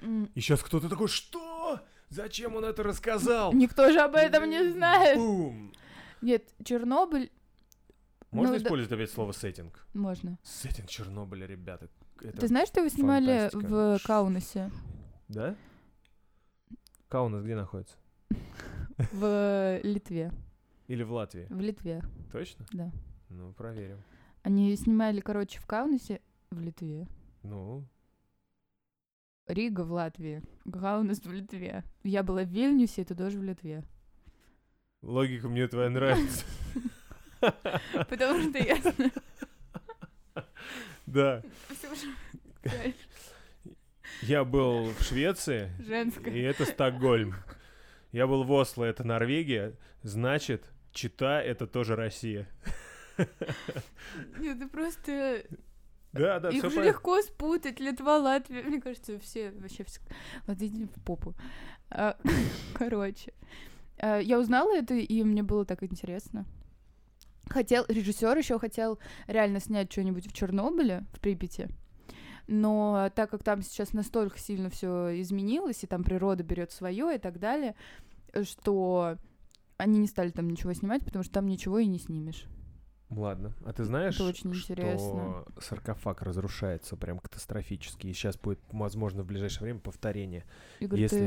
И 0.00 0.40
сейчас 0.40 0.62
кто-то 0.62 0.88
такой, 0.88 1.08
что? 1.08 1.80
Зачем 2.10 2.54
он 2.54 2.64
это 2.64 2.82
рассказал? 2.84 3.52
Никто 3.52 3.90
же 3.90 4.00
об 4.00 4.14
этом 4.14 4.48
не 4.48 4.70
знает. 4.70 5.18
Бум! 5.18 5.72
Нет, 6.22 6.48
Чернобыль 6.64 7.30
Можно 8.30 8.52
Ну, 8.54 8.58
да. 8.58 8.64
использовать 8.64 8.92
опять 8.92 9.10
слово 9.10 9.32
сеттинг? 9.32 9.86
можно. 9.94 10.38
Сеттинг 10.42 10.88
Чернобыля, 10.88 11.46
ребята. 11.46 11.88
Это... 12.20 12.40
Ты 12.40 12.48
знаешь, 12.48 12.68
что 12.68 12.80
его 12.80 12.88
снимали 12.88 13.48
фантастика. 13.50 13.68
в 13.68 13.98
Каунасе? 14.04 14.70
Да? 15.28 15.54
Каунас 17.08 17.42
где 17.44 17.54
находится? 17.56 17.96
В 19.12 19.80
Литве. 19.82 20.32
Или 20.88 21.02
в 21.04 21.12
Латвии? 21.12 21.46
В 21.48 21.60
Литве, 21.60 22.02
Точно? 22.32 22.66
да. 22.72 22.90
Ну, 23.28 23.52
проверим. 23.52 24.02
Они 24.42 24.74
снимали, 24.76 25.20
короче, 25.20 25.60
в 25.60 25.66
Каунасе 25.66 26.20
в 26.50 26.60
Литве. 26.60 27.06
Ну, 27.42 27.84
Рига 29.46 29.82
в 29.82 29.92
Латвии. 29.92 30.42
Каунас 30.70 31.20
в 31.20 31.32
Литве. 31.32 31.84
Я 32.02 32.22
была 32.22 32.42
в 32.42 32.48
Вильнюсе, 32.48 33.02
это 33.02 33.14
тоже 33.14 33.38
в 33.38 33.42
Литве. 33.42 33.84
Логика 35.02 35.48
мне 35.48 35.68
твоя 35.68 35.90
нравится. 35.90 36.44
Потому 37.40 38.40
что 38.48 38.58
я 38.58 38.76
знаю. 38.76 39.12
Да. 41.06 41.42
Я 44.22 44.44
был 44.44 44.90
в 44.90 45.02
Швеции, 45.02 45.70
и 45.78 45.82
Женское. 45.84 46.50
это 46.50 46.64
Стокгольм. 46.64 47.34
Я 48.10 48.26
был 48.26 48.42
в 48.42 48.50
Осло, 48.52 48.84
это 48.84 49.04
Норвегия. 49.04 49.74
Значит, 50.02 50.64
Чита— 50.92 51.40
это 51.42 51.66
тоже 51.66 51.94
Россия. 51.94 52.48
Нет, 54.38 54.58
ты 54.58 54.68
просто... 54.68 55.44
Да, 56.12 56.40
да, 56.40 56.48
Их 56.48 56.68
же 56.70 56.82
легко 56.82 57.20
спутать. 57.22 57.80
Литва, 57.80 58.16
Латвия. 58.16 58.62
Мне 58.62 58.80
кажется, 58.80 59.18
все 59.20 59.50
вообще... 59.52 59.84
иди 60.46 60.86
в 60.86 61.02
попу. 61.04 61.34
А, 61.90 62.16
Короче. 62.74 63.34
А, 63.98 64.18
Я 64.18 64.38
узнала 64.38 64.76
это, 64.76 64.94
и 64.94 65.22
мне 65.22 65.42
было 65.42 65.64
так 65.64 65.82
интересно. 65.82 66.46
Хотел, 67.48 67.84
режиссер 67.88 68.36
еще 68.36 68.58
хотел 68.58 68.98
реально 69.26 69.60
снять 69.60 69.90
что-нибудь 69.90 70.26
в 70.26 70.32
Чернобыле, 70.32 71.06
в 71.12 71.20
Припяти. 71.20 71.68
Но 72.46 73.10
так 73.14 73.30
как 73.30 73.42
там 73.42 73.62
сейчас 73.62 73.92
настолько 73.92 74.38
сильно 74.38 74.70
все 74.70 75.20
изменилось, 75.20 75.84
и 75.84 75.86
там 75.86 76.02
природа 76.02 76.42
берет 76.42 76.72
свое 76.72 77.14
и 77.14 77.18
так 77.18 77.38
далее, 77.38 77.74
что 78.42 79.16
они 79.76 79.98
не 79.98 80.06
стали 80.06 80.30
там 80.30 80.48
ничего 80.48 80.72
снимать, 80.72 81.04
потому 81.04 81.22
что 81.22 81.34
там 81.34 81.46
ничего 81.46 81.78
и 81.78 81.86
не 81.86 81.98
снимешь. 81.98 82.46
Ладно, 83.10 83.54
а 83.64 83.72
ты 83.72 83.84
знаешь, 83.84 84.16
Это 84.16 84.24
очень 84.24 84.52
что 84.52 84.72
интересно. 84.74 85.44
саркофаг 85.60 86.20
разрушается 86.20 86.94
прям 86.94 87.18
катастрофически, 87.20 88.06
и 88.06 88.12
сейчас 88.12 88.36
будет, 88.36 88.60
возможно, 88.70 89.22
в 89.22 89.26
ближайшее 89.26 89.62
время 89.62 89.80
повторение. 89.80 90.44
Игорь, 90.78 91.00
Если 91.00 91.18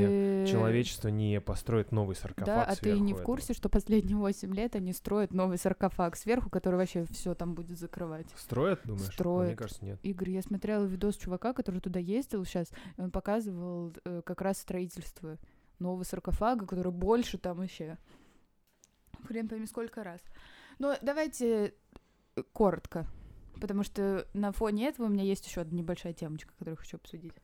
ты- 0.46 0.46
Человечество 0.52 1.08
не 1.08 1.42
построит 1.42 1.92
новый 1.92 2.16
саркофаг 2.16 2.46
Да, 2.46 2.64
а 2.66 2.76
ты 2.76 3.00
не 3.00 3.14
в 3.14 3.18
этого. 3.18 3.26
курсе, 3.26 3.54
что 3.54 3.68
последние 3.68 4.16
8 4.16 4.54
лет 4.54 4.76
они 4.76 4.94
строят 4.94 5.34
новый 5.34 5.58
саркофаг 5.58 6.16
сверху, 6.18 6.52
который 6.52 6.76
вообще 6.76 7.06
все 7.06 7.34
там 7.34 7.56
будет 7.56 7.80
закрывать? 7.80 8.28
Строят, 8.38 8.82
думаешь? 8.84 9.02
А 9.02 9.06
Мне 9.08 9.14
Строят. 9.14 9.58
кажется, 9.58 9.84
нет. 9.84 10.00
Игорь, 10.04 10.30
я 10.30 10.44
смотрела 10.44 10.86
видос 10.86 11.16
чувака, 11.18 11.52
который 11.54 11.82
туда 11.82 12.00
ездил 12.00 12.46
сейчас, 12.46 12.70
и 12.98 13.02
он 13.02 13.10
показывал 13.10 13.92
э, 14.06 14.22
как 14.24 14.42
раз 14.42 14.60
строительство 14.60 15.40
нового 15.80 16.04
саркофага, 16.04 16.68
который 16.68 16.92
больше 16.92 17.40
там 17.40 17.58
вообще. 17.58 17.98
Хрен 19.28 19.48
пойми 19.48 19.66
сколько 19.66 20.04
раз. 20.04 20.22
Но 20.82 20.96
давайте 21.04 21.76
э, 22.36 22.42
коротко, 22.54 23.06
потому 23.62 23.84
что 23.84 24.28
на 24.34 24.52
фоне 24.52 24.88
этого 24.88 25.06
у 25.06 25.10
меня 25.10 25.24
есть 25.24 25.46
еще 25.46 25.62
одна 25.62 25.78
небольшая 25.78 26.12
темочка, 26.12 26.52
которую 26.58 26.76
хочу 26.76 26.98
обсудить. 26.98 27.36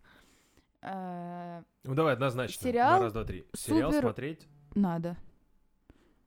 А, 0.81 1.63
Ну 1.83 1.93
давай 1.93 2.13
однозначно. 2.13 2.59
Сериал 2.63 2.97
На 2.97 3.03
раз, 3.03 3.13
два, 3.13 3.25
три. 3.25 3.45
Сериал 3.55 3.91
супер- 3.91 4.01
смотреть 4.01 4.47
Надо. 4.73 5.17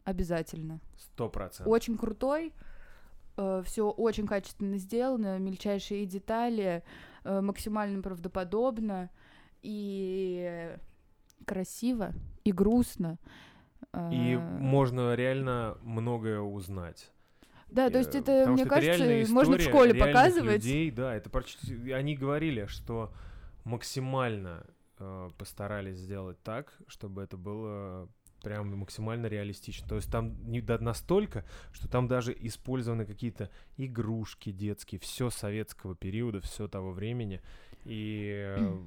Обязательно. 0.05 0.81
сто 0.97 1.29
процентов. 1.29 1.67
Очень 1.73 1.99
крутой. 1.99 2.55
Все 3.65 3.91
очень 3.91 4.27
качественно 4.29 4.77
сделано, 4.77 5.37
мельчайшие 5.41 6.07
детали, 6.07 6.85
э, 7.25 7.41
максимально 7.41 8.03
правдоподобно 8.03 9.11
и 9.63 10.77
красиво, 11.45 12.13
и 12.45 12.53
грустно. 12.53 13.19
И 14.13 14.35
Э, 14.35 14.39
можно 14.39 15.15
реально 15.15 15.79
многое 15.83 16.41
узнать. 16.41 17.11
Да, 17.69 17.91
то 17.91 17.99
есть 17.99 18.15
Э, 18.15 18.19
это, 18.19 18.33
потому 18.33 18.55
мне 18.55 18.63
это 18.63 18.71
кажется, 18.71 19.33
можно 19.33 19.57
в 19.57 19.61
история 19.61 19.71
школе 19.71 19.95
показывать. 19.95 20.65
людей, 20.65 20.91
да, 20.91 21.15
это 21.15 21.31
почти... 21.31 21.93
Они 21.93 22.17
говорили, 22.17 22.67
что 22.67 23.13
максимально 23.65 24.67
э, 24.99 25.31
постарались 25.39 25.97
сделать 25.97 26.41
так, 26.43 26.73
чтобы 26.89 27.23
это 27.23 27.37
было 27.37 28.09
прям 28.43 28.77
максимально 28.77 29.27
реалистично. 29.27 29.87
То 29.87 29.97
есть 29.97 30.11
там 30.11 30.35
не 30.51 30.61
настолько, 30.63 31.45
что 31.73 31.89
там 31.89 32.09
даже 32.09 32.35
использованы 32.39 33.05
какие-то 33.05 33.51
игрушки 33.77 34.51
детские, 34.51 35.01
все 35.01 35.31
советского 35.31 35.95
периода, 35.95 36.41
все 36.41 36.69
того 36.69 36.93
времени. 36.93 37.41
И 37.85 38.55
э, 38.59 38.79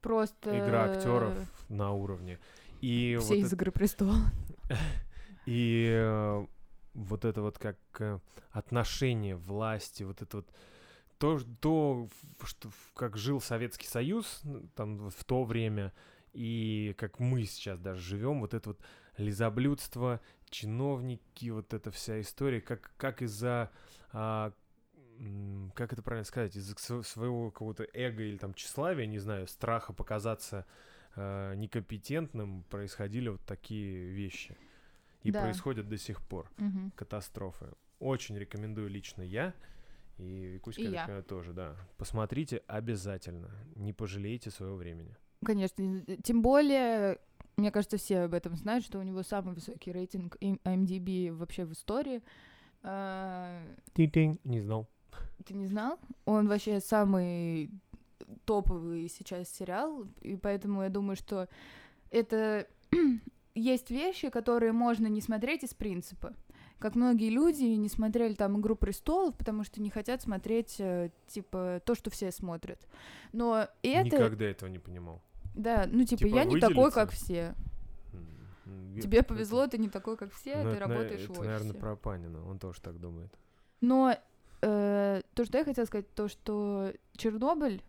Просто... 0.00 0.58
игра 0.58 0.92
актеров 0.92 1.34
на 1.68 1.92
уровне. 1.92 2.38
И 2.84 3.16
Все 3.18 3.28
вот 3.28 3.36
из 3.36 3.52
«Игры 3.54 3.72
престола». 3.72 4.16
И 5.46 5.88
э, 5.90 6.46
вот 6.92 7.24
это 7.24 7.40
вот 7.40 7.58
как 7.58 7.78
э, 7.98 8.18
отношение 8.50 9.36
власти, 9.36 10.02
вот 10.02 10.20
это 10.20 10.38
вот 10.38 10.50
то, 11.16 11.40
то 11.60 12.08
что, 12.42 12.70
как 12.94 13.16
жил 13.16 13.40
Советский 13.40 13.86
Союз 13.86 14.42
там 14.74 14.98
вот 14.98 15.14
в 15.14 15.24
то 15.24 15.44
время, 15.44 15.94
и 16.34 16.94
как 16.98 17.20
мы 17.20 17.44
сейчас 17.44 17.78
даже 17.78 18.02
живем, 18.02 18.40
вот 18.40 18.52
это 18.52 18.70
вот 18.70 18.80
лизоблюдство, 19.16 20.20
чиновники, 20.50 21.48
вот 21.48 21.72
эта 21.72 21.90
вся 21.90 22.20
история, 22.20 22.60
как, 22.60 22.92
как 22.98 23.22
из-за, 23.22 23.70
а, 24.12 24.52
как 25.74 25.94
это 25.94 26.02
правильно 26.02 26.26
сказать, 26.26 26.54
из-за 26.54 26.74
сво- 26.74 27.02
своего 27.02 27.50
какого-то 27.50 27.86
эго 27.94 28.22
или 28.22 28.36
там 28.36 28.52
тщеславия, 28.52 29.06
не 29.06 29.20
знаю, 29.20 29.46
страха 29.46 29.94
показаться 29.94 30.66
э, 31.16 31.54
некомпетентным, 31.56 32.64
происходили 32.70 33.28
вот 33.28 33.40
такие 33.46 34.06
вещи. 34.12 34.56
И 35.22 35.30
Да. 35.30 35.40
происходят 35.42 35.88
до 35.88 35.96
сих 35.96 36.20
пор 36.20 36.50
Мгм. 36.58 36.92
катастрофы. 36.94 37.66
Очень 37.98 38.36
рекомендую 38.38 38.88
лично 38.90 39.22
я. 39.22 39.54
И 40.18 40.44
Викуська 40.54 40.82
И 40.82 40.90
я 40.90 41.22
тоже, 41.22 41.52
да. 41.52 41.74
Посмотрите 41.96 42.62
обязательно. 42.66 43.50
Не 43.74 43.92
пожалеете 43.92 44.50
своего 44.50 44.76
времени. 44.76 45.16
Конечно, 45.44 45.82
и- 45.82 46.22
тем 46.22 46.40
более, 46.42 47.18
мне 47.56 47.70
кажется, 47.70 47.96
все 47.96 48.20
об 48.20 48.34
этом 48.34 48.54
знают, 48.56 48.84
что 48.84 48.98
у 48.98 49.02
него 49.02 49.22
самый 49.22 49.54
высокий 49.54 49.92
рейтинг 49.92 50.36
IMDb 50.40 51.32
вообще 51.32 51.64
в 51.64 51.72
истории. 51.72 52.22
А, 52.82 53.62
Тинь-тинь. 53.94 54.38
Не 54.44 54.60
знал. 54.60 54.86
Ты 55.46 55.54
не 55.54 55.66
знал? 55.66 55.98
Он 56.26 56.48
вообще 56.48 56.80
самый 56.80 57.70
топовый 58.44 59.08
сейчас 59.08 59.48
сериал, 59.48 60.06
и 60.20 60.36
поэтому 60.36 60.82
я 60.82 60.88
думаю, 60.88 61.16
что 61.16 61.48
это 62.10 62.66
есть 63.54 63.90
вещи, 63.90 64.30
которые 64.30 64.72
можно 64.72 65.06
не 65.06 65.20
смотреть 65.20 65.64
из 65.64 65.74
принципа. 65.74 66.34
Как 66.78 66.96
многие 66.96 67.30
люди 67.30 67.64
не 67.64 67.88
смотрели 67.88 68.34
там 68.34 68.60
«Игру 68.60 68.76
престолов», 68.76 69.36
потому 69.36 69.64
что 69.64 69.80
не 69.80 69.90
хотят 69.90 70.20
смотреть, 70.22 70.76
э, 70.78 71.10
типа, 71.28 71.80
то, 71.84 71.94
что 71.94 72.10
все 72.10 72.30
смотрят. 72.30 72.86
Но 73.32 73.68
это... 73.82 74.16
Никогда 74.16 74.44
этого 74.44 74.68
не 74.68 74.78
понимал. 74.78 75.22
Да, 75.54 75.86
ну, 75.90 76.04
типа, 76.04 76.24
Типа, 76.24 76.36
я 76.36 76.44
не 76.44 76.60
такой, 76.60 76.90
как 76.90 77.10
все. 77.10 77.54
Тебе 79.00 79.18
это- 79.18 79.28
повезло, 79.28 79.66
ты 79.66 79.78
не 79.78 79.88
такой, 79.88 80.16
как 80.16 80.32
все, 80.32 80.56
ну, 80.56 80.70
ты 80.70 80.76
это, 80.76 80.80
работаешь 80.80 81.20
в 81.22 81.30
Это, 81.30 81.40
офисе. 81.40 81.48
наверное, 81.48 81.80
про 81.80 81.96
Панина. 81.96 82.48
Он 82.48 82.58
тоже 82.58 82.80
так 82.80 82.98
думает. 82.98 83.32
Но 83.80 84.16
э, 84.62 85.22
то, 85.34 85.44
что 85.44 85.58
я 85.58 85.64
хотела 85.64 85.84
сказать, 85.84 86.12
то, 86.14 86.28
что 86.28 86.92
Чернобыль 87.16 87.82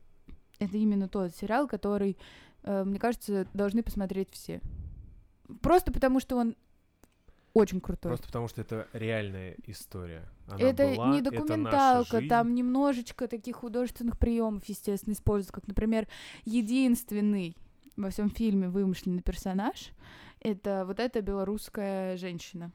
это 0.59 0.77
именно 0.77 1.07
тот 1.07 1.35
сериал, 1.35 1.67
который, 1.67 2.17
э, 2.63 2.83
мне 2.83 2.99
кажется, 2.99 3.47
должны 3.53 3.83
посмотреть 3.83 4.29
все. 4.31 4.61
Просто 5.61 5.91
потому, 5.91 6.19
что 6.19 6.37
он 6.37 6.55
очень 7.53 7.79
крутой. 7.79 8.09
Просто 8.09 8.27
потому, 8.27 8.47
что 8.47 8.61
это 8.61 8.87
реальная 8.93 9.55
история. 9.65 10.23
Она 10.47 10.59
это 10.59 10.87
была, 10.87 11.11
не 11.11 11.19
это 11.21 11.31
документалка, 11.31 12.17
жизнь. 12.17 12.29
там 12.29 12.53
немножечко 12.53 13.27
таких 13.27 13.57
художественных 13.57 14.17
приемов, 14.17 14.65
естественно, 14.65 15.13
используют, 15.13 15.53
как, 15.53 15.67
например, 15.67 16.07
единственный 16.43 17.55
во 17.95 18.09
всем 18.09 18.29
фильме 18.29 18.67
вымышленный 18.67 19.21
персонаж 19.21 19.93
это 20.45 20.85
вот 20.85 20.99
эта 20.99 21.21
белорусская 21.21 22.17
женщина. 22.17 22.71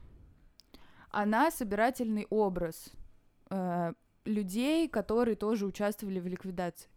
Она 1.09 1.51
собирательный 1.51 2.27
образ 2.29 2.91
э, 3.49 3.93
людей, 4.25 4.89
которые 4.89 5.35
тоже 5.35 5.65
участвовали 5.65 6.19
в 6.19 6.27
ликвидации. 6.27 6.89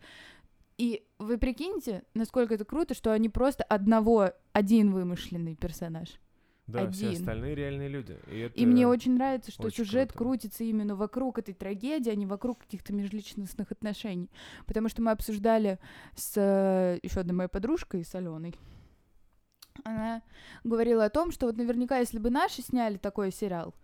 И 0.77 1.07
вы 1.19 1.39
прикиньте, 1.39 2.03
насколько 2.15 2.55
это 2.55 2.65
круто, 2.65 2.95
что 2.95 3.13
они 3.13 3.29
просто 3.29 3.63
одного, 3.65 4.33
один 4.53 4.93
вымышленный 4.93 5.55
персонаж. 5.55 6.09
Да, 6.67 6.91
все 6.91 7.09
один. 7.09 7.21
остальные 7.21 7.55
реальные 7.55 7.89
люди. 7.89 8.19
И, 8.31 8.39
это... 8.39 8.55
И 8.55 8.65
мне 8.65 8.89
очень 8.89 9.15
нравится, 9.15 9.51
что 9.53 9.65
очень 9.65 9.85
сюжет 9.85 10.09
круто. 10.09 10.25
крутится 10.25 10.65
именно 10.65 10.97
вокруг 10.97 11.39
этой 11.39 11.53
трагедии, 11.53 12.11
а 12.11 12.15
не 12.15 12.25
вокруг 12.25 12.61
каких-то 12.61 12.95
межличностных 12.95 13.71
отношений. 13.71 14.31
Потому 14.67 14.89
что 14.89 15.03
мы 15.03 15.11
обсуждали 15.11 15.79
с 16.17 16.99
еще 17.03 17.21
одной 17.21 17.37
моей 17.37 17.51
подружкой, 17.51 18.05
с 18.05 18.15
Аленой. 18.15 18.55
Она 19.83 20.23
говорила 20.63 21.05
о 21.05 21.11
том, 21.11 21.33
что 21.33 21.47
вот 21.47 21.57
наверняка, 21.57 21.99
если 21.99 22.19
бы 22.19 22.31
наши 22.31 22.63
сняли 22.63 22.97
такой 22.97 23.31
сериал, 23.31 23.75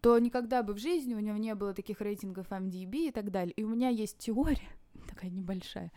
то 0.00 0.18
никогда 0.18 0.62
бы 0.62 0.72
в 0.72 0.78
жизни 0.78 1.14
у 1.14 1.18
него 1.18 1.36
не 1.36 1.54
было 1.54 1.74
таких 1.74 2.00
рейтингов 2.00 2.48
MDB 2.50 3.08
и 3.08 3.10
так 3.10 3.30
далее. 3.30 3.52
И 3.52 3.64
у 3.64 3.68
меня 3.68 3.88
есть 3.88 4.18
теория, 4.18 4.70
такая 5.10 5.30
небольшая, 5.30 5.92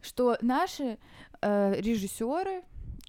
что 0.00 0.36
наши 0.40 0.98
э, 1.40 1.74
режиссеры 1.80 2.62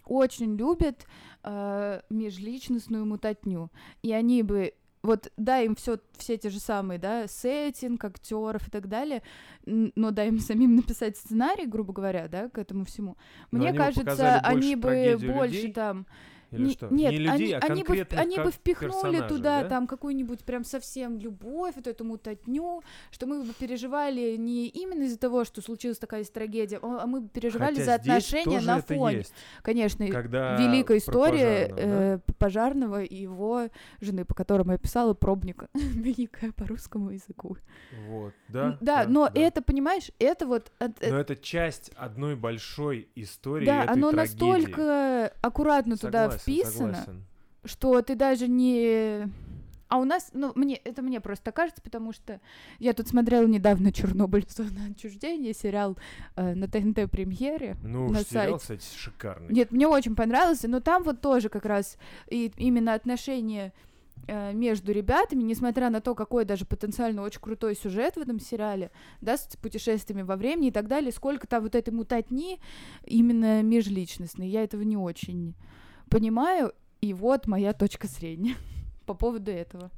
очень 0.05 0.55
любят 0.55 1.05
э, 1.43 2.01
межличностную 2.10 3.05
мутатню. 3.05 3.72
И 4.01 4.12
они 4.12 4.43
бы 4.43 4.74
вот 5.01 5.32
дай 5.38 5.66
им 5.66 5.76
все, 5.76 5.99
все 6.18 6.38
те 6.38 6.49
же 6.49 6.60
самые, 6.60 6.99
да, 6.99 7.28
сеттинг, 7.28 8.03
актеров 8.03 8.68
и 8.68 8.72
так 8.72 8.88
далее, 8.88 9.24
но 9.66 10.12
дай 10.12 10.28
им 10.28 10.39
самим 10.39 10.76
написать 10.76 11.18
сценарий, 11.18 11.66
грубо 11.66 11.93
говоря, 11.93 12.28
да, 12.28 12.49
к 12.49 12.57
этому 12.57 12.86
всему. 12.86 13.18
Мне 13.51 13.70
они 13.70 13.78
бы 13.78 13.84
кажется, 13.84 14.03
показали 14.03 14.41
больше 14.41 14.57
они 14.57 14.76
бы 14.76 15.34
больше 15.34 15.55
людей? 15.55 15.74
там 15.74 16.05
Или 16.52 16.66
не- 16.66 16.72
что? 16.72 16.88
Нет, 16.88 17.12
не 17.12 17.18
людей, 17.18 17.32
они, 17.32 17.54
а 17.54 17.60
они 17.60 17.84
бы, 17.84 18.08
они 18.12 18.38
бы 18.38 18.52
впихнули 18.52 19.28
туда 19.28 19.64
да? 19.64 19.70
там 19.70 19.88
какую-нибудь 19.88 20.43
прям 20.43 20.64
совсем 20.64 21.18
любовь, 21.18 21.76
вот 21.76 21.86
эту 21.88 22.04
мутатню, 22.06 22.82
что 23.12 23.26
мы 23.28 23.43
бы 23.43 23.54
переживали 23.54 24.36
не 24.36 24.68
именно 24.68 25.04
из-за 25.04 25.20
того, 25.20 25.43
что 25.45 25.62
случилась 25.62 25.97
такая 26.00 26.24
трагедия, 26.24 26.80
а 26.82 27.00
а 27.04 27.08
мы 27.08 27.22
бы 27.22 27.30
переживали 27.30 27.76
Хотя 27.76 27.86
за 27.86 27.93
отношения 27.95 28.60
на 28.62 28.82
фоне. 28.82 29.18
есть. 29.18 29.34
Конечно, 29.62 30.08
Когда 30.08 30.58
великая 30.58 30.97
история 30.97 31.68
пожарного, 31.70 31.76
да? 31.76 32.14
э, 32.16 32.20
пожарного 32.39 33.04
и 33.04 33.16
его 33.16 33.70
жены, 34.02 34.26
по 34.26 34.34
которому 34.34 34.72
я 34.74 34.78
писала 34.78 35.14
пробника. 35.14 35.68
Великая 35.74 36.52
по 36.52 36.66
русскому 36.66 37.12
языку. 37.12 37.58
Вот, 38.08 38.34
М, 38.34 38.34
да. 38.50 38.78
Да, 38.82 39.06
но 39.08 39.30
это, 39.34 39.62
понимаешь, 39.62 40.12
это 40.20 40.45
вот... 40.47 40.72
от- 40.80 41.02
э, 41.02 41.12
Но 41.12 41.20
это 41.20 41.36
часть 41.36 41.91
одной 41.95 42.36
большой 42.36 43.08
истории 43.16 43.66
да, 43.66 43.84
этой 43.84 43.93
оно 43.93 44.12
трагедии. 44.12 44.36
настолько 44.39 45.28
аккуратно 45.41 45.95
туда 45.97 46.24
Согласен, 46.24 46.39
вписано, 46.42 46.96
согласен. 46.96 47.26
что 47.66 48.02
ты 48.02 48.16
даже 48.16 48.48
не... 48.48 49.30
А 49.90 49.98
у 49.98 50.06
нас, 50.06 50.30
ну, 50.34 50.52
мне, 50.54 50.76
это 50.76 51.02
мне 51.02 51.20
просто 51.20 51.52
кажется, 51.52 51.82
потому 51.82 52.14
что 52.14 52.40
я 52.78 52.94
тут 52.94 53.08
смотрела 53.08 53.48
недавно 53.48 53.92
«Чернобыль. 53.92 54.46
Зона 54.48 54.92
отчуждения», 54.92 55.52
сериал 55.52 55.98
э, 56.36 56.54
на 56.54 56.68
ТНТ 56.68 57.10
премьере. 57.10 57.76
Ну, 57.84 58.08
на 58.10 58.20
уж 58.20 58.28
сериал, 58.28 58.60
сайте. 58.60 58.82
кстати, 58.82 59.00
шикарный. 59.00 59.52
Нет, 59.52 59.72
мне 59.72 59.88
очень 59.88 60.16
понравился, 60.16 60.68
но 60.68 60.80
там 60.80 61.02
вот 61.02 61.22
тоже 61.22 61.50
как 61.50 61.66
раз 61.66 61.98
и 62.28 62.52
именно 62.58 62.94
отношения 62.94 63.74
э, 64.28 64.54
между 64.54 64.92
ребятами, 64.92 65.42
несмотря 65.42 65.90
на 65.90 66.02
то, 66.02 66.14
какой 66.14 66.46
даже 66.46 66.66
потенциально 66.66 67.24
очень 67.24 67.42
крутой 67.42 67.76
сюжет 67.76 68.16
в 68.16 68.20
этом 68.20 68.40
сериале, 68.40 68.92
да, 69.22 69.38
с 69.38 69.58
путешествиями 69.58 70.22
во 70.22 70.36
времени 70.36 70.68
и 70.68 70.72
так 70.72 70.88
далее, 70.88 71.12
сколько 71.12 71.48
там 71.48 71.64
вот 71.64 71.74
этой 71.74 71.90
мутатни 71.90 72.60
именно 73.06 73.64
межличностной, 73.64 74.50
я 74.50 74.64
этого 74.64 74.84
не 74.84 74.98
очень 74.98 75.56
понимаю, 76.10 76.74
и 77.01 77.14
вот 77.14 77.47
моя 77.47 77.74
точка 77.74 78.07
зрения 78.07 78.55
по 79.05 79.14
поводу 79.14 79.51
этого. 79.51 79.91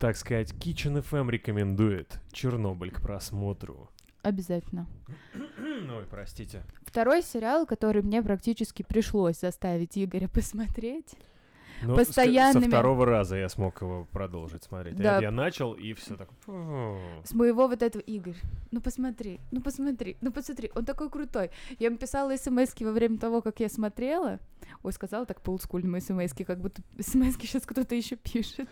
Так 0.00 0.16
сказать, 0.16 0.52
Kitchen 0.52 1.04
FM 1.04 1.30
рекомендует 1.30 2.18
Чернобыль 2.32 2.90
к 2.90 3.00
просмотру. 3.02 3.90
Обязательно. 4.22 4.86
Ой, 5.34 6.06
простите. 6.10 6.62
Второй 6.82 7.22
сериал, 7.22 7.66
который 7.66 8.02
мне 8.02 8.22
практически 8.22 8.82
пришлось 8.82 9.40
заставить 9.40 9.98
Игоря 9.98 10.28
посмотреть. 10.32 11.14
Но 11.82 11.94
с- 11.94 12.06
Постоянными- 12.06 12.64
Со 12.64 12.68
второго 12.68 13.04
раза 13.06 13.36
я 13.36 13.48
смог 13.48 13.80
его 13.82 14.06
продолжить 14.10 14.64
смотреть. 14.64 14.98
А 15.00 15.02
Да. 15.02 15.18
Я 15.20 15.30
начал, 15.30 15.72
и 15.72 15.92
все 15.94 16.16
так... 16.16 16.28
С 17.24 17.32
моего 17.34 17.68
вот 17.68 17.82
этого 17.82 18.02
Игорь. 18.02 18.36
Ну 18.70 18.80
посмотри, 18.80 19.40
ну 19.50 19.60
посмотри, 19.60 20.16
ну 20.20 20.32
посмотри, 20.32 20.70
он 20.74 20.84
такой 20.84 21.10
крутой. 21.10 21.50
Я 21.78 21.86
ему 21.86 21.96
писала 21.98 22.36
смс 22.36 22.74
во 22.80 22.92
время 22.92 23.18
того, 23.18 23.42
как 23.42 23.60
я 23.60 23.68
смотрела. 23.68 24.38
Ой, 24.82 24.92
сказала 24.92 25.26
так 25.26 25.40
по 25.42 25.50
олдскульному 25.50 26.00
смс 26.00 26.32
как 26.46 26.60
будто 26.60 26.82
смс 27.00 27.36
сейчас 27.40 27.64
кто-то 27.66 27.94
еще 27.94 28.16
пишет. 28.16 28.68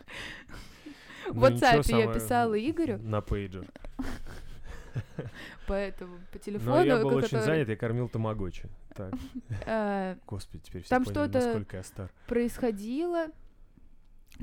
В 1.29 1.35
Ну, 1.35 1.41
WhatsApp 1.47 1.85
я 1.99 2.13
писала 2.13 2.59
Игорю, 2.59 2.99
На 2.99 3.21
пейджер. 3.21 3.67
поэтому 5.67 6.17
по 6.33 6.35
Но 6.35 6.39
телефону, 6.39 6.85
я 6.85 6.97
был 6.99 7.15
очень 7.17 7.41
занят, 7.41 7.69
я 7.69 7.77
кормил 7.77 8.09
тамагочи. 8.09 8.69
Так, 8.95 9.15
э, 9.67 10.17
господи, 10.27 10.63
теперь 10.65 10.83
все 10.83 10.91
Там 10.91 11.05
поняли, 11.05 11.33
насколько 11.33 11.77
я 11.77 11.83
стар. 11.83 12.13
происходило. 12.27 13.27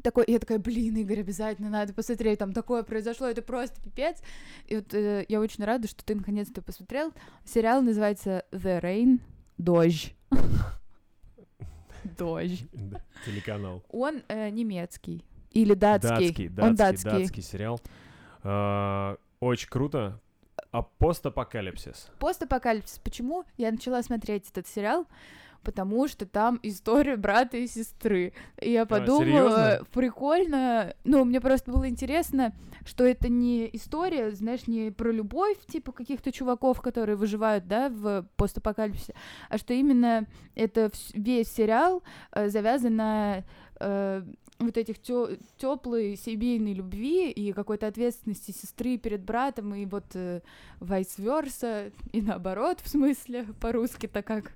Такой, 0.03 0.23
я 0.27 0.39
такая, 0.39 0.59
блин, 0.59 0.95
Игорь, 0.97 1.21
обязательно 1.21 1.69
надо 1.69 1.93
посмотреть, 1.93 2.39
там 2.39 2.53
такое 2.53 2.83
произошло, 2.83 3.27
это 3.27 3.41
просто 3.41 3.81
пипец. 3.81 4.21
И 4.67 4.75
вот 4.75 4.93
э, 4.93 5.25
я 5.27 5.39
очень 5.39 5.63
рада, 5.63 5.87
что 5.87 6.05
ты 6.05 6.15
наконец-то 6.15 6.61
посмотрел. 6.61 7.11
Сериал 7.43 7.81
называется 7.81 8.45
The 8.51 8.81
Rain, 8.81 9.19
Дождь. 9.57 10.15
Дождь. 12.17 12.65
Телеканал. 13.25 13.83
Он 13.89 14.21
э, 14.27 14.49
немецкий. 14.49 15.25
Или 15.51 15.73
датский. 15.73 16.27
Датский, 16.27 16.47
Он 16.47 16.75
датский, 16.75 17.03
датский. 17.03 17.11
датский 17.23 17.43
сериал. 17.43 17.81
А, 18.43 19.17
Очень 19.39 19.69
круто. 19.69 20.21
А 20.71 20.83
постапокалипсис. 20.83 22.09
Постапокалипсис. 22.19 22.99
Почему 22.99 23.43
я 23.57 23.71
начала 23.71 24.03
смотреть 24.03 24.49
этот 24.49 24.67
сериал? 24.67 25.07
Потому 25.63 26.07
что 26.07 26.25
там 26.25 26.57
история 26.63 27.17
брата 27.17 27.57
и 27.57 27.67
сестры. 27.67 28.33
И 28.61 28.71
я 28.71 28.85
подумала, 28.85 29.23
серьёзно? 29.23 29.85
прикольно. 29.91 30.95
Ну, 31.03 31.25
мне 31.25 31.41
просто 31.41 31.71
было 31.71 31.89
интересно, 31.89 32.53
что 32.85 33.03
это 33.03 33.27
не 33.27 33.69
история, 33.73 34.31
знаешь, 34.31 34.67
не 34.67 34.91
про 34.91 35.11
любовь, 35.11 35.57
типа 35.67 35.91
каких-то 35.91 36.31
чуваков, 36.31 36.79
которые 36.79 37.17
выживают, 37.17 37.67
да, 37.67 37.89
в 37.89 38.25
постапокалипсисе, 38.37 39.15
а 39.49 39.57
что 39.57 39.73
именно 39.73 40.27
это 40.55 40.91
весь 41.13 41.51
сериал 41.51 42.03
э, 42.31 42.47
завязан 42.47 42.95
на 42.95 43.43
э, 43.81 44.23
вот 44.59 44.77
этих 44.77 44.97
теплой 44.99 46.17
семейной 46.17 46.73
любви 46.73 47.31
и 47.31 47.53
какой-то 47.53 47.87
ответственности 47.87 48.51
сестры 48.51 48.97
перед 48.97 49.21
братом, 49.21 49.73
и 49.73 49.85
вот 49.85 50.05
э, 50.13 50.41
vice 50.81 51.17
versa, 51.17 51.91
и 52.11 52.21
наоборот, 52.21 52.79
в 52.83 52.89
смысле, 52.89 53.45
по-русски-то 53.61 54.21
как 54.21 54.51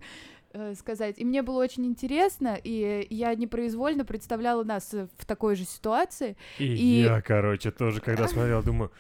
э, 0.51 0.75
сказать. 0.75 1.15
И 1.19 1.25
мне 1.25 1.41
было 1.41 1.63
очень 1.63 1.85
интересно, 1.85 2.57
и 2.61 3.07
я 3.09 3.33
непроизвольно 3.33 4.03
представляла 4.03 4.63
нас 4.65 4.93
э, 4.93 5.07
в 5.17 5.25
такой 5.25 5.55
же 5.55 5.63
ситуации. 5.63 6.35
И, 6.59 6.65
И- 6.65 7.01
я, 7.03 7.21
короче, 7.21 7.71
тоже, 7.71 8.01
когда 8.01 8.27
смотрел, 8.27 8.61
думаю, 8.61 8.91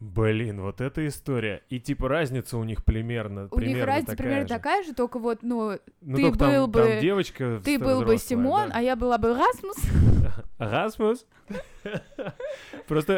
блин, 0.00 0.62
вот 0.62 0.80
эта 0.80 1.06
история. 1.06 1.62
И 1.68 1.78
типа 1.78 2.08
разница 2.08 2.56
у 2.56 2.64
них 2.64 2.84
примерно, 2.84 3.42
У 3.50 3.58
них 3.58 3.68
примерно 3.68 3.86
разница 3.86 4.10
такая 4.12 4.26
примерно 4.26 4.48
же. 4.48 4.54
такая 4.54 4.82
же, 4.82 4.94
только 4.94 5.18
вот, 5.18 5.38
ну, 5.42 5.78
Ну, 6.00 6.16
ты 6.16 6.22
только 6.22 6.38
там- 6.38 6.52
был 6.52 6.72
там 6.72 6.86
бы- 6.86 6.98
девочка 7.00 7.60
ты 7.64 7.78
был 7.78 8.02
бы 8.02 8.16
Симон, 8.18 8.70
да. 8.70 8.76
а 8.78 8.82
я 8.82 8.96
была 8.96 9.18
бы 9.18 9.34
Расмус. 9.34 9.76
Расмус. 10.58 11.26
Просто, 12.88 13.12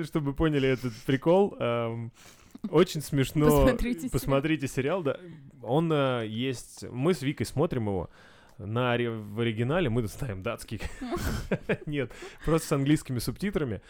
э, 0.00 0.04
чтобы 0.04 0.32
поняли 0.34 0.68
этот 0.68 0.92
прикол, 1.06 1.56
эм, 1.58 2.12
очень 2.70 3.00
смешно. 3.00 3.46
Посмотрите 3.46 4.00
сериал. 4.00 4.10
Посмотрите 4.12 4.68
сериал, 4.68 5.02
да. 5.02 5.16
Он 5.62 5.90
э, 5.92 6.26
есть... 6.26 6.84
Мы 6.90 7.14
с 7.14 7.22
Викой 7.22 7.46
смотрим 7.46 7.86
его. 7.86 8.10
На, 8.58 8.96
в 8.98 9.40
оригинале 9.40 9.88
мы 9.88 10.06
ставим 10.08 10.42
датский. 10.42 10.82
Нет, 11.86 12.12
просто 12.44 12.68
с 12.68 12.72
английскими 12.72 13.18
субтитрами. 13.18 13.80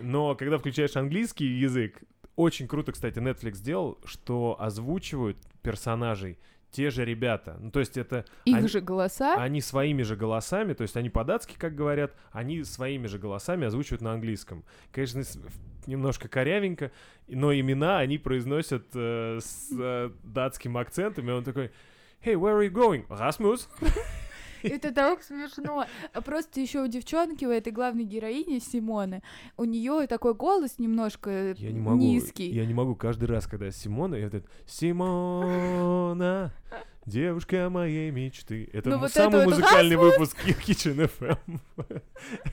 Но 0.00 0.34
когда 0.34 0.58
включаешь 0.58 0.96
английский 0.96 1.46
язык, 1.46 2.00
очень 2.36 2.66
круто, 2.66 2.92
кстати, 2.92 3.18
Netflix 3.18 3.54
сделал, 3.56 3.98
что 4.04 4.56
озвучивают 4.58 5.36
персонажей 5.62 6.38
те 6.70 6.88
же 6.90 7.04
ребята. 7.04 7.58
Ну, 7.60 7.70
то 7.70 7.80
есть 7.80 7.98
это 7.98 8.24
Их 8.46 8.56
Они- 8.56 8.68
же 8.68 8.80
голоса. 8.80 9.34
они 9.34 9.60
своими 9.60 10.02
же 10.02 10.16
голосами, 10.16 10.72
то 10.72 10.82
есть 10.82 10.96
они 10.96 11.10
по-датски, 11.10 11.54
как 11.58 11.74
говорят, 11.74 12.14
они 12.30 12.64
своими 12.64 13.06
же 13.08 13.18
голосами 13.18 13.66
озвучивают 13.66 14.00
на 14.00 14.12
английском. 14.14 14.64
Конечно, 14.90 15.22
немножко 15.86 16.28
корявенько, 16.28 16.90
но 17.28 17.52
имена 17.52 17.98
они 17.98 18.16
произносят 18.16 18.86
э, 18.94 19.38
с 19.42 19.68
э, 19.78 20.10
датским 20.22 20.78
акцентом, 20.78 21.28
и 21.28 21.32
он 21.32 21.44
такой 21.44 21.70
«Hey, 22.24 22.34
where 22.34 22.58
are 22.58 22.66
you 22.66 22.70
going?» 22.72 23.04
«Расмус?» 23.10 23.68
Это 24.68 24.92
так 24.92 25.22
смешно. 25.22 25.86
А 26.12 26.20
просто 26.20 26.60
еще 26.60 26.82
у 26.82 26.86
девчонки, 26.86 27.44
у 27.44 27.50
этой 27.50 27.72
главной 27.72 28.04
героини 28.04 28.58
Симоны, 28.58 29.22
у 29.56 29.64
нее 29.64 30.06
такой 30.06 30.34
голос 30.34 30.78
немножко 30.78 31.54
Я 31.56 31.72
не 31.72 31.80
могу, 31.80 31.98
низкий. 31.98 32.50
я 32.50 32.64
не 32.66 32.74
могу 32.74 32.94
каждый 32.94 33.24
раз, 33.24 33.46
когда 33.46 33.70
Симона, 33.70 34.14
я 34.14 34.26
этот 34.26 34.46
«Симона, 34.66 36.52
девушка 37.06 37.68
моей 37.70 38.10
мечты». 38.10 38.68
Это 38.72 38.90
Ну 38.90 38.98
вот 38.98 39.12
самый 39.12 39.40
это 39.40 39.50
музыкальный 39.50 39.96
выпуск 39.96 40.36
Kitchen 40.46 41.10
FM. 41.18 42.00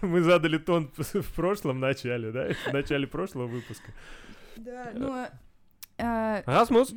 Мы 0.02 0.22
задали 0.22 0.58
тон 0.58 0.92
в 0.98 1.36
прошлом 1.36 1.80
начале, 1.80 2.32
да, 2.32 2.50
в 2.54 2.74
начале 2.74 3.08
прошлого 3.08 3.48
выпуска. 3.48 3.92
Да, 4.58 4.92
ну... 4.94 5.28
а, 6.00 6.44
Расмус. 6.46 6.94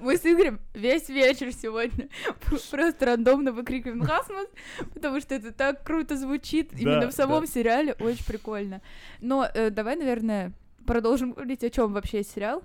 мы 0.00 0.16
с 0.16 0.24
Игорем 0.24 0.60
весь 0.74 1.08
вечер 1.08 1.52
сегодня 1.52 2.08
просто 2.70 3.06
рандомно 3.06 3.52
выкрикиваем 3.52 4.02
Расмус, 4.02 4.48
потому 4.94 5.20
что 5.20 5.34
это 5.34 5.52
так 5.52 5.84
круто 5.84 6.16
звучит 6.16 6.72
именно 6.78 7.08
в 7.08 7.12
самом 7.12 7.46
сериале, 7.46 7.94
очень 7.94 8.24
прикольно. 8.24 8.82
Но 9.20 9.46
э, 9.52 9.70
давай, 9.70 9.96
наверное, 9.96 10.52
продолжим 10.86 11.32
говорить, 11.32 11.64
о 11.64 11.70
чем 11.70 11.92
вообще 11.92 12.22
сериал. 12.22 12.62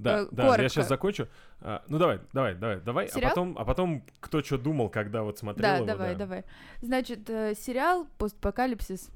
Да, 0.00 0.20
Э, 0.20 0.26
да, 0.30 0.56
я 0.56 0.68
сейчас 0.68 0.88
закончу. 0.88 1.28
А, 1.60 1.82
ну 1.88 1.98
давай, 1.98 2.20
давай, 2.32 2.54
давай, 2.54 2.80
давай. 2.80 3.06
А 3.06 3.08
Сериал? 3.08 3.30
потом, 3.30 3.58
а 3.58 3.64
потом 3.64 4.02
кто 4.20 4.42
что 4.42 4.56
думал, 4.56 4.88
когда 4.88 5.22
вот 5.22 5.38
смотрел 5.38 5.62
Да, 5.62 5.76
его, 5.76 5.86
давай, 5.86 6.12
да. 6.12 6.18
давай. 6.20 6.44
Значит, 6.80 7.28
э, 7.28 7.54
сериал 7.54 8.06
постапокалипсис. 8.16 9.10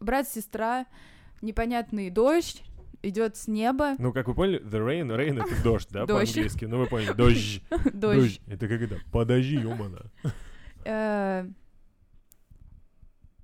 Брат, 0.00 0.26
сестра, 0.26 0.86
непонятный 1.42 2.08
дождь 2.10 2.62
идет 3.02 3.36
с 3.36 3.48
неба. 3.48 3.96
Ну, 3.98 4.12
как 4.12 4.28
вы 4.28 4.34
поняли, 4.34 4.60
the 4.60 4.84
rain, 4.84 5.08
rain 5.08 5.42
это 5.42 5.62
дождь, 5.62 5.88
да, 5.90 6.06
по-английски. 6.06 6.64
Ну, 6.64 6.78
вы 6.78 6.86
поняли, 6.86 7.12
дождь. 7.16 7.62
Дождь. 7.92 8.40
Это 8.46 8.68
как 8.68 8.80
это? 8.80 8.98
Подожди, 9.12 9.56
ёмана. 9.56 10.10
Э, 10.88 11.44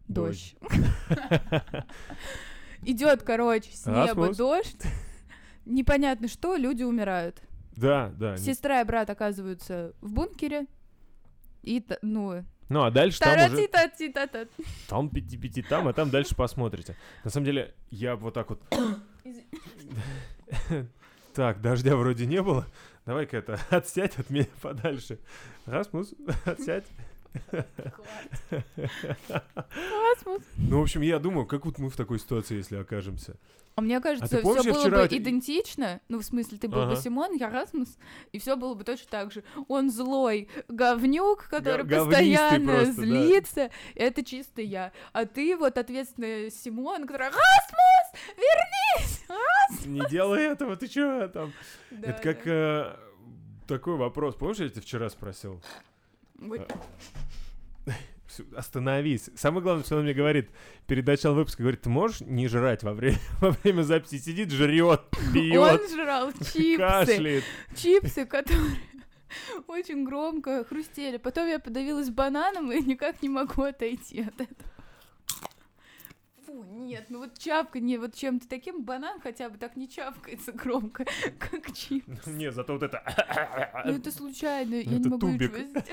Дождь. 0.06 0.54
Идет, 2.82 3.22
короче, 3.22 3.70
с 3.72 3.86
неба 3.86 4.34
дождь. 4.34 4.82
Непонятно 5.64 6.28
что, 6.28 6.56
люди 6.56 6.82
умирают. 6.82 7.40
Да, 7.76 8.12
да. 8.16 8.36
Сестра 8.36 8.80
и 8.80 8.84
брат 8.84 9.08
оказываются 9.10 9.94
в 10.00 10.12
бункере. 10.12 10.66
И, 11.62 11.84
ну, 12.02 12.44
Ну, 12.68 12.82
а 12.82 12.90
дальше 12.90 13.20
там 13.20 13.32
уже... 13.32 13.68
Там 14.88 15.08
пяти-пяти 15.08 15.62
там, 15.62 15.88
а 15.88 15.92
там 15.92 16.10
дальше 16.10 16.34
посмотрите. 16.34 16.96
На 17.24 17.30
самом 17.30 17.46
деле, 17.46 17.74
я 17.90 18.16
вот 18.16 18.34
так 18.34 18.50
вот... 18.50 18.62
Так, 21.34 21.62
дождя 21.62 21.96
вроде 21.96 22.26
не 22.26 22.42
было. 22.42 22.66
Давай-ка 23.06 23.38
это, 23.38 23.58
отсядь 23.70 24.18
от 24.18 24.28
меня 24.28 24.46
подальше. 24.60 25.18
Расмус, 25.64 26.14
отсядь. 26.44 26.84
Расмус. 28.50 30.42
Ну, 30.56 30.78
в 30.78 30.82
общем, 30.82 31.00
я 31.02 31.18
думаю, 31.18 31.46
как 31.46 31.64
вот 31.64 31.78
мы 31.78 31.88
в 31.90 31.96
такой 31.96 32.18
ситуации, 32.18 32.56
если 32.56 32.76
окажемся. 32.76 33.36
А 33.74 33.80
мне 33.80 34.00
кажется, 34.00 34.38
помнишь, 34.38 34.62
все 34.62 34.72
было 34.72 34.80
вчера 34.82 34.98
бы 35.06 35.16
идентично. 35.16 36.00
Ну, 36.08 36.18
в 36.18 36.24
смысле, 36.24 36.58
ты 36.58 36.68
был 36.68 36.84
бы 36.84 36.92
Ага. 36.92 36.96
Симон, 36.96 37.34
я 37.34 37.48
Расмус, 37.48 37.96
и 38.30 38.38
все 38.38 38.56
было 38.56 38.74
бы 38.74 38.84
точно 38.84 39.06
так 39.10 39.32
же. 39.32 39.44
Он 39.68 39.90
злой 39.90 40.50
говнюк, 40.68 41.48
который 41.48 41.84
говнистый 41.84 42.34
постоянно 42.34 42.72
просто, 42.72 43.00
да. 43.00 43.06
злится. 43.06 43.70
Это 43.94 44.22
чисто 44.24 44.60
я. 44.60 44.92
А 45.12 45.24
ты 45.24 45.56
вот 45.56 45.78
ответственный 45.78 46.50
Симон, 46.50 47.06
который 47.06 47.28
Расмус, 47.28 48.22
вернись! 48.36 49.22
Не 49.86 50.06
делай 50.10 50.42
этого, 50.42 50.76
ты 50.76 50.86
чё 50.86 51.28
там? 51.28 51.52
Да, 51.90 52.08
Это 52.10 52.22
как 52.22 52.44
да. 52.44 52.50
э, 52.50 52.96
такой 53.66 53.96
вопрос. 53.96 54.34
Помнишь, 54.34 54.58
я 54.58 54.68
тебя 54.68 54.82
вчера 54.82 55.08
спросил? 55.08 55.62
Всё, 58.26 58.44
Остановись. 58.56 59.28
Самое 59.36 59.62
главное, 59.62 59.84
что 59.84 59.96
он 59.96 60.04
мне 60.04 60.14
говорит 60.14 60.48
перед 60.86 61.06
началом 61.06 61.36
выпуска, 61.36 61.62
говорит, 61.62 61.82
ты 61.82 61.90
можешь 61.90 62.22
не 62.22 62.48
жрать 62.48 62.82
во 62.82 62.94
время, 62.94 63.18
во 63.40 63.50
время 63.50 63.82
записи? 63.82 64.18
Сидит, 64.18 64.50
жрет, 64.50 65.02
пьет, 65.34 65.58
Он 65.58 65.88
жрал 65.90 66.32
чипсы, 66.32 66.76
кашляет. 66.78 67.44
чипсы, 67.76 68.24
которые 68.24 68.78
очень 69.66 70.04
громко 70.04 70.64
хрустели. 70.64 71.18
Потом 71.18 71.46
я 71.46 71.58
подавилась 71.58 72.08
бананом 72.08 72.72
и 72.72 72.80
никак 72.80 73.22
не 73.22 73.28
могу 73.28 73.62
отойти 73.62 74.22
от 74.22 74.40
этого. 74.40 74.72
Фу, 76.52 76.64
нет, 76.64 77.06
ну 77.08 77.18
вот 77.20 77.38
чавканье 77.38 77.98
вот 77.98 78.14
чем-то 78.14 78.46
таким 78.46 78.84
банан 78.84 79.20
хотя 79.20 79.48
бы 79.48 79.56
так 79.56 79.76
не 79.76 79.88
чавкается 79.88 80.52
громко, 80.52 81.06
как 81.38 81.72
чипс. 81.72 82.26
Не, 82.26 82.52
зато 82.52 82.74
вот 82.74 82.82
это... 82.82 83.02
Ну 83.86 83.92
это 83.92 84.12
случайно, 84.12 84.74
я 84.74 84.82
Это 84.82 84.94
не 84.96 85.08
могу 85.08 85.28
ничего 85.28 85.58
сделать. 85.58 85.90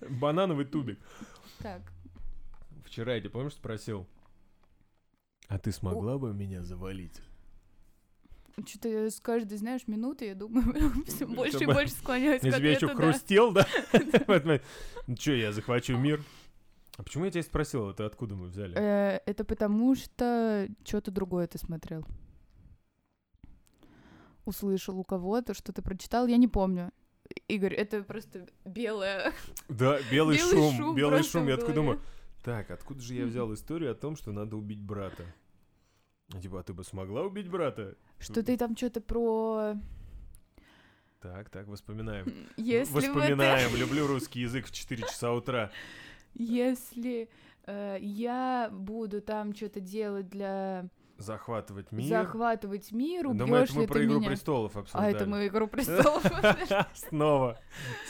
Банановый 0.10 0.66
тубик. 0.66 0.98
Так, 1.60 1.80
Вчера 2.84 3.14
я 3.14 3.20
тебя, 3.20 3.30
помнишь, 3.30 3.54
спросил, 3.54 4.06
а 5.48 5.58
ты 5.58 5.72
смогла 5.72 6.18
бы 6.18 6.34
меня 6.34 6.62
завалить? 6.62 7.22
что-то 8.66 8.88
я 8.88 9.10
с 9.10 9.20
каждой, 9.20 9.58
знаешь, 9.58 9.82
минуты, 9.86 10.26
я 10.26 10.34
думаю, 10.34 10.64
все 11.06 11.26
больше 11.26 11.64
и 11.64 11.66
больше 11.66 11.92
склоняюсь 11.92 12.40
к 12.40 12.44
Я 12.44 12.52
что, 12.52 12.58
ответу, 12.58 12.86
да. 12.86 12.94
хрустел, 12.94 13.52
да? 13.52 13.66
Ну 15.06 15.16
чё, 15.16 15.34
я 15.34 15.52
захвачу 15.52 15.96
мир? 15.96 16.22
А 16.96 17.02
почему 17.02 17.26
я 17.26 17.30
тебя 17.30 17.42
спросил, 17.42 17.90
это 17.90 18.06
откуда 18.06 18.34
мы 18.34 18.46
взяли? 18.46 18.74
Э, 18.76 19.20
Это 19.26 19.44
потому 19.44 19.94
что 19.94 20.68
что-то 20.84 21.10
другое 21.10 21.46
ты 21.46 21.58
смотрел. 21.58 22.06
Услышал 24.44 24.98
у 24.98 25.04
кого-то, 25.04 25.54
что-то 25.54 25.82
прочитал, 25.82 26.26
я 26.26 26.36
не 26.36 26.48
помню. 26.48 26.92
Игорь, 27.48 27.74
это 27.74 28.02
просто 28.02 28.46
белое. 28.64 29.32
Да, 29.68 29.98
белый 30.10 30.36
белый 30.36 30.38
шум, 30.38 30.74
шум 30.76 30.96
белый 30.96 31.22
шум. 31.22 31.48
Я 31.48 31.56
голове. 31.56 31.74
думаю, 31.74 32.00
так, 32.42 32.70
откуда 32.70 33.00
же 33.00 33.14
я 33.14 33.26
взял 33.26 33.52
историю 33.52 33.90
о 33.90 33.94
том, 33.94 34.16
что 34.16 34.32
надо 34.32 34.56
убить 34.56 34.80
брата? 34.80 35.24
А 36.32 36.40
Типа, 36.40 36.60
а 36.60 36.62
ты 36.62 36.72
бы 36.72 36.84
смогла 36.84 37.22
убить 37.22 37.48
брата? 37.48 37.96
Что 38.18 38.42
ты 38.42 38.56
там 38.56 38.76
что-то 38.76 39.00
про... 39.00 39.74
Так, 41.20 41.50
так, 41.50 41.66
воспоминаем. 41.66 42.26
Если 42.56 42.92
бы 42.94 43.00
ты... 43.00 43.12
Воспоминаем, 43.12 43.74
люблю 43.76 44.06
русский 44.06 44.40
язык 44.40 44.66
в 44.66 44.72
4 44.72 45.02
часа 45.02 45.32
утра. 45.32 45.72
Если 46.38 47.28
э, 47.66 47.96
я 48.00 48.68
буду 48.72 49.20
там 49.20 49.54
что-то 49.54 49.80
делать 49.80 50.28
для 50.28 50.88
Захватывать 51.18 51.92
мир. 51.92 52.08
захватывать 52.08 52.92
мир, 52.92 53.28
убьешь 53.28 53.48
мы, 53.48 53.56
это 53.58 53.72
ли 53.72 53.78
мы 53.78 53.86
ты 53.86 53.92
про 53.94 54.04
Игру 54.04 54.18
меня? 54.18 54.28
престолов 54.28 54.76
А 54.76 54.80
обсуждали. 54.80 55.14
это 55.16 55.24
мы 55.26 55.46
игру 55.46 55.66
престолов. 55.68 56.22
Снова, 56.94 57.58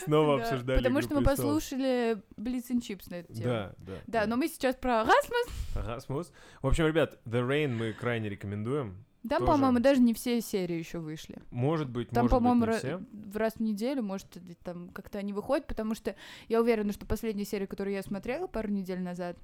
снова 0.03 0.37
Да, 0.37 0.43
обсуждали 0.43 0.77
Потому 0.77 0.99
«Игру 0.99 1.07
что 1.07 1.15
мы 1.15 1.23
престолов». 1.25 1.53
послушали 1.55 2.21
Blitz 2.35 2.69
and 2.69 2.81
Chips 2.81 3.09
на 3.09 3.15
эту 3.15 3.33
тему. 3.33 3.45
Да, 3.47 3.75
да. 3.77 3.93
Да, 4.07 4.25
но 4.27 4.35
мы 4.35 4.49
сейчас 4.49 4.75
про 4.75 5.05
Расмус. 5.05 5.47
Ага, 5.75 5.99
смус. 6.01 6.33
В 6.61 6.67
общем, 6.67 6.85
ребят, 6.85 7.17
The 7.25 7.47
Rain 7.47 7.69
мы 7.69 7.93
крайне 7.93 8.27
рекомендуем. 8.27 9.05
Там, 9.27 9.39
Тоже. 9.39 9.51
по-моему, 9.51 9.79
даже 9.79 9.99
не 10.01 10.13
все 10.13 10.39
серии 10.41 10.75
еще 10.77 10.99
вышли. 10.99 11.37
Может 11.51 11.89
быть, 11.89 12.09
Там, 12.09 12.25
может 12.25 12.31
по-моему, 12.37 12.61
быть, 12.65 12.69
не 12.75 12.77
все. 12.79 12.99
в 13.11 13.37
раз 13.37 13.53
в 13.55 13.59
неделю, 13.59 14.03
может, 14.03 14.27
там 14.63 14.89
как-то 14.89 15.17
они 15.19 15.33
выходят, 15.33 15.67
потому 15.67 15.95
что 15.95 16.15
я 16.47 16.61
уверена, 16.61 16.93
что 16.93 17.05
последняя 17.05 17.43
серия, 17.45 17.67
которую 17.67 17.93
я 17.93 18.03
смотрела 18.03 18.47
пару 18.47 18.69
недель 18.69 19.01
назад, 19.01 19.37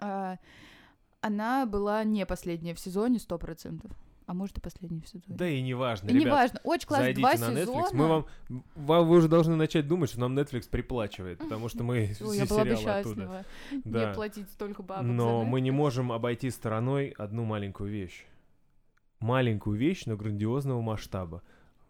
а, 0.00 0.38
она 1.20 1.66
была 1.66 2.04
не 2.04 2.24
последняя 2.26 2.74
в 2.74 2.80
сезоне, 2.80 3.18
сто 3.18 3.38
процентов. 3.38 3.90
А 4.26 4.32
может, 4.32 4.56
и 4.56 4.60
последняя 4.62 5.02
в 5.02 5.08
сезоне. 5.08 5.36
Да 5.36 5.46
и 5.46 5.60
неважно, 5.60 6.08
И 6.08 6.12
ребят. 6.14 6.24
неважно, 6.24 6.60
очень 6.64 6.88
классно, 6.88 7.04
Зайдите 7.04 7.20
два 7.20 7.30
на 7.32 7.36
сезона. 7.36 7.58
Netflix. 7.78 7.88
Мы 7.92 8.08
вам, 8.08 8.26
вам- 8.74 9.06
вы 9.08 9.16
уже 9.18 9.28
должны 9.28 9.54
начать 9.56 9.86
думать, 9.86 10.08
что 10.08 10.20
нам 10.20 10.38
Netflix 10.38 10.70
приплачивает, 10.70 11.38
потому 11.40 11.68
что 11.68 11.84
мы 11.84 12.06
все 12.14 12.32
я 12.32 12.46
была 12.46 12.64
бы 12.64 12.76
счастлива 12.76 13.44
Да. 13.84 14.08
не 14.08 14.14
платить 14.14 14.48
столько 14.48 14.82
бабок 14.82 15.04
Но 15.04 15.44
мы 15.44 15.60
не 15.60 15.70
можем 15.72 16.10
обойти 16.10 16.48
стороной 16.50 17.08
одну 17.18 17.44
маленькую 17.44 17.90
вещь. 17.90 18.24
Маленькую 19.24 19.78
вещь, 19.78 20.04
но 20.04 20.18
грандиозного 20.18 20.82
масштаба. 20.82 21.42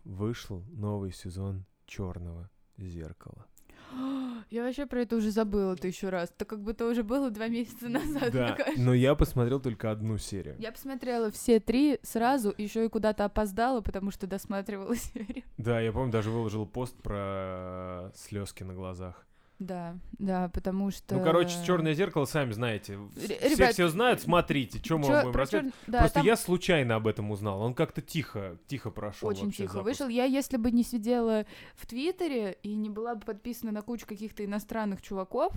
Вышел 0.05 0.62
новый 0.70 1.11
сезон 1.11 1.64
Черного 1.85 2.49
зеркала. 2.78 3.47
Я 4.51 4.62
вообще 4.62 4.87
про 4.87 5.01
это 5.01 5.16
уже 5.16 5.32
забыла 5.32 5.74
тысячу 5.74 6.11
раз. 6.11 6.32
Так 6.37 6.49
как 6.49 6.62
будто 6.62 6.87
уже 6.89 7.03
было 7.03 7.32
два 7.32 7.49
месяца 7.49 7.89
назад, 7.89 8.30
Да, 8.30 8.57
но 8.76 8.95
я 8.95 9.16
посмотрел 9.16 9.59
только 9.59 9.91
одну 9.91 10.16
серию. 10.16 10.55
Я 10.61 10.70
посмотрела 10.70 11.32
все 11.32 11.59
три 11.59 11.99
сразу, 12.05 12.55
еще 12.57 12.85
и 12.85 12.89
куда-то 12.89 13.24
опоздала, 13.24 13.80
потому 13.80 14.12
что 14.12 14.28
досматривала 14.28 14.95
серию. 15.12 15.43
Да, 15.59 15.80
я 15.80 15.91
помню, 15.91 16.12
даже 16.12 16.30
выложил 16.30 16.66
пост 16.66 16.95
про 17.03 18.12
слезки 18.14 18.62
на 18.62 18.74
глазах. 18.74 19.26
Да, 19.61 19.97
да, 20.19 20.49
потому 20.49 20.91
что... 20.91 21.15
Ну, 21.15 21.23
короче, 21.23 21.55
черное 21.65 21.95
зеркало, 21.95 22.25
сами 22.25 22.53
знаете. 22.53 22.99
Ре- 23.17 23.39
Все 23.39 23.49
ребят, 23.51 23.73
все 23.73 23.89
знают, 23.89 24.21
смотрите, 24.21 24.81
что 24.85 24.99
мы 24.99 25.07
будем 25.07 25.31
рассказывать. 25.33 25.73
чёр- 25.75 25.83
да, 25.87 25.99
Просто 26.01 26.15
там 26.19 26.27
я 26.27 26.37
случайно 26.37 26.97
об 26.97 27.07
этом 27.07 27.31
узнал. 27.31 27.61
Он 27.63 27.73
как-то 27.73 28.03
тихо, 28.03 28.59
тихо 28.67 28.91
прошел. 28.91 29.29
очень 29.29 29.53
тихо 29.53 29.81
вышел. 29.83 30.09
Я, 30.09 30.25
если 30.25 30.57
бы 30.57 30.73
не 30.73 30.83
сидела 30.83 31.47
в 31.77 31.87
Твиттере 31.87 32.59
и 32.65 32.75
не 32.75 32.91
была 32.91 33.15
бы 33.15 33.21
подписана 33.25 33.71
на 33.71 33.83
кучу 33.83 34.07
каких-то 34.07 34.45
иностранных 34.45 35.01
чуваков, 35.01 35.53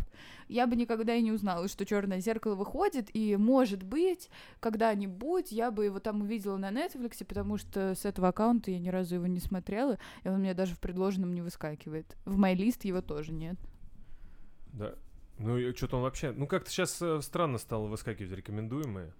я 0.47 0.67
бы 0.67 0.75
никогда 0.75 1.15
и 1.15 1.21
не 1.23 1.31
узнала, 1.31 1.67
что 1.67 1.83
черное 1.85 2.19
зеркало 2.19 2.53
выходит. 2.55 3.09
И, 3.15 3.35
может 3.35 3.81
быть, 3.81 4.29
когда-нибудь 4.59 5.51
я 5.51 5.71
бы 5.71 5.85
его 5.85 5.99
там 5.99 6.21
увидела 6.21 6.57
на 6.57 6.69
Netflix, 6.69 7.25
потому 7.25 7.57
что 7.57 7.95
с 7.95 8.05
этого 8.05 8.27
аккаунта 8.27 8.69
я 8.69 8.79
ни 8.79 8.89
разу 8.89 9.15
его 9.15 9.25
не 9.27 9.39
смотрела, 9.39 9.97
и 10.23 10.27
он 10.29 10.35
у 10.35 10.37
меня 10.37 10.53
даже 10.53 10.75
в 10.75 10.79
предложенном 10.79 11.33
не 11.33 11.41
выскакивает. 11.41 12.15
В 12.25 12.37
мой 12.37 12.53
лист 12.53 12.85
его 12.85 13.01
тоже 13.01 13.33
нет. 13.33 13.57
Да. 14.77 14.95
Ну, 15.39 15.59
что-то 15.75 15.97
он 15.97 16.03
вообще... 16.03 16.31
Ну, 16.31 16.47
как-то 16.47 16.69
сейчас 16.69 17.01
странно 17.23 17.57
стало 17.57 17.87
выскакивать 17.87 18.31
рекомендуемые 18.31 19.13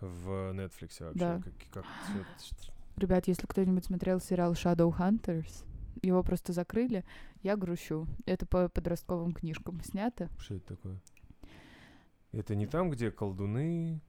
в 0.00 0.52
Netflix 0.52 1.00
вообще. 1.00 1.18
Да. 1.18 1.42
Как, 1.42 1.84
как 1.84 1.84
Ребят, 2.96 3.26
если 3.26 3.46
кто-нибудь 3.46 3.84
смотрел 3.84 4.20
сериал 4.20 4.52
Shadowhunters, 4.52 5.64
его 6.02 6.22
просто 6.22 6.52
закрыли, 6.52 7.04
я 7.42 7.56
грущу. 7.56 8.06
Это 8.26 8.46
по 8.46 8.68
подростковым 8.68 9.32
книжкам 9.32 9.82
снято. 9.82 10.28
Что 10.38 10.54
это 10.54 10.76
такое? 10.76 11.00
Это 12.32 12.54
не 12.54 12.66
там, 12.66 12.90
где 12.90 13.10
колдуны? 13.10 14.00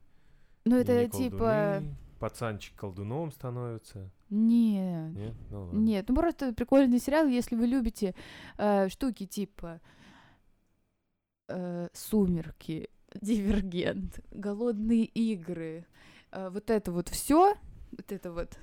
Ну, 0.66 0.78
и 0.78 0.82
это 0.82 1.04
не 1.04 1.10
типа... 1.10 1.84
Пацанчик 2.20 2.76
колдуном 2.76 3.32
становится. 3.32 4.10
Нет. 4.30 5.14
Нет? 5.14 5.34
Ну, 5.50 5.66
ладно. 5.66 5.78
Нет, 5.78 6.06
ну 6.08 6.16
просто 6.16 6.54
прикольный 6.54 7.00
сериал, 7.00 7.28
если 7.28 7.58
вы 7.58 7.68
любите 7.68 8.16
э, 8.58 8.88
штуки 8.88 9.26
типа 9.26 9.82
э, 11.48 11.90
Сумерки, 11.94 12.90
Дивергент, 13.22 14.20
Голодные 14.32 15.06
игры, 15.06 15.86
э, 16.32 16.50
вот 16.50 16.70
это 16.70 16.92
вот 16.92 17.10
все, 17.10 17.56
вот 17.92 18.12
это 18.12 18.32
вот, 18.32 18.58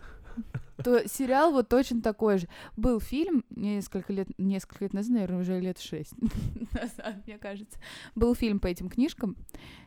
то 0.82 1.08
сериал 1.08 1.52
вот 1.52 1.68
точно 1.68 2.02
такой 2.02 2.38
же. 2.38 2.48
Был 2.76 3.00
фильм 3.00 3.44
несколько 3.50 4.12
лет, 4.12 4.28
несколько 4.38 4.84
лет 4.84 4.92
назад, 4.92 5.12
наверное, 5.12 5.40
уже 5.40 5.60
лет 5.60 5.78
шесть 5.78 6.14
назад, 6.72 7.26
мне 7.26 7.38
кажется. 7.38 7.78
Был 8.14 8.34
фильм 8.34 8.60
по 8.60 8.66
этим 8.66 8.88
книжкам, 8.88 9.36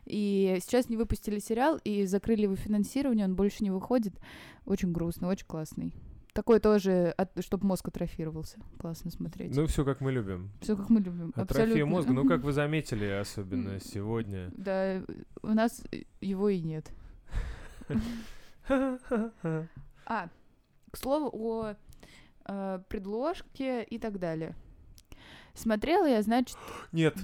и 0.04 0.58
сейчас 0.62 0.88
не 0.88 0.96
выпустили 0.96 1.38
сериал, 1.38 1.78
и 1.84 2.04
закрыли 2.06 2.42
его 2.42 2.56
финансирование, 2.56 3.26
он 3.26 3.34
больше 3.34 3.64
не 3.64 3.70
выходит. 3.70 4.14
Очень 4.64 4.92
грустно, 4.92 5.28
очень 5.28 5.46
классный. 5.46 5.92
Такой 6.34 6.58
тоже, 6.58 7.14
чтобы 7.38 7.66
мозг 7.66 7.86
атрофировался. 7.88 8.58
Классно 8.80 9.10
смотреть. 9.12 9.54
Ну, 9.54 9.66
все 9.66 9.84
как 9.84 10.00
мы 10.00 10.10
любим. 10.10 10.50
Все 10.60 10.76
как 10.76 10.90
мы 10.90 10.98
любим. 11.00 11.28
Атрофия 11.36 11.64
Абсолютно. 11.64 11.86
мозга, 11.86 12.12
ну, 12.12 12.26
как 12.26 12.42
вы 12.42 12.52
заметили, 12.62 13.06
особенно 13.06 13.78
сегодня. 13.78 14.50
Да, 14.56 15.00
у 15.42 15.48
нас 15.48 15.82
его 16.20 16.48
и 16.48 16.60
нет. 16.60 16.90
А, 20.06 20.28
к 20.90 20.96
слову 20.98 21.30
о 21.32 21.74
э, 22.46 22.80
предложке 22.88 23.82
и 23.84 23.98
так 23.98 24.18
далее. 24.18 24.54
Смотрела 25.54 26.06
я, 26.06 26.20
значит, 26.22 26.58
Нет. 26.92 27.16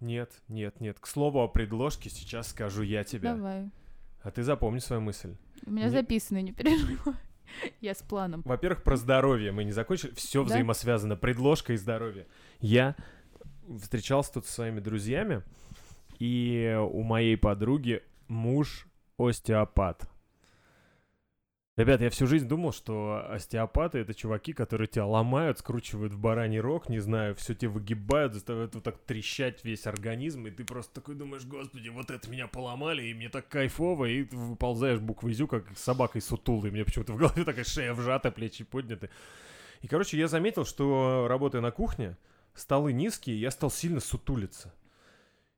Нет, 0.00 0.30
нет, 0.48 0.80
нет. 0.80 0.98
К 0.98 1.06
слову 1.06 1.40
о 1.40 1.48
предложке 1.48 2.08
сейчас 2.08 2.48
скажу 2.48 2.82
я 2.82 3.04
тебе. 3.04 3.34
давай. 3.34 3.70
А 4.22 4.30
ты 4.30 4.42
запомни 4.42 4.78
свою 4.78 5.02
мысль. 5.02 5.36
У 5.66 5.70
меня 5.70 5.86
Не- 5.86 5.90
записано, 5.90 6.40
не 6.40 6.52
переживай. 6.52 7.14
Я 7.80 7.94
с 7.94 8.02
планом. 8.02 8.42
Во-первых, 8.44 8.82
про 8.82 8.96
здоровье 8.96 9.52
мы 9.52 9.64
не 9.64 9.72
закончили. 9.72 10.12
Все 10.14 10.42
Да? 10.42 10.46
взаимосвязано. 10.46 11.16
Предложка 11.16 11.72
и 11.72 11.76
здоровье. 11.76 12.26
Я 12.60 12.96
встречался 13.80 14.34
тут 14.34 14.46
со 14.46 14.52
своими 14.52 14.80
друзьями, 14.80 15.42
и 16.18 16.78
у 16.90 17.02
моей 17.02 17.36
подруги 17.36 18.02
муж 18.28 18.86
остеопат. 19.18 20.08
Ребят, 21.82 22.00
я 22.00 22.10
всю 22.10 22.28
жизнь 22.28 22.46
думал, 22.46 22.70
что 22.72 23.26
остеопаты 23.28 23.98
это 23.98 24.14
чуваки, 24.14 24.52
которые 24.52 24.86
тебя 24.86 25.04
ломают, 25.04 25.58
скручивают 25.58 26.12
в 26.12 26.18
бараний 26.20 26.60
рог, 26.60 26.88
не 26.88 27.00
знаю, 27.00 27.34
все 27.34 27.56
тебе 27.56 27.70
выгибают, 27.70 28.34
заставляют 28.34 28.76
вот 28.76 28.84
так 28.84 28.98
трещать 28.98 29.64
весь 29.64 29.88
организм, 29.88 30.46
и 30.46 30.52
ты 30.52 30.64
просто 30.64 30.94
такой 30.94 31.16
думаешь, 31.16 31.44
господи, 31.44 31.88
вот 31.88 32.12
это 32.12 32.30
меня 32.30 32.46
поломали, 32.46 33.02
и 33.02 33.14
мне 33.14 33.28
так 33.28 33.48
кайфово, 33.48 34.04
и 34.04 34.22
ты 34.22 34.36
выползаешь 34.36 35.00
буквой 35.00 35.32
изю, 35.32 35.48
как 35.48 35.76
с 35.76 35.82
собакой 35.82 36.20
сутулой, 36.20 36.70
мне 36.70 36.84
почему-то 36.84 37.14
в 37.14 37.16
голове 37.16 37.42
такая 37.42 37.64
шея 37.64 37.94
вжата, 37.94 38.30
плечи 38.30 38.62
подняты. 38.62 39.10
И, 39.80 39.88
короче, 39.88 40.16
я 40.16 40.28
заметил, 40.28 40.64
что, 40.64 41.26
работая 41.28 41.62
на 41.62 41.72
кухне, 41.72 42.16
столы 42.54 42.92
низкие, 42.92 43.40
я 43.40 43.50
стал 43.50 43.72
сильно 43.72 43.98
сутулиться. 43.98 44.72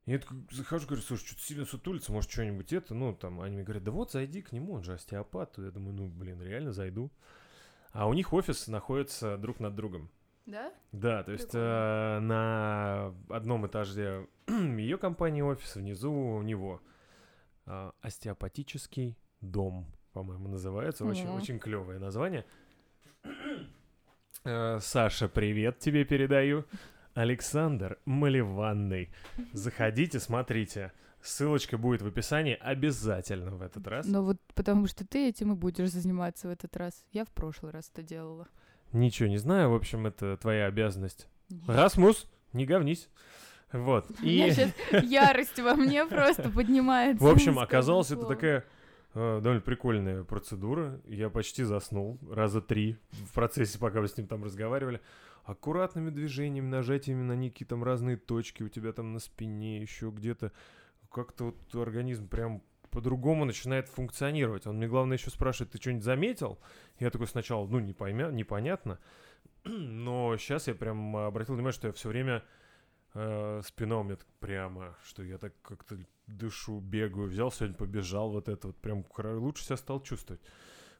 Я 0.06 0.18
такой 0.18 0.44
захожу, 0.50 0.86
говорю, 0.86 1.02
слушай, 1.02 1.24
что-то 1.26 1.42
сильно 1.42 1.64
сутулится, 1.64 2.12
может, 2.12 2.30
что-нибудь 2.30 2.72
это, 2.74 2.94
ну, 2.94 3.14
там, 3.14 3.40
они 3.40 3.56
мне 3.56 3.64
говорят, 3.64 3.84
да 3.84 3.90
вот, 3.90 4.12
зайди 4.12 4.42
к 4.42 4.52
нему, 4.52 4.74
он 4.74 4.84
же 4.84 4.92
остеопат. 4.92 5.56
Я 5.56 5.70
думаю, 5.70 5.94
ну, 5.94 6.08
блин, 6.08 6.42
реально 6.42 6.72
зайду. 6.72 7.10
А 7.92 8.06
у 8.06 8.12
них 8.12 8.32
офис 8.32 8.68
находится 8.68 9.38
друг 9.38 9.60
над 9.60 9.74
другом. 9.74 10.10
Да? 10.46 10.74
Да, 10.92 11.22
то 11.22 11.32
есть 11.32 11.54
э, 11.54 12.18
на 12.20 13.14
одном 13.30 13.66
этаже 13.66 14.26
ее 14.48 14.98
компании 14.98 15.40
офис, 15.40 15.76
внизу 15.76 16.12
у 16.12 16.42
него 16.42 16.82
э, 17.64 17.92
остеопатический 18.02 19.16
дом, 19.40 19.86
по-моему, 20.12 20.48
называется. 20.48 21.06
Очень, 21.06 21.28
О. 21.28 21.34
очень 21.34 21.58
клевое 21.58 21.98
название. 21.98 22.44
Э, 24.46 24.78
Саша, 24.78 25.26
привет 25.26 25.78
тебе 25.78 26.04
передаю. 26.04 26.66
Александр 27.14 27.98
Маливанный. 28.04 29.10
Заходите, 29.52 30.18
смотрите. 30.20 30.92
Ссылочка 31.22 31.78
будет 31.78 32.02
в 32.02 32.06
описании 32.06 32.58
обязательно 32.60 33.52
в 33.52 33.62
этот 33.62 33.86
раз. 33.86 34.06
Ну 34.06 34.22
вот 34.22 34.36
потому 34.54 34.86
что 34.86 35.06
ты 35.06 35.28
этим 35.28 35.52
и 35.52 35.56
будешь 35.56 35.90
заниматься 35.90 36.48
в 36.48 36.50
этот 36.50 36.76
раз. 36.76 37.04
Я 37.12 37.24
в 37.24 37.30
прошлый 37.30 37.72
раз 37.72 37.90
это 37.92 38.02
делала. 38.02 38.46
Ничего 38.92 39.28
не 39.28 39.38
знаю, 39.38 39.70
в 39.70 39.74
общем, 39.74 40.06
это 40.06 40.36
твоя 40.36 40.66
обязанность. 40.66 41.28
Расмус, 41.66 42.26
не 42.52 42.66
говнись. 42.66 43.08
Вот. 43.72 44.06
У 44.20 44.24
меня 44.24 44.48
И, 44.48 44.50
сейчас 44.52 44.70
ярость 45.04 45.58
во 45.58 45.74
мне 45.74 46.04
просто 46.06 46.50
поднимается. 46.50 47.24
в 47.24 47.26
общем, 47.26 47.58
оказалось, 47.58 48.10
это 48.12 48.24
такая 48.26 48.64
э, 49.14 49.40
довольно 49.42 49.62
прикольная 49.62 50.22
процедура. 50.24 51.00
Я 51.06 51.28
почти 51.30 51.64
заснул 51.64 52.18
раза 52.30 52.60
три 52.60 52.98
в 53.10 53.32
процессе, 53.32 53.78
пока 53.78 54.00
вы 54.00 54.08
с 54.08 54.16
ним 54.16 54.26
там 54.28 54.44
разговаривали. 54.44 55.00
Аккуратными 55.44 56.10
движениями, 56.10 56.66
нажатиями 56.66 57.22
на 57.22 57.36
некие 57.36 57.66
там 57.66 57.84
разные 57.84 58.16
точки 58.16 58.62
у 58.62 58.68
тебя 58.68 58.92
там 58.92 59.12
на 59.12 59.18
спине, 59.18 59.80
еще 59.80 60.10
где-то. 60.10 60.52
Как-то 61.10 61.44
вот 61.44 61.74
организм 61.74 62.28
прям 62.28 62.62
по-другому 62.90 63.44
начинает 63.44 63.88
функционировать. 63.88 64.66
Он 64.66 64.76
мне, 64.76 64.86
главное, 64.86 65.18
еще 65.18 65.30
спрашивает, 65.30 65.72
ты 65.72 65.78
что-нибудь 65.78 66.04
заметил? 66.04 66.58
Я 66.98 67.10
такой 67.10 67.26
сначала, 67.26 67.66
ну, 67.66 67.80
не 67.80 67.92
поймя, 67.92 68.30
непонятно. 68.30 68.98
Но 69.64 70.36
сейчас 70.38 70.68
я 70.68 70.74
прям 70.74 71.16
обратил 71.16 71.54
внимание, 71.54 71.74
что 71.74 71.88
я 71.88 71.92
все 71.92 72.08
время 72.08 72.44
э, 73.14 73.62
спина 73.64 73.98
у 73.98 74.04
меня 74.04 74.16
так 74.16 74.28
прямо, 74.38 74.96
что 75.04 75.22
я 75.22 75.38
так 75.38 75.52
как-то 75.62 75.98
дышу, 76.26 76.80
бегаю, 76.80 77.28
взял 77.28 77.50
сегодня, 77.50 77.76
побежал, 77.76 78.30
вот 78.30 78.48
это 78.48 78.68
вот 78.68 78.76
прям 78.76 79.04
лучше 79.18 79.64
себя 79.64 79.76
стал 79.76 80.00
чувствовать. 80.00 80.40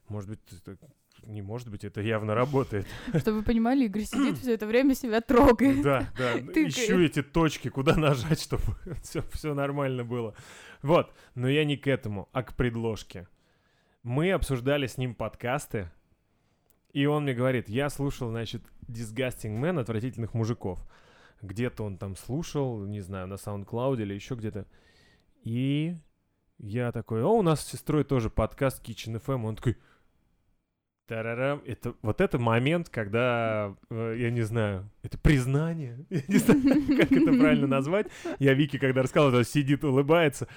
Может 0.07 0.29
быть, 0.29 0.39
это 0.51 0.77
не 1.25 1.41
может 1.41 1.69
быть, 1.69 1.83
это 1.83 2.01
явно 2.01 2.35
работает. 2.35 2.85
Чтобы 3.17 3.37
вы 3.37 3.43
понимали, 3.43 3.85
Игорь 3.85 4.03
сидит 4.03 4.37
все 4.41 4.53
это 4.53 4.67
время 4.67 4.95
себя 4.95 5.21
трогает. 5.21 5.81
Да, 5.81 6.09
да, 6.17 6.33
Тыкает. 6.39 6.69
ищу 6.69 6.99
эти 7.01 7.23
точки, 7.23 7.69
куда 7.69 7.95
нажать, 7.95 8.41
чтобы 8.41 8.63
все, 9.03 9.21
все 9.33 9.53
нормально 9.53 10.03
было. 10.03 10.35
Вот, 10.81 11.13
но 11.33 11.49
я 11.49 11.65
не 11.65 11.77
к 11.77 11.87
этому, 11.87 12.29
а 12.31 12.43
к 12.43 12.55
предложке. 12.55 13.27
Мы 14.03 14.31
обсуждали 14.31 14.87
с 14.87 14.97
ним 14.97 15.15
подкасты, 15.15 15.89
и 16.93 17.05
он 17.07 17.23
мне 17.23 17.33
говорит, 17.33 17.69
я 17.69 17.89
слушал, 17.89 18.29
значит, 18.29 18.61
Disgusting 18.87 19.59
Man, 19.59 19.79
отвратительных 19.79 20.33
мужиков. 20.33 20.85
Где-то 21.41 21.83
он 21.83 21.97
там 21.97 22.15
слушал, 22.15 22.85
не 22.85 23.01
знаю, 23.01 23.27
на 23.27 23.33
SoundCloud 23.33 24.01
или 24.01 24.13
еще 24.13 24.35
где-то. 24.35 24.67
И 25.43 25.97
я 26.57 26.91
такой, 26.91 27.23
о, 27.23 27.29
у 27.29 27.41
нас 27.41 27.61
с 27.61 27.71
сестрой 27.71 28.03
тоже 28.03 28.29
подкаст 28.29 28.87
Kitchen 28.87 29.21
FM. 29.21 29.45
Он 29.45 29.55
такой, 29.55 29.77
Тарарам. 31.07 31.61
Это, 31.65 31.93
вот 32.01 32.21
это 32.21 32.39
момент, 32.39 32.89
когда, 32.89 33.75
э, 33.89 34.15
я 34.19 34.31
не 34.31 34.41
знаю, 34.41 34.89
это 35.03 35.17
признание, 35.17 35.99
я 36.09 36.21
не 36.27 36.37
знаю, 36.37 36.61
как 36.97 37.11
это 37.11 37.33
правильно 37.37 37.67
назвать. 37.77 38.07
Я 38.39 38.53
Вики, 38.53 38.77
когда 38.77 39.03
рассказал, 39.03 39.29
это 39.29 39.43
сидит, 39.43 39.83
улыбается. 39.83 40.47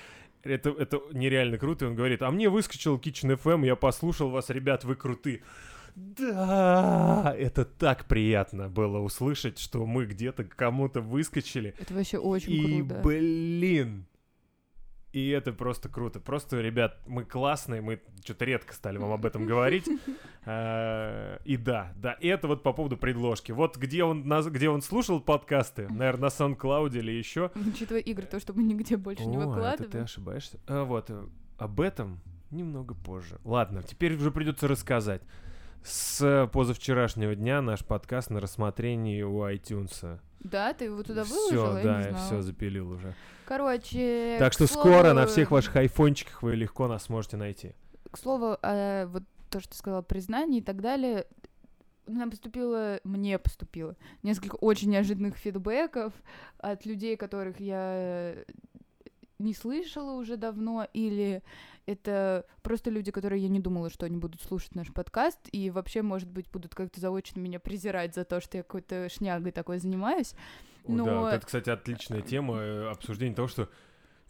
Это, 0.44 0.70
это 0.70 1.00
нереально 1.12 1.58
круто. 1.58 1.84
И 1.84 1.88
он 1.88 1.94
говорит, 1.94 2.22
а 2.22 2.30
мне 2.30 2.48
выскочил 2.48 2.96
Kitchen 2.96 3.38
FM, 3.42 3.66
я 3.66 3.76
послушал 3.76 4.30
вас, 4.30 4.50
ребят, 4.50 4.84
вы 4.84 4.94
круты. 4.96 5.42
Да, 5.96 7.34
это 7.36 7.64
так 7.64 8.04
приятно 8.06 8.68
было 8.68 8.98
услышать, 8.98 9.58
что 9.58 9.84
мы 9.84 10.06
где-то 10.06 10.44
кому-то 10.44 11.00
выскочили. 11.00 11.74
Это 11.78 11.92
вообще 11.94 12.18
очень 12.18 12.52
И, 12.52 12.82
круто. 12.82 13.00
блин, 13.02 14.06
и 15.12 15.28
это 15.30 15.52
просто 15.52 15.88
круто. 15.88 16.20
Просто, 16.20 16.60
ребят, 16.60 16.98
мы 17.06 17.24
классные, 17.24 17.80
мы 17.80 18.00
что-то 18.24 18.44
редко 18.44 18.74
стали 18.74 18.98
вам 18.98 19.12
об 19.12 19.24
этом 19.24 19.46
говорить. 19.46 19.88
А, 20.44 21.38
И 21.44 21.56
да, 21.56 21.92
да, 21.96 22.12
и 22.12 22.28
это 22.28 22.46
вот 22.48 22.62
по 22.62 22.72
поводу 22.72 22.96
предложки. 22.96 23.52
Вот 23.52 23.76
где 23.76 24.04
он, 24.04 24.26
нас- 24.28 24.46
где 24.46 24.68
он 24.68 24.82
слушал 24.82 25.20
подкасты, 25.20 25.88
наверное, 25.88 26.22
на 26.22 26.26
SoundCloud 26.26 26.96
или 26.98 27.12
еще. 27.12 27.50
Учитывая 27.54 28.00
игры, 28.02 28.26
то, 28.26 28.38
что 28.40 28.52
мы 28.52 28.62
нигде 28.62 28.96
больше 28.96 29.24
не 29.26 29.36
О, 29.36 29.40
это 29.40 29.44
ты 29.44 29.48
выкладываем. 29.54 30.04
ошибаешься. 30.04 30.60
А, 30.66 30.84
вот, 30.84 31.10
э, 31.10 31.26
об 31.58 31.80
этом 31.80 32.20
немного 32.50 32.94
позже. 32.94 33.38
Ладно, 33.44 33.82
теперь 33.82 34.14
уже 34.16 34.30
придется 34.30 34.68
рассказать. 34.68 35.22
С 35.82 36.48
позавчерашнего 36.52 37.34
дня 37.34 37.62
наш 37.62 37.84
подкаст 37.84 38.30
на 38.30 38.40
рассмотрении 38.40 39.22
у 39.22 39.42
iTunes. 39.48 40.18
Да, 40.40 40.72
ты 40.72 40.86
его 40.86 41.02
туда 41.02 41.24
Все, 41.24 41.34
выложил? 41.34 41.76
я 41.78 41.82
да, 42.12 42.14
все 42.14 42.42
запилил 42.42 42.90
уже. 42.92 43.14
Короче, 43.44 44.36
Так 44.38 44.52
что 44.52 44.66
скоро 44.66 45.12
на 45.12 45.22
слову- 45.22 45.26
всех 45.28 45.50
ваших 45.50 45.76
айфончиках 45.76 46.42
вы 46.42 46.54
легко 46.54 46.86
нас 46.86 47.04
сможете 47.04 47.36
найти. 47.36 47.72
К 48.10 48.18
слову, 48.18 48.56
э, 48.62 49.06
вот 49.06 49.22
то, 49.50 49.60
что 49.60 49.70
ты 49.70 49.76
сказала, 49.76 50.02
признание 50.02 50.60
и 50.60 50.64
так 50.64 50.80
далее, 50.80 51.26
нам 52.06 52.30
поступило, 52.30 53.00
мне 53.04 53.38
поступило 53.38 53.96
несколько 54.22 54.54
очень 54.56 54.90
неожиданных 54.90 55.36
фидбэков 55.36 56.12
от 56.58 56.86
людей, 56.86 57.16
которых 57.16 57.60
я 57.60 58.34
не 59.38 59.54
слышала 59.54 60.12
уже 60.12 60.36
давно, 60.36 60.86
или 60.92 61.42
это 61.86 62.44
просто 62.62 62.90
люди, 62.90 63.10
которые 63.10 63.42
я 63.42 63.48
не 63.48 63.60
думала, 63.60 63.88
что 63.90 64.04
они 64.06 64.16
будут 64.18 64.42
слушать 64.42 64.74
наш 64.74 64.92
подкаст, 64.92 65.38
и 65.52 65.70
вообще, 65.70 66.02
может 66.02 66.28
быть, 66.28 66.50
будут 66.50 66.74
как-то 66.74 67.00
заочно 67.00 67.40
меня 67.40 67.60
презирать 67.60 68.14
за 68.14 68.24
то, 68.24 68.40
что 68.40 68.56
я 68.58 68.62
какой-то 68.62 69.08
шнягой 69.08 69.52
такой 69.52 69.78
занимаюсь. 69.78 70.34
Но- 70.86 71.04
Да, 71.04 71.20
вот 71.20 71.32
это, 71.34 71.46
кстати, 71.46 71.70
отличная 71.70 72.20
тема 72.22 72.56
э, 72.58 72.88
обсуждения 72.90 73.34
того, 73.34 73.48
что 73.48 73.68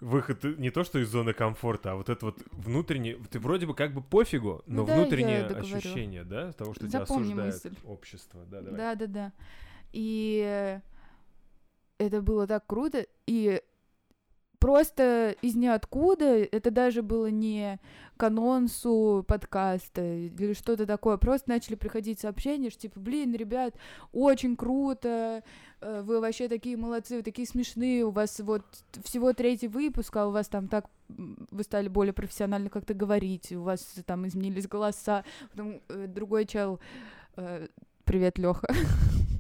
выход 0.01 0.45
не 0.45 0.71
то, 0.71 0.85
что 0.85 0.99
из 1.01 1.09
зоны 1.09 1.33
комфорта, 1.33 1.93
а 1.93 1.95
вот 1.97 2.09
это 2.09 2.27
вот 2.27 2.39
внутреннее, 2.53 3.17
ты 3.31 3.41
вроде 3.41 3.67
бы 3.67 3.75
как 3.75 3.93
бы 3.95 4.03
пофигу, 4.03 4.63
но 4.67 4.83
Ну 4.83 4.87
да, 4.87 4.95
внутреннее 4.95 5.47
ощущение, 5.47 6.23
да, 6.25 6.53
того, 6.53 6.75
что 6.75 6.87
тебя 6.87 7.01
Запомни 7.01 7.33
осуждает 7.33 7.55
мысль. 7.65 7.75
общество. 7.85 8.45
Да, 8.47 8.61
давай. 8.61 8.77
Да, 8.79 8.95
да, 8.95 9.07
да. 9.07 9.33
И 9.93 10.79
это 11.99 12.23
было 12.23 12.47
так 12.47 12.67
круто. 12.67 13.07
И 13.27 13.61
просто 14.59 15.37
из 15.43 15.55
ниоткуда, 15.55 16.43
это 16.45 16.71
даже 16.71 17.03
было 17.03 17.27
не 17.27 17.79
к 18.17 18.23
анонсу 18.25 19.25
подкаста 19.29 20.03
или 20.03 20.53
что-то 20.53 20.87
такое, 20.87 21.17
просто 21.17 21.51
начали 21.51 21.77
приходить 21.77 22.19
сообщения, 22.19 22.71
что 22.71 22.81
типа, 22.81 22.99
блин, 22.99 23.35
ребят, 23.35 23.75
очень 24.13 24.57
круто, 24.57 25.45
э, 25.81 26.03
вы 26.03 26.21
вообще 26.21 26.49
такие 26.49 26.77
молодцы, 26.77 27.19
вы 27.19 27.23
такие 27.23 27.47
смешные, 27.47 28.05
у 28.05 28.11
вас 28.11 28.41
вот 28.41 28.65
всего 29.05 29.33
третий 29.33 29.69
выпуск, 29.69 30.17
а 30.17 30.27
у 30.27 30.33
вас 30.33 30.49
там 30.49 30.67
так, 30.67 30.87
вы 31.09 31.63
стали 31.63 31.89
более 31.89 32.13
профессионально 32.13 32.71
как-то 32.71 32.93
говорить, 32.93 33.53
у 33.53 33.63
вас 33.63 33.81
там 34.05 34.27
изменились 34.27 34.67
голоса, 34.67 35.25
потом 35.53 35.81
э, 35.89 36.07
другой 36.09 36.47
чел, 36.47 36.81
э, 37.37 37.69
привет, 38.05 38.39
Леха. 38.39 38.69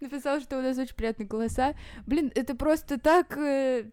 Написал, 0.00 0.40
что 0.40 0.58
у 0.58 0.62
нас 0.62 0.78
очень 0.78 0.94
приятные 0.94 1.26
голоса. 1.26 1.74
Блин, 2.06 2.32
это 2.34 2.54
просто 2.54 2.98
так 2.98 3.36
э, 3.36 3.90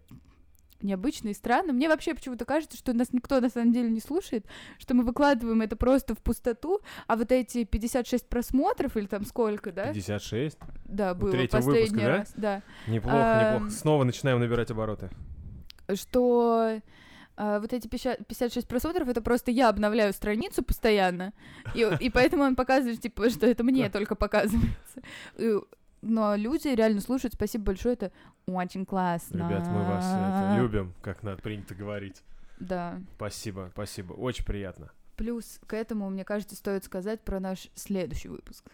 необычно 0.81 1.29
и 1.29 1.33
странно. 1.33 1.73
Мне 1.73 1.87
вообще 1.89 2.13
почему-то 2.13 2.45
кажется, 2.45 2.77
что 2.77 2.93
нас 2.93 3.11
никто 3.11 3.39
на 3.39 3.49
самом 3.49 3.71
деле 3.71 3.89
не 3.89 3.99
слушает, 3.99 4.45
что 4.77 4.93
мы 4.93 5.03
выкладываем 5.03 5.61
это 5.61 5.75
просто 5.75 6.15
в 6.15 6.19
пустоту, 6.19 6.81
а 7.07 7.15
вот 7.15 7.31
эти 7.31 7.63
56 7.63 8.27
просмотров 8.27 8.95
или 8.97 9.05
там 9.05 9.25
сколько, 9.25 9.71
да? 9.71 9.93
56. 9.93 10.57
Да, 10.85 11.13
было 11.13 11.31
последний 11.47 11.61
выпуска, 11.61 11.97
да? 11.99 12.07
раз, 12.07 12.33
да. 12.35 12.61
Неплохо, 12.87 13.17
Эм. 13.17 13.53
неплохо. 13.55 13.71
Снова 13.71 14.03
начинаем 14.03 14.39
набирать 14.39 14.71
обороты. 14.71 15.09
Что 15.93 16.79
а, 17.35 17.59
вот 17.59 17.73
эти 17.73 17.87
50 17.87 18.27
56 18.27 18.67
просмотров, 18.67 19.07
это 19.07 19.21
просто 19.21 19.51
я 19.51 19.69
обновляю 19.69 20.13
страницу 20.13 20.61
постоянно, 20.61 21.33
и, 21.73 21.87
и 21.99 22.09
поэтому 22.09 22.43
он 22.43 22.55
показывает, 22.55 23.01
типа, 23.01 23.29
что 23.29 23.47
это 23.47 23.63
мне 23.63 23.89
только 23.89 24.15
показывается. 24.15 25.01
И- 25.37 25.57
но 26.01 26.35
люди 26.35 26.67
реально 26.69 27.01
слушают, 27.01 27.33
спасибо 27.33 27.65
большое, 27.65 27.93
это 27.93 28.11
очень 28.45 28.85
классно. 28.85 29.47
Ребят, 29.47 29.67
мы 29.67 29.83
вас 29.83 30.05
это, 30.05 30.55
любим, 30.57 30.93
как 31.01 31.23
надо 31.23 31.41
принято 31.41 31.75
говорить. 31.75 32.23
Да. 32.59 32.99
Спасибо, 33.15 33.69
спасибо. 33.73 34.13
Очень 34.13 34.45
приятно. 34.45 34.91
Плюс 35.15 35.59
к 35.67 35.73
этому, 35.73 36.09
мне 36.09 36.23
кажется, 36.23 36.55
стоит 36.55 36.83
сказать 36.83 37.21
про 37.21 37.39
наш 37.39 37.69
следующий 37.75 38.29
выпуск. 38.29 38.65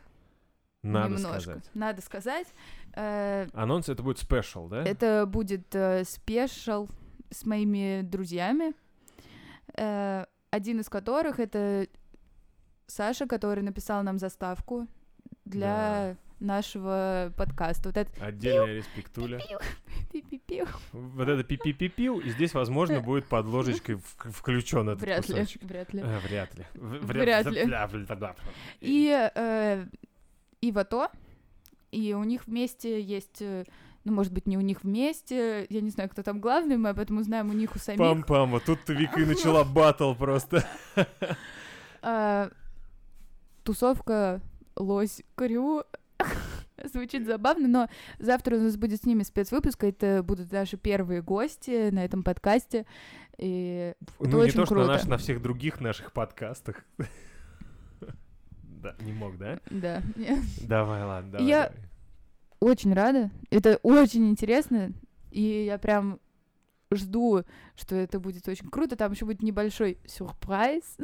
Надо 0.84 1.16
Немножко. 1.16 1.42
сказать. 1.42 1.70
Надо 1.74 2.02
сказать. 2.02 2.48
Э, 2.94 3.48
Анонс 3.54 3.90
это 3.90 4.04
будет 4.04 4.20
special, 4.20 4.68
да? 4.68 4.84
Это 4.84 5.26
будет 5.26 5.74
э, 5.74 6.04
special 6.04 6.88
с 7.32 7.44
моими 7.46 8.02
друзьями, 8.04 8.74
э, 9.76 10.26
один 10.52 10.80
из 10.80 10.90
которых 10.90 11.40
это 11.40 11.88
Саша, 12.86 13.26
который 13.26 13.64
написал 13.64 14.04
нам 14.04 14.20
заставку 14.20 14.88
для 15.46 16.18
нашего 16.40 17.32
подкаста. 17.38 17.90
Вот 17.90 17.98
это 17.98 18.26
Отдельная 18.26 18.76
респектуля. 18.78 19.40
пи-пи-пи. 20.12 20.64
Вот 20.92 21.28
это 21.28 21.44
пи-пи-пи-пиу, 21.44 22.20
и 22.20 22.30
здесь, 22.30 22.54
возможно, 22.54 23.00
будет 23.00 23.26
под 23.26 23.46
ложечкой 23.46 23.98
включен 24.18 24.90
этот 24.90 25.02
Вряд 25.02 25.28
ли, 25.30 25.34
кусочек. 25.36 25.64
вряд 25.64 25.94
ли. 25.94 26.02
А, 26.02 26.20
Вряд 26.20 26.56
ли. 26.56 26.66
Вряд 26.74 27.46
ли. 27.48 27.66
бля, 27.66 27.88
бля. 27.88 28.36
И 28.82 29.30
э, 29.36 29.86
Ивато, 30.62 31.10
и 31.92 32.14
у 32.14 32.24
них 32.24 32.48
вместе 32.48 33.02
есть, 33.02 33.42
э, 33.42 33.64
ну, 34.04 34.14
может 34.14 34.34
быть, 34.34 34.46
не 34.48 34.58
у 34.58 34.62
них 34.62 34.84
вместе, 34.84 35.66
я 35.70 35.82
не 35.82 35.90
знаю, 35.90 36.10
кто 36.10 36.22
там 36.22 36.42
главный, 36.42 36.78
мы 36.78 36.90
об 36.90 37.00
этом 37.00 37.18
узнаем 37.18 37.50
у 37.50 37.54
них 37.54 37.76
у 37.76 37.80
самих. 37.80 38.00
Пам-пам, 38.02 38.48
вот 38.52 38.66
тут 38.66 38.80
Вика 38.90 39.22
и 39.22 39.26
начала 39.26 39.64
батл 39.64 40.14
просто. 40.14 40.68
А, 42.08 42.52
тусовка 43.64 44.40
Лось 44.76 45.22
Крю. 45.36 45.84
Звучит 46.84 47.26
забавно, 47.26 47.68
но 47.68 47.90
завтра 48.20 48.58
у 48.58 48.60
нас 48.60 48.76
будет 48.78 49.02
с 49.02 49.06
ними 49.06 49.24
спецвыпуск. 49.24 49.84
Это 49.84 50.22
будут 50.24 50.52
наши 50.52 50.78
первые 50.78 51.22
гости 51.22 51.90
на 51.90 52.04
этом 52.04 52.24
подкасте. 52.24 52.86
И 53.38 53.94
Ну, 54.20 54.28
не 54.28 54.36
очень 54.36 54.56
то, 54.56 54.66
что 54.66 54.76
круто. 54.76 54.88
наш- 54.90 55.06
на 55.06 55.18
всех 55.18 55.42
других 55.42 55.80
наших 55.82 56.12
подкастах. 56.14 56.84
Да, 58.84 58.96
не 59.02 59.14
мог, 59.14 59.38
да? 59.40 59.60
да, 59.72 60.04
Давай, 60.62 61.04
ладно, 61.04 61.32
давай. 61.32 61.48
Я- 61.48 61.64
давай. 61.70 61.90
очень 62.60 62.94
рада. 62.94 63.32
Это 63.50 63.78
очень 63.82 64.30
интересно. 64.30 64.92
И 65.32 65.42
я 65.66 65.80
прям 65.80 66.20
жду, 66.94 67.42
что 67.76 67.96
это 67.96 68.20
будет 68.20 68.48
очень 68.48 68.70
круто. 68.70 68.96
Там 68.96 69.12
еще 69.14 69.26
будет 69.26 69.42
небольшой 69.42 69.98
сюрприз. 70.06 70.98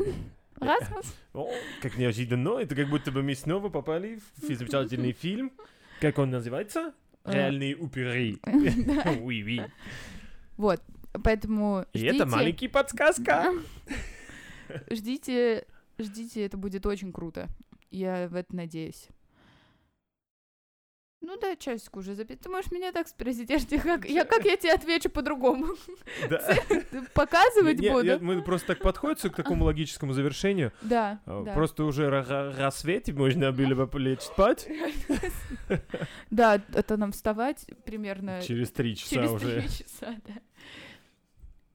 Расмус. 0.62 1.14
Как 1.82 1.98
неожиданно, 1.98 2.60
это 2.60 2.76
как 2.76 2.90
будто 2.90 3.12
бы 3.12 3.24
мы 3.24 3.36
снова 3.36 3.70
попали 3.70 4.20
в 4.38 4.44
замечательный 4.46 5.12
фильм. 5.12 5.52
Как 6.00 6.20
он 6.20 6.30
называется? 6.30 6.94
Э, 7.26 7.34
Реальные 7.34 7.76
упыри. 7.76 8.40
Oui, 8.46 9.44
oui. 9.44 9.70
Вот. 10.58 10.82
Поэтому 11.24 11.86
И 11.94 12.04
это 12.04 12.26
маленький 12.26 12.68
подсказка. 12.68 13.52
Ждите, 14.90 15.66
ждите, 16.00 16.46
это 16.46 16.58
будет 16.58 16.86
очень 16.86 17.12
круто. 17.12 17.48
Я 17.90 18.28
в 18.30 18.36
это 18.36 18.56
надеюсь. 18.56 19.08
Ну 21.22 21.38
да, 21.40 21.56
часик 21.56 21.96
уже 21.98 22.16
запить. 22.16 22.40
Ты 22.42 22.50
можешь 22.50 22.72
меня 22.72 22.92
так 22.92 23.08
спросить, 23.08 23.50
я 23.50 23.60
ж 23.60 23.66
тебе 23.66 23.80
как, 23.80 24.06
я, 24.10 24.26
как 24.26 24.44
я 24.44 24.58
тебе 24.58 24.74
отвечу 24.74 25.10
по-другому? 25.10 25.68
Да. 26.30 26.42
Показывать 27.14 27.80
Не, 27.80 27.90
буду? 27.92 28.06
я- 28.06 28.18
мы 28.20 28.42
просто 28.42 28.68
так 28.70 28.80
подходим 28.82 29.30
к 29.30 29.36
такому 29.36 29.66
логическому 29.66 30.14
завершению. 30.14 30.72
Да, 30.82 31.20
А, 31.26 31.44
да. 31.44 31.54
Просто 31.54 31.84
уже 31.86 32.08
ра- 32.08 32.28
ра- 32.28 32.58
рассвет, 32.58 33.08
и 33.08 33.14
можно 33.14 33.52
было 33.52 33.86
бы 33.86 34.00
лечь 34.00 34.22
спать. 34.22 34.68
Да, 36.32 36.62
это 36.74 36.98
нам 36.98 37.12
вставать 37.12 37.66
примерно 37.86 38.42
Через 38.42 38.72
три 38.72 38.96
часа 38.96 39.16
через 39.16 39.32
уже. 39.32 39.62
три 39.62 39.70
часа, 39.70 40.16
да. 40.28 40.34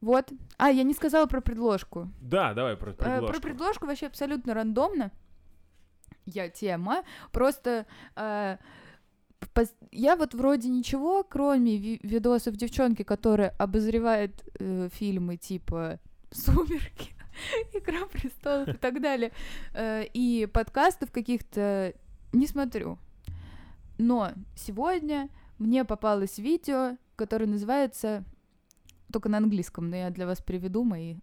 Вот. 0.01 0.31
А, 0.59 0.71
я 0.71 0.83
не 0.83 0.93
сказала 0.95 1.27
про 1.27 1.41
предложку. 1.41 2.11
Да, 2.21 2.53
давай 2.55 2.77
про 2.77 2.91
Э, 2.91 2.95
Про 2.95 3.05
предложку. 3.05 3.41
предложку 3.43 3.87
вообще 3.87 4.07
абсолютно 4.07 4.55
рандомно. 4.55 5.11
Я 6.27 6.49
тема. 6.49 7.05
Просто 7.33 7.87
э, 8.17 8.57
я 9.91 10.17
вот 10.17 10.35
вроде 10.35 10.69
ничего, 10.69 11.25
кроме 11.25 11.77
ви- 11.77 12.01
видосов 12.03 12.57
девчонки, 12.57 13.03
которая 13.03 13.51
обозревает 13.59 14.45
э, 14.59 14.89
фильмы 14.93 15.37
типа 15.37 15.99
«Сумерки», 16.31 17.15
«Игра 17.75 18.07
престолов» 18.07 18.69
и 18.69 18.79
так 18.79 19.01
далее, 19.01 19.33
э, 19.75 20.05
и 20.13 20.47
подкастов 20.53 21.11
каких-то 21.11 21.95
не 22.33 22.47
смотрю. 22.47 22.99
Но 23.99 24.33
сегодня 24.55 25.29
мне 25.59 25.85
попалось 25.85 26.39
видео, 26.39 26.97
которое 27.17 27.47
называется 27.47 28.25
только 29.13 29.29
на 29.29 29.39
английском, 29.39 29.89
но 29.89 29.97
я 29.97 30.11
для 30.11 30.27
вас 30.27 30.41
переведу, 30.43 30.85
мои 30.85 31.17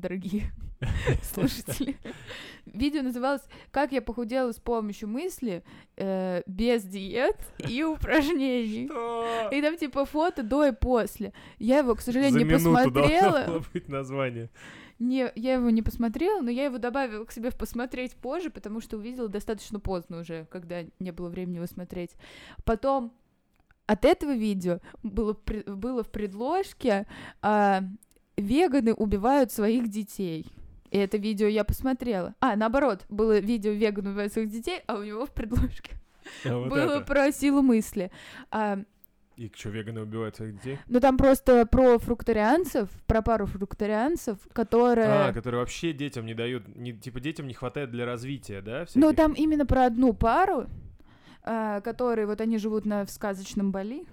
дорогие 0.00 0.52
слушатели. 1.22 1.96
Видео 2.66 3.02
называлось 3.02 3.42
«Как 3.70 3.92
я 3.92 4.02
похудела 4.02 4.52
с 4.52 4.58
помощью 4.58 5.08
мысли 5.08 5.62
э, 5.96 6.42
без 6.46 6.82
диет 6.84 7.36
и 7.58 7.82
упражнений». 7.84 8.86
Что? 8.86 9.48
И 9.52 9.62
там 9.62 9.76
типа 9.76 10.04
фото 10.04 10.42
до 10.42 10.66
и 10.66 10.72
после. 10.72 11.32
Я 11.58 11.78
его, 11.78 11.94
к 11.94 12.00
сожалению, 12.00 12.32
За 12.32 12.44
не 12.44 12.50
должно 12.50 12.74
посмотрела. 12.74 13.44
было 13.46 13.64
быть 13.72 13.88
название. 13.88 14.50
Не, 14.98 15.32
я 15.34 15.54
его 15.54 15.70
не 15.70 15.80
посмотрела, 15.80 16.42
но 16.42 16.50
я 16.50 16.64
его 16.66 16.76
добавила 16.76 17.24
к 17.24 17.32
себе 17.32 17.50
в 17.50 17.56
посмотреть 17.56 18.14
позже, 18.16 18.50
потому 18.50 18.82
что 18.82 18.98
увидела 18.98 19.28
достаточно 19.28 19.80
поздно 19.80 20.20
уже, 20.20 20.44
когда 20.50 20.82
не 20.98 21.10
было 21.10 21.30
времени 21.30 21.56
его 21.56 21.66
смотреть. 21.66 22.10
Потом 22.64 23.12
от 23.86 24.04
этого 24.04 24.34
видео 24.34 24.80
было, 25.02 25.36
было 25.66 26.04
в 26.04 26.10
предложке 26.10 27.06
а, 27.40 27.82
«Веганы 28.40 28.92
убивают 28.94 29.52
своих 29.52 29.88
детей». 29.88 30.46
И 30.90 30.98
это 30.98 31.18
видео 31.18 31.46
я 31.46 31.62
посмотрела. 31.62 32.34
А, 32.40 32.56
наоборот, 32.56 33.04
было 33.08 33.38
видео 33.38 33.70
«Веган 33.72 34.08
убивает 34.08 34.32
своих 34.32 34.50
детей», 34.50 34.80
а 34.88 34.96
у 34.96 35.02
него 35.04 35.24
в 35.24 35.30
предложке 35.32 35.92
А 36.44 36.56
вот 36.56 36.68
было 36.68 36.96
это. 36.96 37.00
про 37.02 37.30
силу 37.30 37.62
мысли. 37.62 38.10
А, 38.50 38.80
И 39.36 39.50
что, 39.54 39.68
веганы 39.70 40.02
убивают 40.02 40.34
своих 40.36 40.54
детей? 40.56 40.78
ну, 40.88 40.98
там 40.98 41.16
просто 41.16 41.64
про 41.64 41.98
фрукторианцев, 41.98 42.88
про 43.06 43.22
пару 43.22 43.46
фрукторианцев, 43.46 44.38
которые... 44.52 45.06
А, 45.06 45.32
которые 45.32 45.60
вообще 45.60 45.92
детям 45.92 46.26
не 46.26 46.34
дают, 46.34 46.66
не, 46.76 46.92
типа 46.92 47.20
детям 47.20 47.46
не 47.46 47.54
хватает 47.54 47.90
для 47.92 48.04
развития, 48.04 48.60
да? 48.60 48.80
Ну, 48.94 49.08
всяких? 49.10 49.16
там 49.16 49.32
именно 49.34 49.64
про 49.66 49.86
одну 49.86 50.12
пару, 50.12 50.66
а, 51.44 51.80
которые 51.82 52.26
вот 52.26 52.40
они 52.40 52.58
живут 52.58 52.84
на 52.84 53.04
в 53.06 53.10
сказочном 53.10 53.70
Бали 53.70 54.04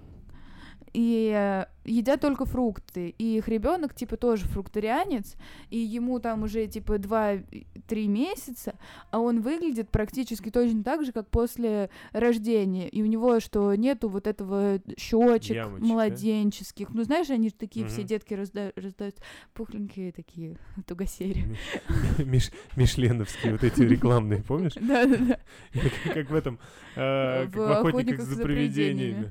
и 1.00 1.32
э, 1.32 1.66
едят 1.84 2.20
только 2.20 2.44
фрукты. 2.44 3.14
И 3.18 3.36
их 3.36 3.46
ребенок 3.46 3.94
типа 3.94 4.16
тоже 4.16 4.46
фрукторианец, 4.46 5.36
и 5.70 5.78
ему 5.78 6.18
там 6.18 6.42
уже 6.42 6.66
типа 6.66 6.94
2-3 6.96 8.06
месяца, 8.08 8.74
а 9.12 9.20
он 9.20 9.40
выглядит 9.40 9.88
практически 9.90 10.50
точно 10.50 10.82
так 10.82 11.04
же, 11.04 11.12
как 11.12 11.28
после 11.28 11.88
рождения. 12.10 12.88
И 12.88 13.00
у 13.00 13.06
него 13.06 13.38
что 13.38 13.72
нету 13.76 14.08
вот 14.08 14.26
этого 14.26 14.80
щечек 14.98 15.54
Ямочек, 15.56 15.82
да? 15.82 15.86
младенческих. 15.86 16.88
Ну, 16.92 17.04
знаешь, 17.04 17.30
они 17.30 17.50
же 17.50 17.54
такие 17.54 17.86
все 17.86 18.00
Мгм. 18.00 18.06
детки 18.08 18.34
разда- 18.34 18.72
раздают 18.74 19.14
пухленькие 19.54 20.10
такие 20.10 20.56
тугосери. 20.86 21.44
Миш- 22.18 22.52
Мишленовские 22.74 23.52
вот 23.52 23.62
эти 23.62 23.82
рекламные, 23.82 24.42
помнишь? 24.42 24.72
Да-да-да. 24.80 25.38
Как 25.72 26.14
как 26.14 26.30
в 26.30 26.34
этом, 26.34 26.58
э, 26.96 27.46
В 27.46 27.60
«Охотниках 27.70 27.78
«Охотниках 27.78 28.20
за 28.26 28.34
за 28.34 28.42
привидениями». 28.42 29.30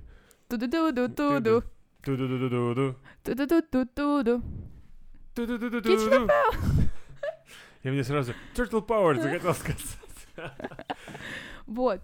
Ту-ду-ду-ду-ту-ду. 0.49 1.63
Ту-ду-ду-ду-ду. 2.03 2.95
Ту-ду-ду-ду-ду. 3.23 4.41
Ту-ду-ду-ду-ду. 5.35 6.27
И 7.83 7.89
мне 7.89 8.03
сразу 8.03 8.33
Turtle 8.55 8.85
Power 8.85 9.21
захотел 9.21 9.53
сказать. 9.53 9.97
Вот. 11.65 12.01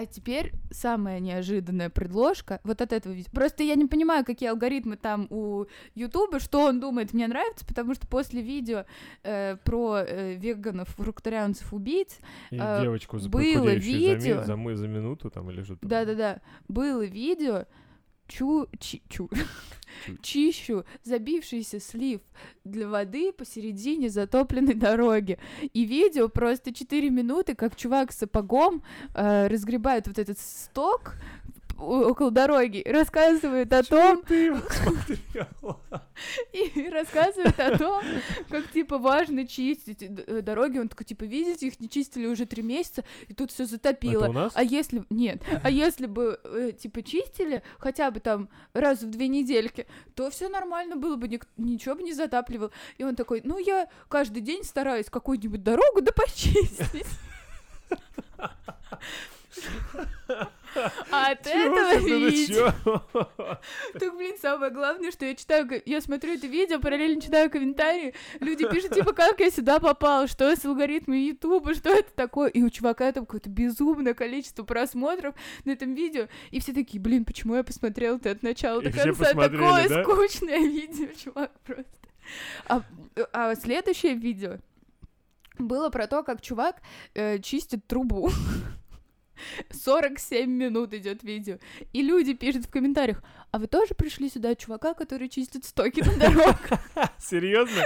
А 0.00 0.06
теперь 0.06 0.52
самая 0.70 1.18
неожиданная 1.18 1.90
предложка 1.90 2.60
вот 2.62 2.80
от 2.80 2.92
этого 2.92 3.12
видео. 3.12 3.32
Просто 3.34 3.64
я 3.64 3.74
не 3.74 3.86
понимаю, 3.86 4.24
какие 4.24 4.48
алгоритмы 4.48 4.96
там 4.96 5.26
у 5.28 5.64
Ютуба, 5.96 6.38
что 6.38 6.66
он 6.66 6.78
думает, 6.78 7.12
мне 7.14 7.26
нравится, 7.26 7.66
потому 7.66 7.94
что 7.94 8.06
после 8.06 8.40
видео 8.40 8.84
э, 9.24 9.56
про 9.64 9.96
э, 10.06 10.34
веганов, 10.36 10.88
фрукторианцев, 10.90 11.72
убийц, 11.72 12.16
И 12.52 12.58
А, 12.60 12.80
девочку 12.80 13.16
было 13.18 13.28
похудеющую 13.42 13.80
за 13.80 13.98
ми- 13.98 14.14
видео. 14.14 14.42
за 14.44 14.54
мы- 14.56 14.76
за 14.76 14.86
минуту 14.86 15.30
там 15.30 15.50
или 15.50 15.64
что-то. 15.64 15.84
да-да-да, 15.84 16.42
было 16.68 17.04
видео, 17.04 17.64
чу, 18.28 18.68
чи- 18.78 19.02
чу, 19.08 19.28
чищу 20.22 20.84
забившийся 21.04 21.80
слив 21.80 22.20
для 22.64 22.86
воды 22.88 23.32
посередине 23.32 24.08
затопленной 24.10 24.74
дороги. 24.74 25.38
И 25.74 25.84
видео 25.84 26.28
просто 26.28 26.72
4 26.72 27.10
минуты, 27.10 27.54
как 27.54 27.74
чувак 27.76 28.12
с 28.12 28.18
сапогом 28.18 28.82
э, 29.14 29.48
разгребает 29.48 30.06
вот 30.06 30.18
этот 30.18 30.38
сток 30.38 31.14
около 31.78 32.30
дороги, 32.30 32.78
и 32.78 32.90
рассказывает 32.90 33.72
о 33.72 33.82
том, 33.82 34.22
ты 34.22 34.46
его 34.46 34.58
смотрела? 34.70 35.77
и 36.52 36.88
рассказывает 36.88 37.58
о 37.58 37.78
том, 37.78 38.02
как, 38.48 38.70
типа, 38.70 38.98
важно 38.98 39.46
чистить 39.46 40.02
э, 40.02 40.42
дороги. 40.42 40.78
Он 40.78 40.88
такой, 40.88 41.06
типа, 41.06 41.24
видите, 41.24 41.68
их 41.68 41.80
не 41.80 41.88
чистили 41.88 42.26
уже 42.26 42.46
три 42.46 42.62
месяца, 42.62 43.04
и 43.28 43.34
тут 43.34 43.50
все 43.50 43.66
затопило. 43.66 44.22
Это 44.22 44.30
у 44.30 44.32
нас? 44.32 44.52
А 44.54 44.62
если... 44.62 45.04
Нет. 45.10 45.42
А 45.62 45.70
если 45.70 46.06
бы, 46.06 46.40
э, 46.44 46.72
типа, 46.72 47.02
чистили 47.02 47.62
хотя 47.78 48.10
бы 48.10 48.20
там 48.20 48.48
раз 48.72 49.02
в 49.02 49.10
две 49.10 49.28
недельки, 49.28 49.86
то 50.14 50.30
все 50.30 50.48
нормально 50.48 50.96
было 50.96 51.16
бы, 51.16 51.28
ник- 51.28 51.48
ничего 51.56 51.94
бы 51.94 52.02
не 52.02 52.12
затапливал. 52.12 52.72
И 52.96 53.04
он 53.04 53.16
такой, 53.16 53.40
ну, 53.44 53.58
я 53.58 53.88
каждый 54.08 54.40
день 54.40 54.64
стараюсь 54.64 55.06
какую-нибудь 55.10 55.62
дорогу 55.62 56.00
да 56.02 56.12
почистить. 56.12 57.06
А 61.10 61.32
от 61.32 61.46
этого 61.46 61.96
видео... 61.96 62.72
Так, 63.92 64.16
блин, 64.16 64.36
самое 64.40 64.70
главное, 64.70 65.10
что 65.10 65.24
я 65.24 65.34
читаю, 65.34 65.68
я 65.84 66.00
смотрю 66.00 66.34
это 66.34 66.46
видео, 66.46 66.80
параллельно 66.80 67.20
читаю 67.20 67.50
комментарии, 67.50 68.14
люди 68.40 68.68
пишут, 68.68 68.94
типа, 68.94 69.12
как 69.12 69.40
я 69.40 69.50
сюда 69.50 69.78
попал, 69.78 70.26
что 70.26 70.54
с 70.54 70.64
алгоритмами 70.64 71.18
Ютуба, 71.18 71.74
что 71.74 71.90
это 71.90 72.10
такое, 72.14 72.48
и 72.50 72.62
у 72.62 72.70
чувака 72.70 73.10
там 73.12 73.26
какое-то 73.26 73.50
безумное 73.50 74.14
количество 74.14 74.64
просмотров 74.64 75.34
на 75.64 75.72
этом 75.72 75.94
видео, 75.94 76.28
и 76.50 76.60
все 76.60 76.72
такие, 76.72 77.00
блин, 77.00 77.24
почему 77.24 77.54
я 77.54 77.64
посмотрел 77.64 78.16
это 78.16 78.30
от 78.30 78.42
начала 78.42 78.82
до 78.82 78.92
конца, 78.92 79.32
такое 79.34 79.88
да? 79.88 80.02
скучное 80.02 80.58
видео, 80.58 81.08
чувак, 81.22 81.52
просто. 81.64 81.92
А, 82.66 82.82
а 83.32 83.54
следующее 83.54 84.14
видео 84.14 84.58
было 85.58 85.90
про 85.90 86.06
то, 86.06 86.22
как 86.22 86.40
чувак 86.40 86.76
э, 87.14 87.38
чистит 87.40 87.86
трубу. 87.86 88.30
47 89.70 90.50
минут 90.50 90.94
идет 90.94 91.22
видео. 91.22 91.58
И 91.92 92.02
люди 92.02 92.34
пишут 92.34 92.66
в 92.66 92.70
комментариях, 92.70 93.22
а 93.50 93.58
вы 93.58 93.66
тоже 93.66 93.94
пришли 93.94 94.28
сюда 94.28 94.54
чувака, 94.54 94.92
который 94.92 95.28
чистит 95.28 95.64
стоки 95.64 96.00
на 96.00 96.14
дорогах? 96.16 96.60
Серьезно? 97.18 97.82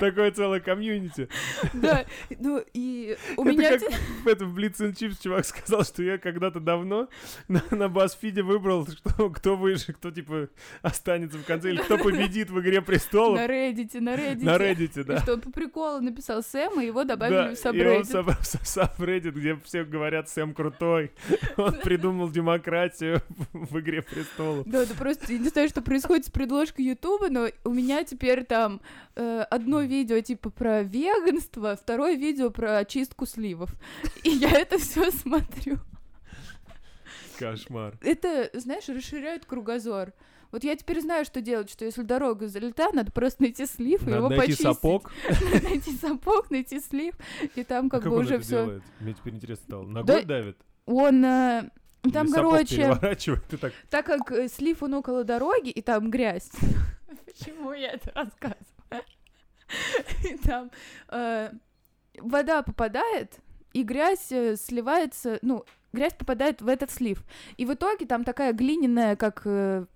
Такое 0.00 0.30
целое 0.30 0.60
комьюнити. 0.60 1.28
Да, 1.74 2.06
ну 2.38 2.62
и 2.72 3.16
у 3.36 3.42
Это 3.42 3.50
меня... 3.50 3.78
как 3.78 3.92
в 4.24 4.28
этом 4.28 4.56
Blitz 4.56 4.80
and 4.80 4.94
Chips 4.94 5.22
чувак 5.22 5.44
сказал, 5.44 5.84
что 5.84 6.02
я 6.02 6.16
когда-то 6.16 6.58
давно 6.58 7.08
на, 7.48 7.58
BuzzFeed 7.58 8.42
выбрал, 8.42 8.86
что, 8.86 9.28
кто 9.30 9.56
выше, 9.56 9.92
кто 9.92 10.10
типа 10.10 10.48
останется 10.80 11.36
в 11.36 11.44
конце, 11.44 11.70
или 11.70 11.82
кто 11.82 11.98
победит 11.98 12.48
в 12.48 12.58
Игре 12.60 12.80
Престолов. 12.80 13.38
На 13.38 13.46
Reddit, 13.46 14.00
на 14.00 14.14
Reddit. 14.14 14.44
На 14.44 14.56
Reddit, 14.56 15.04
да. 15.04 15.20
что 15.20 15.34
он 15.34 15.40
по 15.42 15.50
приколу 15.50 16.00
написал 16.00 16.42
Сэм, 16.42 16.80
и 16.80 16.86
его 16.86 17.04
добавили 17.04 17.54
в 17.54 17.58
собрал 17.58 18.02
в 18.02 18.66
сабреддит, 18.66 19.34
где 19.34 19.56
все 19.64 19.84
говорят, 19.84 20.28
Сэм 20.30 20.54
крутой. 20.54 21.12
Он 21.56 21.74
придумал 21.80 22.30
демократию 22.30 23.22
в 23.52 23.78
Игре 23.80 24.00
Престолов. 24.02 24.66
Да, 24.66 24.86
это 24.94 25.02
просто, 25.02 25.32
я 25.32 25.38
не 25.38 25.48
знаю, 25.48 25.68
что 25.68 25.82
происходит 25.82 26.26
с 26.26 26.30
предложкой 26.30 26.84
Ютуба, 26.86 27.28
но 27.28 27.48
у 27.64 27.70
меня 27.70 28.04
теперь 28.04 28.44
там 28.44 28.80
э, 29.16 29.44
одно 29.50 29.80
видео 29.82 30.20
типа 30.20 30.50
про 30.50 30.82
веганство, 30.82 31.76
второе 31.76 32.14
видео 32.16 32.50
про 32.50 32.78
очистку 32.78 33.26
сливов. 33.26 33.70
И 34.22 34.30
я 34.30 34.50
это 34.50 34.78
все 34.78 35.10
смотрю. 35.10 35.78
Кошмар. 37.38 37.94
Это, 38.00 38.50
знаешь, 38.54 38.88
расширяет 38.88 39.44
кругозор. 39.44 40.12
Вот 40.52 40.62
я 40.62 40.76
теперь 40.76 41.00
знаю, 41.00 41.24
что 41.24 41.40
делать, 41.40 41.68
что 41.68 41.84
если 41.84 42.02
дорога 42.02 42.46
залита, 42.46 42.88
надо 42.92 43.10
просто 43.10 43.42
найти 43.42 43.66
слив 43.66 44.02
и 44.02 44.04
Надо 44.04 44.16
его 44.18 44.28
найти 44.28 44.42
почистить. 44.42 44.64
сапог. 44.66 45.10
найти 45.64 45.90
сапог, 45.96 46.50
найти 46.50 46.78
слив, 46.78 47.14
и 47.56 47.64
там 47.64 47.86
А 47.86 47.90
как, 47.90 48.04
бы 48.04 48.18
уже 48.18 48.38
все. 48.38 48.80
Мне 49.00 49.14
теперь 49.14 49.34
интересно 49.34 49.64
стало. 49.64 49.82
Ногой 49.84 50.22
Да- 50.22 50.22
давит? 50.22 50.56
Он, 50.86 51.24
э, 51.24 51.70
Там, 52.12 52.30
короче, 52.30 52.98
так... 53.60 53.72
так 53.90 54.06
как 54.06 54.30
э, 54.32 54.48
слив 54.48 54.82
он 54.82 54.94
около 54.94 55.24
дороги, 55.24 55.70
и 55.70 55.80
там 55.82 56.10
грязь. 56.10 56.50
Почему 57.26 57.72
я 57.72 57.92
это 57.92 58.12
рассказываю? 58.14 59.04
И 60.30 60.36
там 60.36 60.70
э, 61.08 61.50
вода 62.18 62.62
попадает, 62.62 63.38
и 63.72 63.82
грязь 63.82 64.30
э, 64.30 64.56
сливается, 64.56 65.38
ну, 65.42 65.64
грязь 65.92 66.12
попадает 66.14 66.60
в 66.62 66.68
этот 66.68 66.90
слив. 66.90 67.24
И 67.56 67.64
в 67.64 67.72
итоге 67.74 68.06
там 68.06 68.22
такая 68.24 68.52
глиняная, 68.52 69.16
как 69.16 69.42
э, 69.46 69.86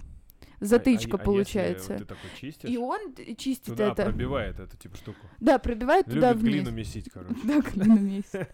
затычка 0.60 1.16
А- 1.16 1.20
а- 1.20 1.22
а 1.22 1.24
получается. 1.24 1.92
если 1.92 2.04
ты 2.04 2.14
такой 2.14 2.30
чистишь, 2.40 2.70
И 2.70 2.76
он 2.78 3.14
чистит 3.36 3.66
туда 3.66 3.92
это. 3.92 4.04
пробивает 4.04 4.58
эту 4.58 4.76
типа 4.76 4.96
штуку. 4.96 5.20
Да, 5.38 5.58
пробивает 5.58 6.06
туда 6.06 6.30
Любит 6.32 6.42
вниз. 6.42 6.54
глину 6.54 6.70
месить, 6.72 7.10
короче. 7.12 7.34
Да, 7.44 7.60
глину 7.60 8.00
месяц. 8.00 8.48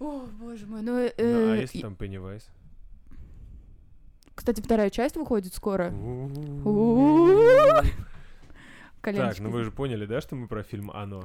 О, 0.00 0.26
боже 0.40 0.66
мой. 0.66 0.82
Ну, 0.82 0.92
Ну, 0.92 1.06
а 1.06 1.56
э, 1.56 1.60
если 1.60 1.78
и- 1.78 1.82
там 1.82 1.94
Пеннивайз? 1.96 2.48
кстати, 4.34 4.60
вторая 4.60 4.90
часть 4.90 5.16
выходит 5.16 5.54
скоро. 5.54 5.90
Так, 9.02 9.38
ну 9.38 9.50
вы 9.50 9.62
же 9.62 9.70
поняли, 9.70 10.04
да, 10.04 10.20
что 10.20 10.34
мы 10.34 10.48
про 10.48 10.64
фильм 10.64 10.90
«Оно»? 10.90 11.24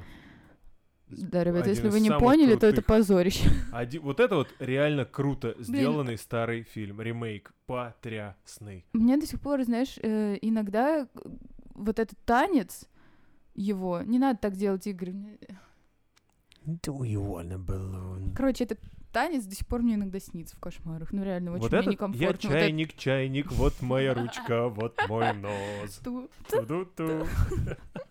Да, 1.08 1.44
ребят, 1.44 1.64
один 1.64 1.74
если 1.76 1.90
вы 1.90 2.00
не 2.00 2.12
поняли, 2.12 2.56
то 2.56 2.68
это 2.68 2.82
крутых. 2.82 2.86
позорище. 2.86 3.50
Оди- 3.74 3.98
Вот 3.98 4.20
это 4.20 4.36
вот 4.36 4.48
реально 4.60 5.04
круто 5.04 5.56
сделанный 5.60 6.18
старый 6.18 6.64
фильм, 6.64 7.02
ремейк, 7.02 7.52
потрясный. 7.66 8.86
Мне 8.94 9.18
до 9.18 9.26
сих 9.26 9.42
пор, 9.42 9.64
знаешь, 9.64 9.98
э, 10.02 10.38
иногда 10.42 11.02
э, 11.02 11.08
вот 11.74 12.00
этот 12.00 12.18
танец 12.24 12.88
его, 13.56 14.02
не 14.04 14.20
надо 14.20 14.40
так 14.40 14.56
делать, 14.56 14.86
Игорь. 14.88 15.14
Do 16.66 17.04
you 17.04 17.22
wanna 17.26 17.58
balloon? 17.58 18.34
Короче, 18.36 18.66
этот 18.66 18.80
танец 19.12 19.46
до 19.46 19.56
сих 19.56 19.66
пор 19.68 19.82
мне 19.82 19.96
иногда 19.96 20.20
снится 20.20 20.56
в 20.56 20.60
кошмарах. 20.60 21.12
Ну 21.12 21.24
реально, 21.24 21.52
очень 21.54 21.62
Вот 21.64 21.72
мне 21.72 21.80
этот, 21.82 21.92
некомфортно. 21.94 22.22
я 22.24 22.28
Вот 22.32 22.36
это 22.38 22.48
чайник, 22.50 22.96
чайник, 22.96 23.52
вот 23.52 23.82
моя 23.82 24.14
ручка, 24.14 24.68
вот 24.70 24.96
мой 25.10 25.34
нос. 25.34 25.96
ту- 26.04 26.30
Ту-ду-ту. 26.50 27.26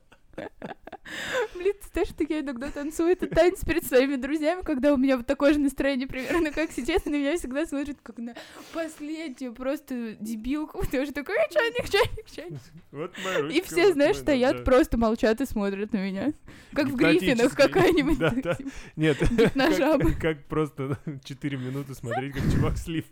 Блин, 1.54 1.74
ты 1.80 1.88
знаешь, 1.92 2.08
что 2.08 2.24
я 2.28 2.40
иногда 2.40 2.70
танцую 2.70 3.10
этот 3.10 3.30
танец 3.30 3.64
перед 3.64 3.84
своими 3.84 4.16
друзьями, 4.16 4.62
когда 4.62 4.94
у 4.94 4.96
меня 4.96 5.16
вот 5.16 5.26
такое 5.26 5.52
же 5.52 5.58
настроение 5.58 6.06
примерно, 6.06 6.52
как 6.52 6.70
сейчас, 6.70 7.04
на 7.04 7.10
меня 7.10 7.36
всегда 7.36 7.66
смотрят 7.66 7.98
как 8.02 8.18
на 8.18 8.34
последнюю 8.72 9.52
просто 9.52 10.16
дебилку, 10.20 10.78
потому 10.78 11.04
что 11.04 11.14
такой, 11.14 11.36
«Э, 11.36 11.52
чайник, 11.52 11.90
чайник, 11.90 12.30
чайник. 12.30 12.60
Вот 12.92 13.12
моя 13.24 13.40
ручка. 13.40 13.58
И 13.58 13.62
все, 13.62 13.86
вот 13.86 13.94
знаешь, 13.94 14.16
нос, 14.16 14.22
стоят, 14.22 14.56
да. 14.58 14.62
просто 14.62 14.98
молчат 14.98 15.40
и 15.40 15.46
смотрят 15.46 15.92
на 15.92 15.98
меня. 15.98 16.32
Как 16.74 16.86
в 16.86 16.96
Гриффинах 16.96 17.54
какая-нибудь. 17.54 18.18
Да, 18.18 18.30
да. 18.30 18.54
типа, 18.54 18.70
Нет, 18.96 19.18
как, 19.18 20.18
как 20.20 20.44
просто 20.46 20.98
4 21.24 21.56
минуты 21.56 21.94
смотреть, 21.94 22.34
как 22.34 22.42
чувак 22.52 22.78
слив 22.78 23.04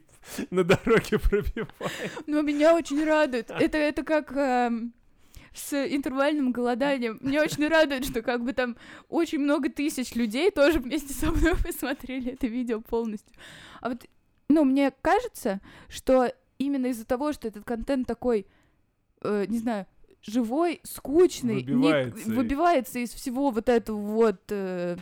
на 0.50 0.64
дороге 0.64 1.18
пробивает. 1.18 1.68
Но 2.26 2.42
меня 2.42 2.74
очень 2.74 3.04
радует. 3.04 3.50
Это, 3.50 3.78
это 3.78 4.04
как 4.04 4.32
эм, 4.32 4.92
с 5.58 5.86
интервальным 5.86 6.52
голоданием. 6.52 7.18
Меня 7.20 7.42
очень 7.42 7.66
радует, 7.68 8.04
что 8.04 8.22
как 8.22 8.42
бы 8.42 8.52
там 8.52 8.76
очень 9.08 9.38
много 9.38 9.68
тысяч 9.68 10.14
людей 10.14 10.50
тоже 10.50 10.78
вместе 10.78 11.14
со 11.14 11.30
мной 11.30 11.56
посмотрели 11.64 12.32
это 12.32 12.46
видео 12.46 12.80
полностью. 12.80 13.34
А 13.80 13.90
вот, 13.90 14.06
ну, 14.48 14.64
мне 14.64 14.92
кажется, 15.02 15.60
что 15.88 16.32
именно 16.58 16.86
из-за 16.86 17.04
того, 17.04 17.32
что 17.32 17.48
этот 17.48 17.64
контент 17.64 18.06
такой, 18.06 18.46
э, 19.22 19.46
не 19.48 19.58
знаю, 19.58 19.86
живой, 20.28 20.80
скучный, 20.84 21.62
не- 21.62 21.72
Выбивается. 21.72 22.30
выбивается 22.30 22.98
из 23.00 23.10
всего 23.12 23.50
вот 23.50 23.68
этого 23.68 23.98
вот 23.98 24.40
э, 24.50 24.96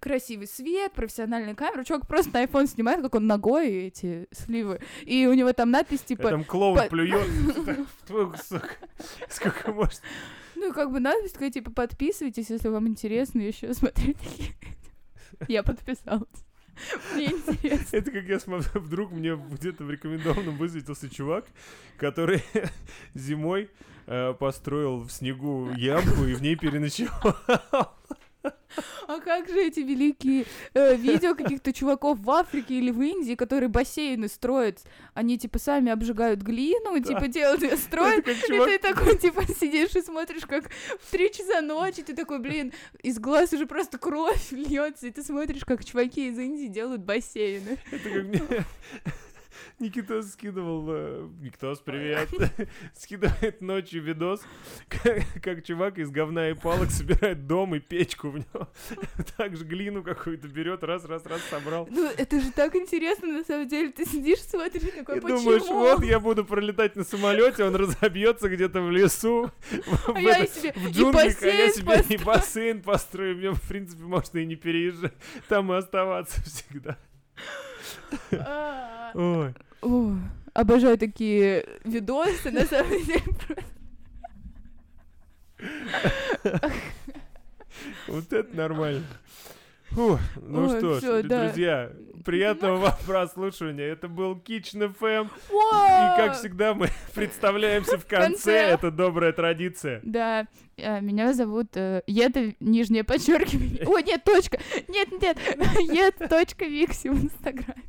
красивый 0.00 0.46
свет, 0.46 0.92
профессиональная 0.92 1.54
камера. 1.54 1.84
Чувак 1.84 2.06
просто 2.06 2.32
на 2.32 2.44
iPhone 2.44 2.66
снимает, 2.66 3.02
как 3.02 3.14
он 3.14 3.26
ногой 3.26 3.68
эти 3.86 4.28
сливы. 4.32 4.80
И 5.02 5.26
у 5.26 5.32
него 5.34 5.52
там 5.52 5.70
надпись 5.70 6.02
типа... 6.02 6.30
Там 6.30 6.44
клоун 6.44 6.78
по- 6.78 6.86
плюет. 6.86 7.26
Твой 8.06 8.30
кусок. 8.30 8.78
Сколько 9.28 9.72
может. 9.72 10.00
Ну, 10.54 10.72
как 10.72 10.90
бы 10.90 11.00
надпись 11.00 11.32
такая, 11.32 11.50
типа, 11.50 11.70
подписывайтесь, 11.70 12.48
если 12.50 12.68
вам 12.68 12.88
интересно 12.88 13.40
еще 13.42 13.74
смотреть. 13.74 14.16
Я 15.48 15.62
подписалась. 15.62 16.45
Мне 17.14 17.26
интересно. 17.26 17.96
Это 17.96 18.10
как 18.10 18.24
я 18.24 18.38
смотрю, 18.38 18.80
вдруг 18.80 19.12
мне 19.12 19.36
где-то 19.36 19.84
в 19.84 19.90
рекомендованном 19.90 20.56
высветился 20.56 21.08
чувак, 21.08 21.46
который 21.96 22.42
зимой 23.14 23.70
э, 24.06 24.34
построил 24.34 25.00
в 25.00 25.10
снегу 25.10 25.70
ямку 25.76 26.24
и 26.24 26.34
в 26.34 26.42
ней 26.42 26.56
переночевал. 26.56 27.36
А 29.08 29.20
как 29.20 29.48
же 29.48 29.60
эти 29.62 29.80
великие 29.80 30.46
э, 30.74 30.96
видео 30.96 31.34
каких-то 31.34 31.72
чуваков 31.72 32.18
в 32.18 32.30
Африке 32.30 32.74
или 32.74 32.90
в 32.90 33.00
Индии, 33.00 33.34
которые 33.34 33.68
бассейны 33.68 34.28
строят? 34.28 34.80
Они, 35.14 35.38
типа, 35.38 35.58
сами 35.58 35.92
обжигают 35.92 36.40
глину, 36.40 36.98
типа, 37.00 37.28
делают 37.28 37.62
ее, 37.62 37.76
строят. 37.76 38.26
И 38.28 38.34
чувак 38.34 38.68
ты 38.68 38.78
такой, 38.78 39.18
типа, 39.18 39.42
сидишь 39.46 39.94
и 39.94 40.02
смотришь, 40.02 40.46
как 40.46 40.70
в 41.00 41.10
три 41.10 41.32
часа 41.32 41.60
ночи 41.60 42.02
ты 42.02 42.14
такой, 42.14 42.38
блин, 42.38 42.72
из 43.02 43.18
глаз 43.18 43.52
уже 43.52 43.66
просто 43.66 43.98
кровь 43.98 44.48
льется, 44.50 45.06
и 45.06 45.10
ты 45.10 45.22
смотришь, 45.22 45.64
как 45.64 45.84
чуваки 45.84 46.28
из 46.28 46.38
Индии 46.38 46.66
делают 46.66 47.02
бассейны. 47.02 47.78
Это 47.90 48.10
как 48.10 48.24
мне 48.24 48.42
Никитос 49.78 50.32
скидывал... 50.32 51.28
Никитос, 51.40 51.80
привет. 51.80 52.28
Скидывает 52.94 53.60
ночью 53.60 54.02
видос, 54.02 54.40
как, 54.88 55.18
как 55.42 55.64
чувак 55.64 55.98
из 55.98 56.10
говна 56.10 56.50
и 56.50 56.54
палок 56.54 56.90
собирает 56.90 57.46
дом 57.46 57.74
и 57.74 57.80
печку 57.80 58.30
в 58.30 58.38
него. 58.38 58.68
Так 59.36 59.56
же 59.56 59.64
глину 59.64 60.02
какую-то 60.02 60.48
берет, 60.48 60.82
раз-раз-раз 60.82 61.42
собрал. 61.50 61.86
Ну, 61.90 62.10
это 62.16 62.40
же 62.40 62.50
так 62.52 62.74
интересно, 62.76 63.28
на 63.28 63.44
самом 63.44 63.68
деле. 63.68 63.90
Ты 63.90 64.04
сидишь, 64.06 64.40
смотришь, 64.42 64.82
и 64.82 64.90
такой, 64.90 65.18
И 65.18 65.20
почему? 65.20 65.38
думаешь, 65.40 65.62
вот 65.68 66.04
я 66.04 66.20
буду 66.20 66.44
пролетать 66.44 66.96
на 66.96 67.04
самолете, 67.04 67.64
он 67.64 67.74
разобьется 67.76 68.48
где-то 68.48 68.80
в 68.80 68.90
лесу, 68.90 69.50
в, 69.70 70.10
А 70.14 70.20
я 70.20 70.38
это- 70.38 70.52
себе 70.54 70.72
в 70.72 70.88
и 70.88 70.92
джунглях, 70.92 71.42
а 71.42 71.46
я 71.46 71.70
себе 71.70 71.92
и 71.92 71.96
построю. 71.96 72.24
бассейн 72.24 72.82
построю. 72.82 73.36
Мне, 73.36 73.50
в 73.52 73.60
принципе, 73.68 74.02
можно 74.04 74.38
и 74.38 74.46
не 74.46 74.56
переезжать, 74.56 75.14
там 75.48 75.72
и 75.72 75.76
оставаться 75.76 76.40
всегда. 76.42 76.96
Ой. 79.14 79.54
о, 79.82 80.16
Обожаю 80.54 80.96
такие 80.96 81.66
видосы, 81.84 82.50
на 82.50 82.64
самом 82.64 83.04
деле. 83.04 83.22
Вот 88.08 88.32
это 88.32 88.56
нормально. 88.56 89.04
Фу, 89.96 90.18
ну 90.42 90.68
Ой, 90.68 90.78
что 90.78 90.94
ж, 90.94 90.98
всё, 90.98 91.22
да. 91.22 91.46
друзья, 91.46 91.90
приятного 92.22 92.76
вам 92.76 92.94
прослушивания. 93.06 93.86
Это 93.86 94.08
был 94.08 94.34
Kitchen 94.36 94.94
FM. 94.94 95.28
И, 95.28 95.52
Вау! 95.54 96.16
как 96.18 96.34
всегда, 96.36 96.74
мы 96.74 96.88
представляемся 97.14 97.96
в 97.96 98.04
конце. 98.04 98.52
Это 98.72 98.90
добрая 98.90 99.32
традиция. 99.32 100.02
Да, 100.02 100.48
э, 100.76 101.00
меня 101.00 101.32
зовут 101.32 101.74
э, 101.78 102.02
Еда, 102.06 102.52
нижнее 102.60 103.04
подчеркивание. 103.04 103.84
О, 103.86 103.98
нет, 104.00 104.22
точка. 104.22 104.58
Нет, 104.86 105.08
нет, 105.12 105.38
Ед, 105.90 106.28
точка 106.28 106.66
Викси 106.66 107.08
в 107.08 107.24
Инстаграме. 107.24 107.82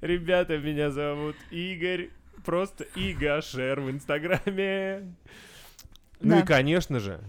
Ребята, 0.00 0.56
меня 0.56 0.90
зовут 0.90 1.36
Игорь. 1.50 2.08
Просто 2.46 2.86
Игашер 2.94 3.78
в 3.82 3.90
Инстаграме. 3.90 5.14
Ну 6.20 6.38
и, 6.38 6.42
конечно 6.42 6.98
же, 6.98 7.20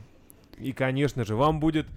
и, 0.59 0.71
конечно 0.71 1.26
же, 1.26 1.36
вам 1.36 1.59
будет 1.59 1.87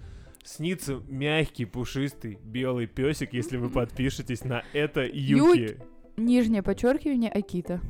снится 0.43 1.01
мягкий, 1.07 1.65
пушистый, 1.65 2.39
белый 2.43 2.87
песик, 2.87 3.33
если 3.33 3.57
вы 3.57 3.69
подпишетесь 3.69 4.43
на 4.43 4.63
это 4.73 5.05
Юки. 5.05 5.77
Нижнее 6.17 6.63
подчеркивание 6.63 7.31
Акита. 7.31 7.81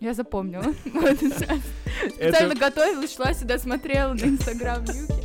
Я 0.00 0.12
запомнила. 0.12 0.64
Специально 2.14 2.54
готовилась, 2.54 3.14
шла 3.14 3.32
сюда, 3.32 3.58
смотрела 3.58 4.12
на 4.12 4.24
Инстаграм 4.24 4.82
Юки. 4.82 5.24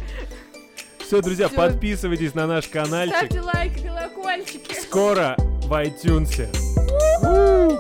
Все, 1.00 1.22
друзья, 1.22 1.50
подписывайтесь 1.50 2.36
на 2.36 2.46
наш 2.46 2.68
каналчик. 2.68 3.16
Ставьте 3.16 3.42
лайки, 3.42 3.88
колокольчики. 3.88 4.80
Скоро 4.80 5.36
в 5.38 5.72
iTunes. 5.72 6.48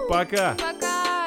Пока! 0.09 0.55
Пока. 0.55 1.18